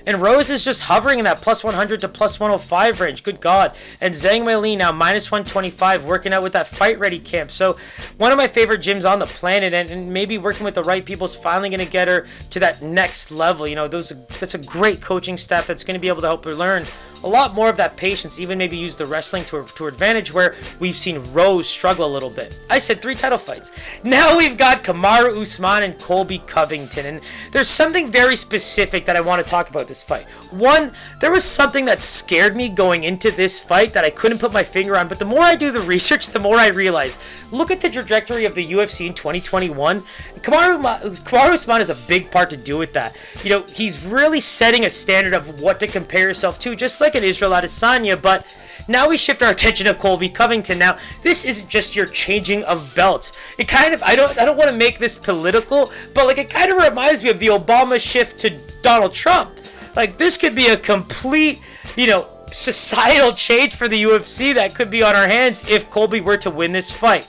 And 0.06 0.20
Rose 0.20 0.50
is 0.50 0.64
just 0.64 0.82
hovering 0.82 1.18
in 1.18 1.24
that 1.24 1.40
plus 1.40 1.62
100 1.62 2.00
to 2.00 2.08
plus 2.08 2.40
105 2.40 3.00
range. 3.00 3.22
Good 3.22 3.40
God. 3.40 3.74
And 4.00 4.14
Zhang 4.14 4.42
Weili 4.42 4.76
now 4.76 4.92
minus 4.92 5.30
125, 5.30 6.04
working 6.04 6.32
out 6.32 6.42
with 6.42 6.52
that 6.52 6.66
fight 6.66 6.98
ready 6.98 7.18
camp. 7.18 7.50
So 7.50 7.76
one 8.18 8.32
of 8.32 8.38
my 8.38 8.48
favorite 8.48 8.80
gyms 8.80 9.10
on 9.10 9.18
the 9.18 9.26
planet, 9.26 9.74
and, 9.74 9.90
and 9.90 10.12
maybe 10.12 10.38
working 10.38 10.64
with 10.64 10.74
the 10.74 10.84
right 10.84 11.04
people 11.04 11.24
is 11.24 11.34
finally 11.34 11.68
going 11.68 11.84
to 11.84 11.90
get 11.90 12.08
her 12.08 12.26
to 12.50 12.60
that 12.60 12.82
next 12.82 13.30
level. 13.30 13.66
You 13.66 13.76
know, 13.76 13.88
those 13.88 14.12
that's 14.38 14.54
a 14.54 14.58
great 14.58 15.00
coaching 15.00 15.38
staff 15.38 15.66
that's 15.66 15.84
going 15.84 15.94
to 15.94 16.00
be 16.00 16.08
able 16.08 16.22
to 16.22 16.26
help 16.26 16.44
her 16.44 16.52
learn 16.52 16.84
a 17.22 17.28
lot 17.28 17.54
more 17.54 17.68
of 17.68 17.76
that 17.76 17.96
patience, 17.96 18.38
even 18.38 18.58
maybe 18.58 18.76
use 18.76 18.96
the 18.96 19.06
wrestling 19.06 19.44
to, 19.44 19.62
to 19.62 19.86
advantage 19.86 20.32
where 20.32 20.54
we've 20.78 20.94
seen 20.94 21.22
Rose 21.32 21.68
struggle 21.68 22.06
a 22.06 22.12
little 22.12 22.30
bit. 22.30 22.54
I 22.68 22.78
said 22.78 23.02
three 23.02 23.14
title 23.14 23.38
fights. 23.38 23.72
Now 24.02 24.36
we've 24.36 24.56
got 24.56 24.84
Kamaru 24.84 25.40
Usman 25.40 25.82
and 25.82 25.98
Colby 25.98 26.38
Covington, 26.46 27.06
and 27.06 27.20
there's 27.52 27.68
something 27.68 28.10
very 28.10 28.36
specific 28.36 29.04
that 29.06 29.16
I 29.16 29.20
want 29.20 29.44
to 29.44 29.50
talk 29.50 29.70
about 29.70 29.88
this 29.88 30.02
fight. 30.02 30.26
One, 30.50 30.92
there 31.20 31.30
was 31.30 31.44
something 31.44 31.84
that 31.84 32.00
scared 32.00 32.56
me 32.56 32.68
going 32.68 33.04
into 33.04 33.30
this 33.30 33.60
fight 33.60 33.92
that 33.92 34.04
I 34.04 34.10
couldn't 34.10 34.38
put 34.38 34.52
my 34.52 34.64
finger 34.64 34.96
on, 34.96 35.08
but 35.08 35.18
the 35.18 35.24
more 35.24 35.42
I 35.42 35.56
do 35.56 35.70
the 35.70 35.80
research, 35.90 36.28
the 36.28 36.40
more 36.40 36.56
I 36.56 36.68
realize. 36.68 37.18
Look 37.50 37.70
at 37.70 37.80
the 37.80 37.90
trajectory 37.90 38.44
of 38.44 38.54
the 38.54 38.64
UFC 38.64 39.06
in 39.06 39.14
2021. 39.14 40.02
Kamaru, 40.40 40.80
Kamaru 41.24 41.52
Usman 41.52 41.78
has 41.78 41.90
a 41.90 42.06
big 42.08 42.30
part 42.30 42.50
to 42.50 42.56
do 42.56 42.78
with 42.78 42.92
that. 42.94 43.16
You 43.42 43.50
know, 43.50 43.62
he's 43.62 44.06
really 44.06 44.40
setting 44.40 44.84
a 44.84 44.90
standard 44.90 45.34
of 45.34 45.60
what 45.60 45.78
to 45.80 45.86
compare 45.86 46.28
yourself 46.28 46.58
to, 46.60 46.74
just 46.74 47.00
like 47.00 47.09
an 47.14 47.24
Israel 47.24 47.52
Adesanya, 47.52 48.20
but 48.20 48.46
now 48.88 49.08
we 49.08 49.16
shift 49.16 49.42
our 49.42 49.50
attention 49.50 49.86
to 49.86 49.94
Colby 49.94 50.28
Covington. 50.28 50.78
Now, 50.78 50.98
this 51.22 51.44
isn't 51.44 51.68
just 51.68 51.94
your 51.94 52.06
changing 52.06 52.64
of 52.64 52.92
belts. 52.94 53.32
It 53.58 53.68
kind 53.68 53.94
of 53.94 54.02
I 54.02 54.16
don't 54.16 54.36
I 54.38 54.44
don't 54.44 54.56
want 54.56 54.70
to 54.70 54.76
make 54.76 54.98
this 54.98 55.16
political, 55.16 55.92
but 56.14 56.26
like 56.26 56.38
it 56.38 56.50
kind 56.50 56.70
of 56.70 56.82
reminds 56.82 57.22
me 57.22 57.30
of 57.30 57.38
the 57.38 57.48
Obama 57.48 58.00
shift 58.00 58.38
to 58.40 58.50
Donald 58.82 59.14
Trump. 59.14 59.50
Like 59.94 60.18
this 60.18 60.36
could 60.36 60.54
be 60.54 60.68
a 60.68 60.76
complete, 60.76 61.60
you 61.96 62.06
know, 62.06 62.26
societal 62.52 63.32
change 63.32 63.76
for 63.76 63.88
the 63.88 64.02
UFC 64.02 64.54
that 64.54 64.74
could 64.74 64.90
be 64.90 65.02
on 65.02 65.14
our 65.14 65.28
hands 65.28 65.68
if 65.68 65.90
Colby 65.90 66.20
were 66.20 66.36
to 66.38 66.50
win 66.50 66.72
this 66.72 66.92
fight. 66.92 67.28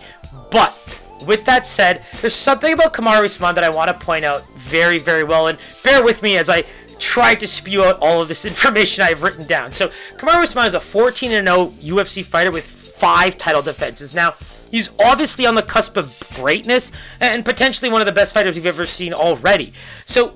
But 0.50 0.76
with 1.28 1.46
that 1.46 1.66
said, 1.66 2.04
there's 2.22 2.36
something 2.36 2.74
about 2.74 2.94
Kamaru 2.94 3.26
Usman 3.26 3.56
that 3.56 3.64
I 3.64 3.70
want 3.70 3.88
to 3.90 4.06
point 4.06 4.26
out 4.26 4.44
very, 4.56 4.98
very 4.98 5.24
well, 5.24 5.48
and 5.48 5.60
bear 5.84 6.04
with 6.04 6.24
me 6.24 6.38
as 6.38 6.50
I 6.50 6.64
tried 7.02 7.40
to 7.42 7.48
spew 7.48 7.84
out 7.84 7.98
all 8.00 8.22
of 8.22 8.28
this 8.28 8.46
information 8.46 9.04
I've 9.04 9.24
written 9.24 9.46
down. 9.46 9.72
So 9.72 9.90
Kamaru 10.18 10.44
Usman 10.44 10.68
is 10.68 10.74
a 10.74 10.80
14 10.80 11.30
0 11.30 11.44
UFC 11.82 12.24
fighter 12.24 12.52
with 12.52 12.66
five 12.66 13.36
title 13.36 13.62
defenses. 13.62 14.14
Now, 14.14 14.36
he's 14.70 14.92
obviously 15.00 15.46
on 15.46 15.56
the 15.56 15.64
cusp 15.64 15.98
of 15.98 16.18
greatness 16.36 16.92
and 17.20 17.44
potentially 17.44 17.92
one 17.92 18.02
of 18.02 18.06
the 18.06 18.14
best 18.14 18.34
fighters 18.34 18.56
we've 18.56 18.66
ever 18.66 18.86
seen 18.86 19.14
already. 19.14 19.74
So, 20.06 20.36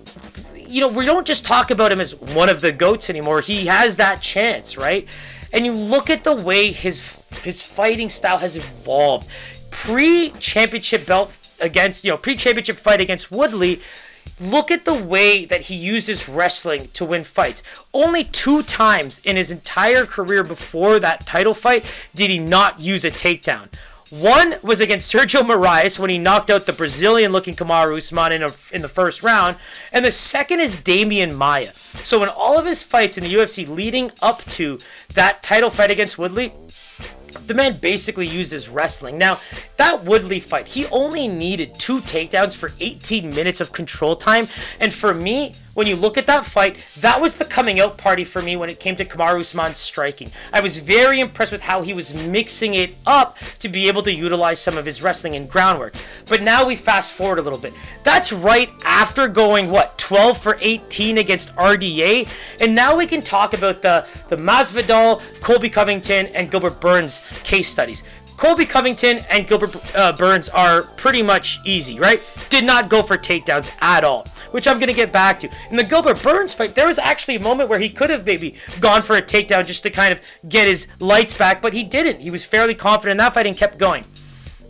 you 0.68 0.82
know, 0.82 0.88
we 0.88 1.06
don't 1.06 1.28
just 1.28 1.46
talk 1.46 1.70
about 1.70 1.92
him 1.92 2.02
as 2.02 2.16
one 2.16 2.50
of 2.50 2.62
the 2.62 2.72
goats 2.72 3.10
anymore. 3.10 3.42
He 3.42 3.68
has 3.68 3.98
that 3.98 4.22
chance, 4.22 4.78
right? 4.78 5.08
And 5.54 5.66
you 5.66 5.72
look 5.72 6.10
at 6.10 6.24
the 6.24 6.36
way 6.36 6.72
his 6.72 7.24
his 7.44 7.64
fighting 7.64 8.10
style 8.10 8.40
has 8.40 8.58
evolved. 8.58 9.30
Pre-championship 9.70 11.06
belt 11.06 11.34
against, 11.60 12.04
you 12.04 12.12
know, 12.12 12.18
pre-championship 12.18 12.78
fight 12.78 13.02
against 13.02 13.32
Woodley, 13.32 13.82
Look 14.42 14.70
at 14.70 14.86
the 14.86 14.94
way 14.94 15.46
that 15.46 15.62
he 15.62 15.76
uses 15.76 16.28
wrestling 16.28 16.90
to 16.94 17.06
win 17.06 17.24
fights. 17.24 17.64
Only 17.94 18.26
two 18.26 18.64
times 18.64 19.20
in 19.24 19.38
his 19.38 19.52
entire 19.52 20.06
career 20.06 20.44
before 20.44 21.00
that 21.00 21.26
title 21.26 21.54
fight 21.54 21.90
did 22.14 22.30
he 22.30 22.40
not 22.40 22.82
use 22.82 23.06
a 23.06 23.12
takedown. 23.12 23.70
One 24.12 24.56
was 24.62 24.82
against 24.82 25.12
Sergio 25.12 25.42
Moraes 25.42 25.98
when 25.98 26.12
he 26.12 26.20
knocked 26.20 26.52
out 26.52 26.68
the 26.68 26.74
Brazilian 26.74 27.32
looking 27.32 27.56
Kamaru 27.56 27.98
Usman 27.98 28.34
in, 28.34 28.44
a, 28.44 28.50
in 28.72 28.82
the 28.84 28.88
first 28.88 29.24
round. 29.24 29.58
And 29.92 30.06
the 30.06 30.12
second 30.12 30.60
is 30.60 30.78
Demian 30.78 31.36
Maya. 31.36 31.74
So 32.04 32.22
in 32.22 32.30
all 32.30 32.60
of 32.60 32.66
his 32.66 32.84
fights 32.84 33.18
in 33.18 33.24
the 33.24 33.34
UFC 33.34 33.68
leading 33.68 34.12
up 34.22 34.44
to 34.46 34.78
that 35.16 35.42
title 35.42 35.72
fight 35.72 35.90
against 35.90 36.20
Woodley, 36.20 36.54
the 37.48 37.54
man 37.54 37.78
basically 37.78 38.28
used 38.28 38.52
his 38.52 38.70
wrestling. 38.70 39.18
Now, 39.18 39.40
that 39.78 40.04
Woodley 40.04 40.40
fight, 40.40 40.68
he 40.68 40.86
only 40.88 41.28
needed 41.28 41.74
two 41.74 42.02
takedowns 42.02 42.56
for 42.56 42.72
18 42.80 43.30
minutes 43.30 43.60
of 43.62 43.72
control 43.72 44.16
time. 44.16 44.48
And 44.80 44.94
for 44.94 45.14
me, 45.14 45.54
when 45.76 45.88
you 45.88 45.98
look 45.98 46.18
at 46.18 46.26
that 46.28 46.46
fight, 46.46 46.86
that 47.02 47.20
was 47.22 47.36
the 47.36 47.44
coming 47.44 47.82
out 47.82 47.98
party 47.98 48.24
for 48.24 48.42
me 48.42 48.56
when 48.56 48.70
it 48.70 48.80
came 48.80 48.96
to 48.96 49.04
Kamaru 49.04 49.42
Usman's 49.42 49.78
striking. 49.78 50.32
I 50.54 50.62
was 50.62 50.78
very 50.78 51.20
impressed 51.20 51.52
with 51.52 51.64
how 51.64 51.82
he 51.82 51.94
was 51.94 52.14
mixing 52.28 52.74
it 52.76 52.96
up 53.06 53.38
to 53.60 53.68
be 53.68 53.90
able 53.90 54.02
to 54.04 54.14
utilize 54.14 54.62
some 54.62 54.78
of 54.78 54.86
his 54.86 55.02
wrestling 55.02 55.36
and 55.36 55.50
groundwork. 55.50 55.96
But 56.30 56.42
now 56.42 56.66
we 56.66 56.78
fast 56.78 57.12
forward 57.12 57.40
a 57.40 57.42
little 57.42 57.60
bit. 57.60 57.74
That's 58.04 58.32
right 58.32 58.72
after 58.86 59.28
going, 59.28 59.70
what, 59.70 59.98
12 59.98 60.38
for 60.38 60.58
18 60.62 61.18
against 61.18 61.54
RDA? 61.58 62.30
And 62.62 62.74
now 62.74 62.96
we 62.96 63.06
can 63.06 63.20
talk 63.20 63.54
about 63.54 63.82
the, 63.82 64.08
the 64.30 64.38
Masvidal, 64.38 65.22
Colby 65.42 65.70
Covington, 65.70 66.28
and 66.28 66.50
Gilbert 66.50 66.80
Burns 66.80 67.22
case 67.44 67.68
studies. 67.68 68.04
Colby 68.38 68.66
Covington 68.66 69.20
and 69.30 69.48
Gilbert 69.48 69.96
uh, 69.96 70.12
Burns 70.12 70.50
are 70.50 70.84
pretty 70.84 71.24
much 71.24 71.60
easy, 71.66 72.00
right? 72.00 72.22
Did 72.50 72.66
not 72.66 72.90
go 72.90 73.02
for 73.02 73.18
takedowns 73.18 73.72
at 73.82 74.04
all, 74.04 74.28
which 74.52 74.68
I'm 74.68 74.78
going 74.78 74.88
to 74.88 74.94
get 74.94 75.14
back 75.14 75.40
to. 75.42 75.50
In 75.70 75.78
the 75.78 75.84
Gilbert 75.84 76.22
Burns 76.22 76.54
fight, 76.54 76.76
there 76.76 76.88
was 76.88 76.98
actually 76.98 77.36
a 77.36 77.42
moment 77.42 77.70
where 77.70 77.80
he 77.80 77.90
could 77.90 78.10
have 78.10 78.26
maybe 78.26 78.56
gone 78.80 79.02
for 79.02 79.16
a 79.16 79.22
takedown 79.22 79.66
just 79.66 79.84
to 79.84 79.90
kind 79.90 80.14
of 80.14 80.20
get 80.50 80.68
his 80.68 80.88
lights 81.00 81.34
back, 81.34 81.62
but 81.62 81.74
he 81.74 81.84
didn't. 81.84 82.22
He 82.22 82.30
was 82.30 82.46
fairly 82.46 82.76
confident 82.76 83.12
in 83.12 83.18
that 83.18 83.34
fight 83.34 83.48
and 83.48 83.56
kept 83.56 83.78
going. 83.78 84.06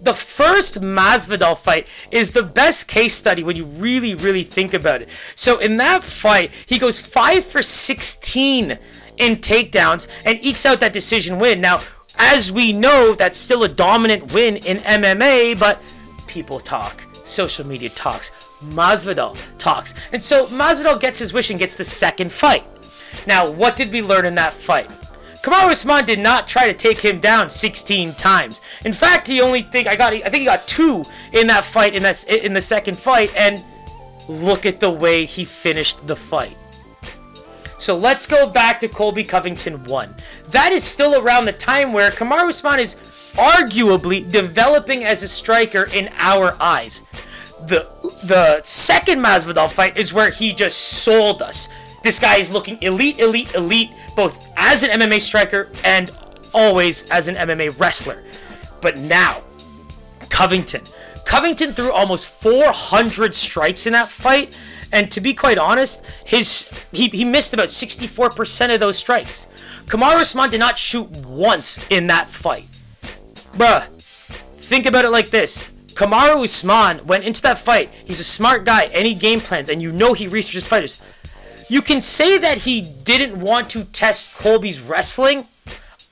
The 0.02 0.14
first 0.14 0.82
Masvidal 0.82 1.58
fight 1.58 1.88
is 2.12 2.32
the 2.32 2.44
best 2.44 2.88
case 2.88 3.16
study 3.16 3.44
when 3.44 3.56
you 3.56 3.66
really, 3.66 4.14
really 4.14 4.44
think 4.44 4.76
about 4.76 5.02
it. 5.02 5.10
So 5.36 5.58
in 5.58 5.78
that 5.78 6.04
fight, 6.04 6.52
he 6.68 6.78
goes 6.78 7.00
5 7.00 7.44
for 7.44 7.64
16 7.64 8.78
in 9.18 9.36
takedowns 9.38 10.08
and 10.26 10.38
ekes 10.44 10.66
out 10.66 10.80
that 10.82 10.94
decision 10.94 11.40
win. 11.40 11.62
Now, 11.62 11.82
as 12.18 12.52
we 12.52 12.72
know, 12.74 13.14
that's 13.14 13.38
still 13.38 13.64
a 13.64 13.70
dominant 13.70 14.34
win 14.34 14.58
in 14.58 14.78
MMA, 14.78 15.60
but 15.60 15.82
people 16.28 16.60
talk. 16.60 17.02
Social 17.24 17.66
media 17.66 17.90
talks. 17.90 18.32
Masvidal 18.64 19.38
talks. 19.58 19.94
And 20.12 20.22
so 20.22 20.48
Masvidal 20.48 21.00
gets 21.00 21.20
his 21.20 21.34
wish 21.34 21.50
and 21.50 21.60
gets 21.60 21.76
the 21.76 21.84
second 21.84 22.32
fight. 22.32 22.64
Now, 23.28 23.50
what 23.50 23.76
did 23.76 23.92
we 23.92 24.02
learn 24.02 24.26
in 24.26 24.36
that 24.36 24.54
fight? 24.54 24.88
Kamaru 25.46 25.72
Usman 25.72 26.06
did 26.06 26.20
not 26.20 26.48
try 26.48 26.66
to 26.68 26.74
take 26.74 27.00
him 27.00 27.20
down 27.20 27.50
16 27.50 28.16
times. 28.16 28.62
In 28.84 28.92
fact, 28.94 29.28
he 29.28 29.42
only 29.42 29.62
think 29.62 29.88
I 29.88 29.96
got 29.96 30.12
I 30.12 30.22
think 30.22 30.38
he 30.38 30.46
got 30.46 30.68
two 30.68 31.04
in 31.34 31.46
that 31.48 31.64
fight 31.64 31.94
in 31.94 32.02
that 32.02 32.24
in 32.28 32.54
the 32.54 32.62
second 32.62 32.98
fight 32.98 33.32
and 33.36 33.64
look 34.28 34.66
at 34.66 34.80
the 34.80 34.90
way 34.90 35.26
he 35.26 35.46
finished 35.46 36.08
the 36.08 36.16
fight. 36.16 36.58
So 37.86 37.96
let's 37.96 38.26
go 38.26 38.50
back 38.50 38.80
to 38.80 38.88
Colby 38.88 39.24
Covington 39.24 39.84
1. 39.84 40.16
That 40.50 40.72
is 40.72 40.84
still 40.84 41.22
around 41.22 41.46
the 41.46 41.54
time 41.54 41.94
where 41.94 42.10
Kamaru 42.10 42.50
Usman 42.50 42.80
is 42.80 42.96
arguably 43.36 44.28
developing 44.28 45.04
as 45.04 45.22
a 45.22 45.28
striker 45.28 45.86
in 45.94 46.10
our 46.18 46.58
eyes. 46.60 47.04
The 47.68 47.88
the 48.24 48.64
second 48.64 49.20
Masvidal 49.20 49.70
fight 49.70 49.98
is 49.98 50.16
where 50.16 50.32
he 50.32 50.52
just 50.52 50.80
sold 50.80 51.44
us. 51.44 51.70
This 52.02 52.20
guy 52.20 52.38
is 52.38 52.50
looking 52.50 52.82
elite, 52.82 53.20
elite, 53.20 53.54
elite, 53.54 53.92
both 54.16 54.52
as 54.58 54.82
an 54.82 54.90
MMA 54.90 55.22
striker 55.22 55.70
and 55.84 56.10
always 56.56 57.08
as 57.12 57.28
an 57.28 57.36
MMA 57.36 57.80
wrestler. 57.80 58.24
But 58.82 58.98
now, 58.98 59.42
Covington. 60.32 60.82
Covington 61.24 61.74
threw 61.74 61.92
almost 61.92 62.42
400 62.42 63.36
strikes 63.36 63.86
in 63.86 63.94
that 63.94 64.10
fight 64.10 64.58
and 64.96 65.12
to 65.12 65.20
be 65.20 65.34
quite 65.34 65.58
honest, 65.58 66.06
his 66.24 66.70
he, 66.94 67.10
he 67.10 67.26
missed 67.26 67.54
about 67.54 67.68
64% 67.68 68.74
of 68.74 68.80
those 68.80 68.98
strikes. 68.98 69.46
Kamaru 69.88 70.22
Usman 70.22 70.50
did 70.50 70.62
not 70.62 70.78
shoot 70.78 71.10
once 71.10 71.86
in 71.90 72.08
that 72.08 72.30
fight. 72.30 72.70
Bruh, 73.58 73.86
think 73.92 74.86
about 74.86 75.04
it 75.04 75.10
like 75.10 75.32
this. 75.32 75.72
Kamaru 75.96 76.42
Usman 76.46 77.06
went 77.06 77.26
into 77.26 77.42
that 77.42 77.58
fight. 77.58 77.90
He's 78.06 78.22
a 78.22 78.24
smart 78.24 78.64
guy. 78.64 78.86
Any 78.86 79.14
game 79.14 79.42
plans, 79.42 79.68
and 79.68 79.82
you 79.82 79.92
know 79.92 80.14
he 80.14 80.28
researches 80.28 80.66
fighters. 80.66 81.02
You 81.70 81.82
can 81.82 82.00
say 82.00 82.38
that 82.38 82.60
he 82.60 82.80
didn't 82.82 83.42
want 83.42 83.70
to 83.72 83.84
test 83.84 84.34
Colby's 84.38 84.80
wrestling. 84.80 85.46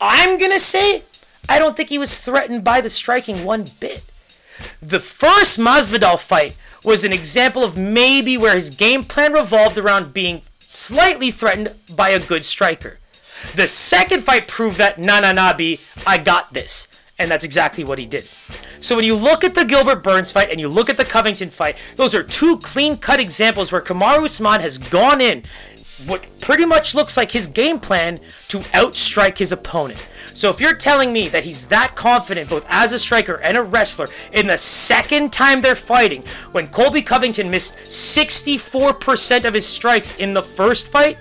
I'm 0.02 0.38
gonna 0.38 0.60
say 0.60 1.04
I 1.48 1.58
don't 1.58 1.78
think 1.78 1.88
he 1.88 1.98
was 1.98 2.18
threatened 2.18 2.66
by 2.66 2.82
the 2.82 2.90
striking 2.90 3.46
one 3.46 3.66
bit. 3.80 4.04
The 4.82 5.00
first 5.00 5.58
Masvidal 5.58 6.20
fight 6.20 6.58
was 6.84 7.04
an 7.04 7.14
example 7.14 7.64
of 7.64 7.78
maybe 7.78 8.38
where 8.38 8.56
his 8.56 8.70
game 8.70 9.04
plan 9.04 9.34
revolved 9.34 9.78
around 9.78 10.14
being 10.14 10.42
slightly 10.60 11.32
threatened 11.32 11.74
by 11.96 12.10
a 12.10 12.20
good 12.20 12.44
striker. 12.46 13.00
The 13.56 13.68
second 13.68 14.24
fight 14.24 14.48
proved 14.48 14.78
that, 14.78 14.98
nah, 14.98 15.20
nah, 15.20 15.32
nah, 15.32 15.54
B, 15.54 15.80
I 16.06 16.18
got 16.18 16.54
this. 16.54 16.88
And 17.20 17.30
that's 17.30 17.46
exactly 17.46 17.84
what 17.84 18.00
he 18.00 18.06
did. 18.06 18.24
So 18.80 18.96
when 18.96 19.06
you 19.06 19.16
look 19.16 19.44
at 19.44 19.56
the 19.56 19.64
Gilbert 19.64 20.04
Burns 20.04 20.32
fight 20.32 20.50
and 20.50 20.60
you 20.60 20.68
look 20.68 20.90
at 20.90 20.98
the 20.98 21.06
Covington 21.06 21.50
fight, 21.50 21.78
those 21.96 22.16
are 22.16 22.24
two 22.24 22.58
clean-cut 22.58 23.20
examples 23.20 23.72
where 23.72 23.82
Kamaru 23.82 24.26
Usman 24.26 24.62
has 24.62 24.78
gone 24.78 25.22
in 25.22 25.44
what 26.06 26.26
pretty 26.42 26.66
much 26.66 26.96
looks 26.96 27.16
like 27.16 27.32
his 27.32 27.48
game 27.48 27.80
plan 27.80 28.20
to 28.50 28.60
outstrike 28.60 29.38
his 29.38 29.52
opponent. 29.52 30.06
So 30.36 30.50
if 30.50 30.60
you're 30.60 30.76
telling 30.76 31.14
me 31.14 31.28
that 31.30 31.44
he's 31.44 31.68
that 31.68 31.96
confident 31.96 32.50
both 32.50 32.66
as 32.70 32.92
a 32.92 33.00
striker 33.00 33.36
and 33.44 33.58
a 33.58 33.64
wrestler 33.64 34.08
in 34.32 34.48
the 34.48 34.58
second 34.58 35.32
time 35.32 35.62
they're 35.62 35.76
fighting, 35.76 36.24
when 36.52 36.68
Colby 36.68 37.02
Covington 37.02 37.50
missed 37.50 37.76
64% 37.76 39.46
of 39.46 39.54
his 39.54 39.66
strikes 39.66 40.16
in 40.18 40.34
the 40.34 40.42
first 40.42 40.88
fight, 40.88 41.18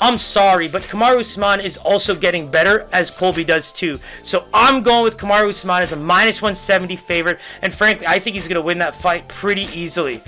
I'm 0.00 0.18
sorry, 0.18 0.68
but 0.68 0.82
Kamaru 0.82 1.20
Usman 1.20 1.60
is 1.60 1.76
also 1.78 2.14
getting 2.14 2.50
better 2.50 2.88
as 2.92 3.10
Colby 3.10 3.44
does 3.44 3.72
too. 3.72 3.98
So 4.22 4.46
I'm 4.52 4.82
going 4.82 5.04
with 5.04 5.16
Kamaru 5.16 5.48
Usman 5.48 5.82
as 5.82 5.92
a 5.92 5.96
minus 5.96 6.42
170 6.42 6.96
favorite, 6.96 7.38
and 7.62 7.72
frankly, 7.72 8.06
I 8.06 8.18
think 8.18 8.34
he's 8.34 8.48
going 8.48 8.60
to 8.60 8.66
win 8.66 8.78
that 8.78 8.94
fight 8.94 9.28
pretty 9.28 9.68
easily. 9.72 10.22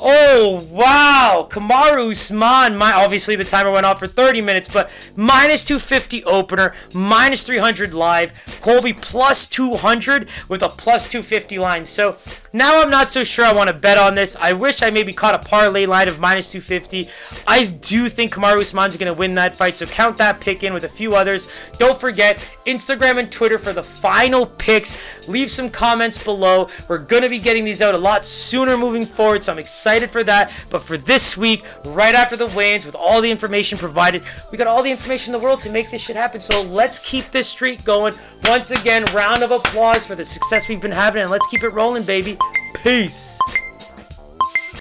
Oh, 0.00 0.66
wow. 0.70 1.48
Kamaru 1.50 2.10
Usman, 2.10 2.76
my, 2.76 2.92
obviously 2.92 3.36
the 3.36 3.44
timer 3.44 3.70
went 3.70 3.84
off 3.84 3.98
for 3.98 4.06
30 4.06 4.42
minutes, 4.42 4.68
but 4.68 4.90
minus 5.16 5.64
250 5.64 6.24
opener, 6.24 6.74
minus 6.94 7.44
300 7.44 7.92
live. 7.92 8.32
Colby 8.60 8.92
plus 8.92 9.46
200 9.46 10.28
with 10.48 10.62
a 10.62 10.68
plus 10.68 11.08
250 11.08 11.58
line. 11.58 11.84
So 11.84 12.16
now 12.52 12.80
I'm 12.80 12.90
not 12.90 13.10
so 13.10 13.24
sure 13.24 13.44
I 13.44 13.52
want 13.52 13.68
to 13.68 13.74
bet 13.74 13.98
on 13.98 14.14
this. 14.14 14.36
I 14.40 14.52
wish 14.52 14.82
I 14.82 14.90
maybe 14.90 15.12
caught 15.12 15.34
a 15.34 15.38
parlay 15.38 15.86
line 15.86 16.08
of 16.08 16.18
minus 16.18 16.50
250. 16.50 17.08
I 17.46 17.64
do 17.64 18.08
think 18.08 18.32
Kamaru 18.32 18.60
Usman's 18.60 18.96
going 18.96 19.12
to 19.12 19.18
win 19.18 19.34
that 19.34 19.54
fight, 19.54 19.76
so 19.76 19.86
count 19.86 20.16
that 20.18 20.40
pick 20.40 20.62
in 20.62 20.72
with 20.72 20.84
a 20.84 20.88
few 20.88 21.14
others. 21.14 21.50
Don't 21.78 21.98
forget 21.98 22.38
Instagram 22.66 23.18
and 23.18 23.30
Twitter 23.30 23.58
for 23.58 23.72
the 23.72 23.82
final 23.82 24.46
picks. 24.46 25.28
Leave 25.28 25.50
some 25.50 25.68
comments 25.68 26.22
below. 26.22 26.68
We're 26.88 26.98
going 26.98 27.22
to 27.22 27.28
be 27.28 27.38
getting 27.38 27.64
these 27.64 27.82
out 27.82 27.94
a 27.94 27.98
lot 27.98 28.24
sooner 28.24 28.76
moving 28.76 29.04
forward, 29.04 29.42
so 29.42 29.52
I'm 29.52 29.58
excited 29.58 30.10
for 30.10 30.24
that. 30.24 30.52
But 30.70 30.82
for 30.82 30.96
this 30.96 31.36
week, 31.36 31.64
right 31.84 32.14
after 32.14 32.36
the 32.36 32.46
weigh-ins, 32.46 32.86
with 32.86 32.94
all 32.94 33.20
the 33.20 33.30
information 33.30 33.78
provided, 33.78 34.22
we 34.50 34.58
got 34.58 34.66
all 34.66 34.82
the 34.82 34.90
information 34.90 35.34
in 35.34 35.40
the 35.40 35.44
world 35.44 35.60
to 35.62 35.70
make 35.70 35.90
this 35.90 36.02
shit 36.02 36.16
happen. 36.16 36.40
So 36.40 36.62
let's 36.62 36.98
keep 36.98 37.26
this 37.26 37.48
streak 37.48 37.84
going. 37.84 38.14
Once 38.44 38.70
again, 38.70 39.04
round 39.12 39.42
of 39.42 39.50
applause 39.50 40.06
for 40.06 40.14
the 40.14 40.24
success 40.24 40.68
we've 40.68 40.80
been 40.80 40.90
having, 40.90 41.20
and 41.22 41.30
let's 41.30 41.46
keep 41.48 41.62
it 41.62 41.70
rolling, 41.70 42.04
baby. 42.04 42.37
Peace. 42.74 43.38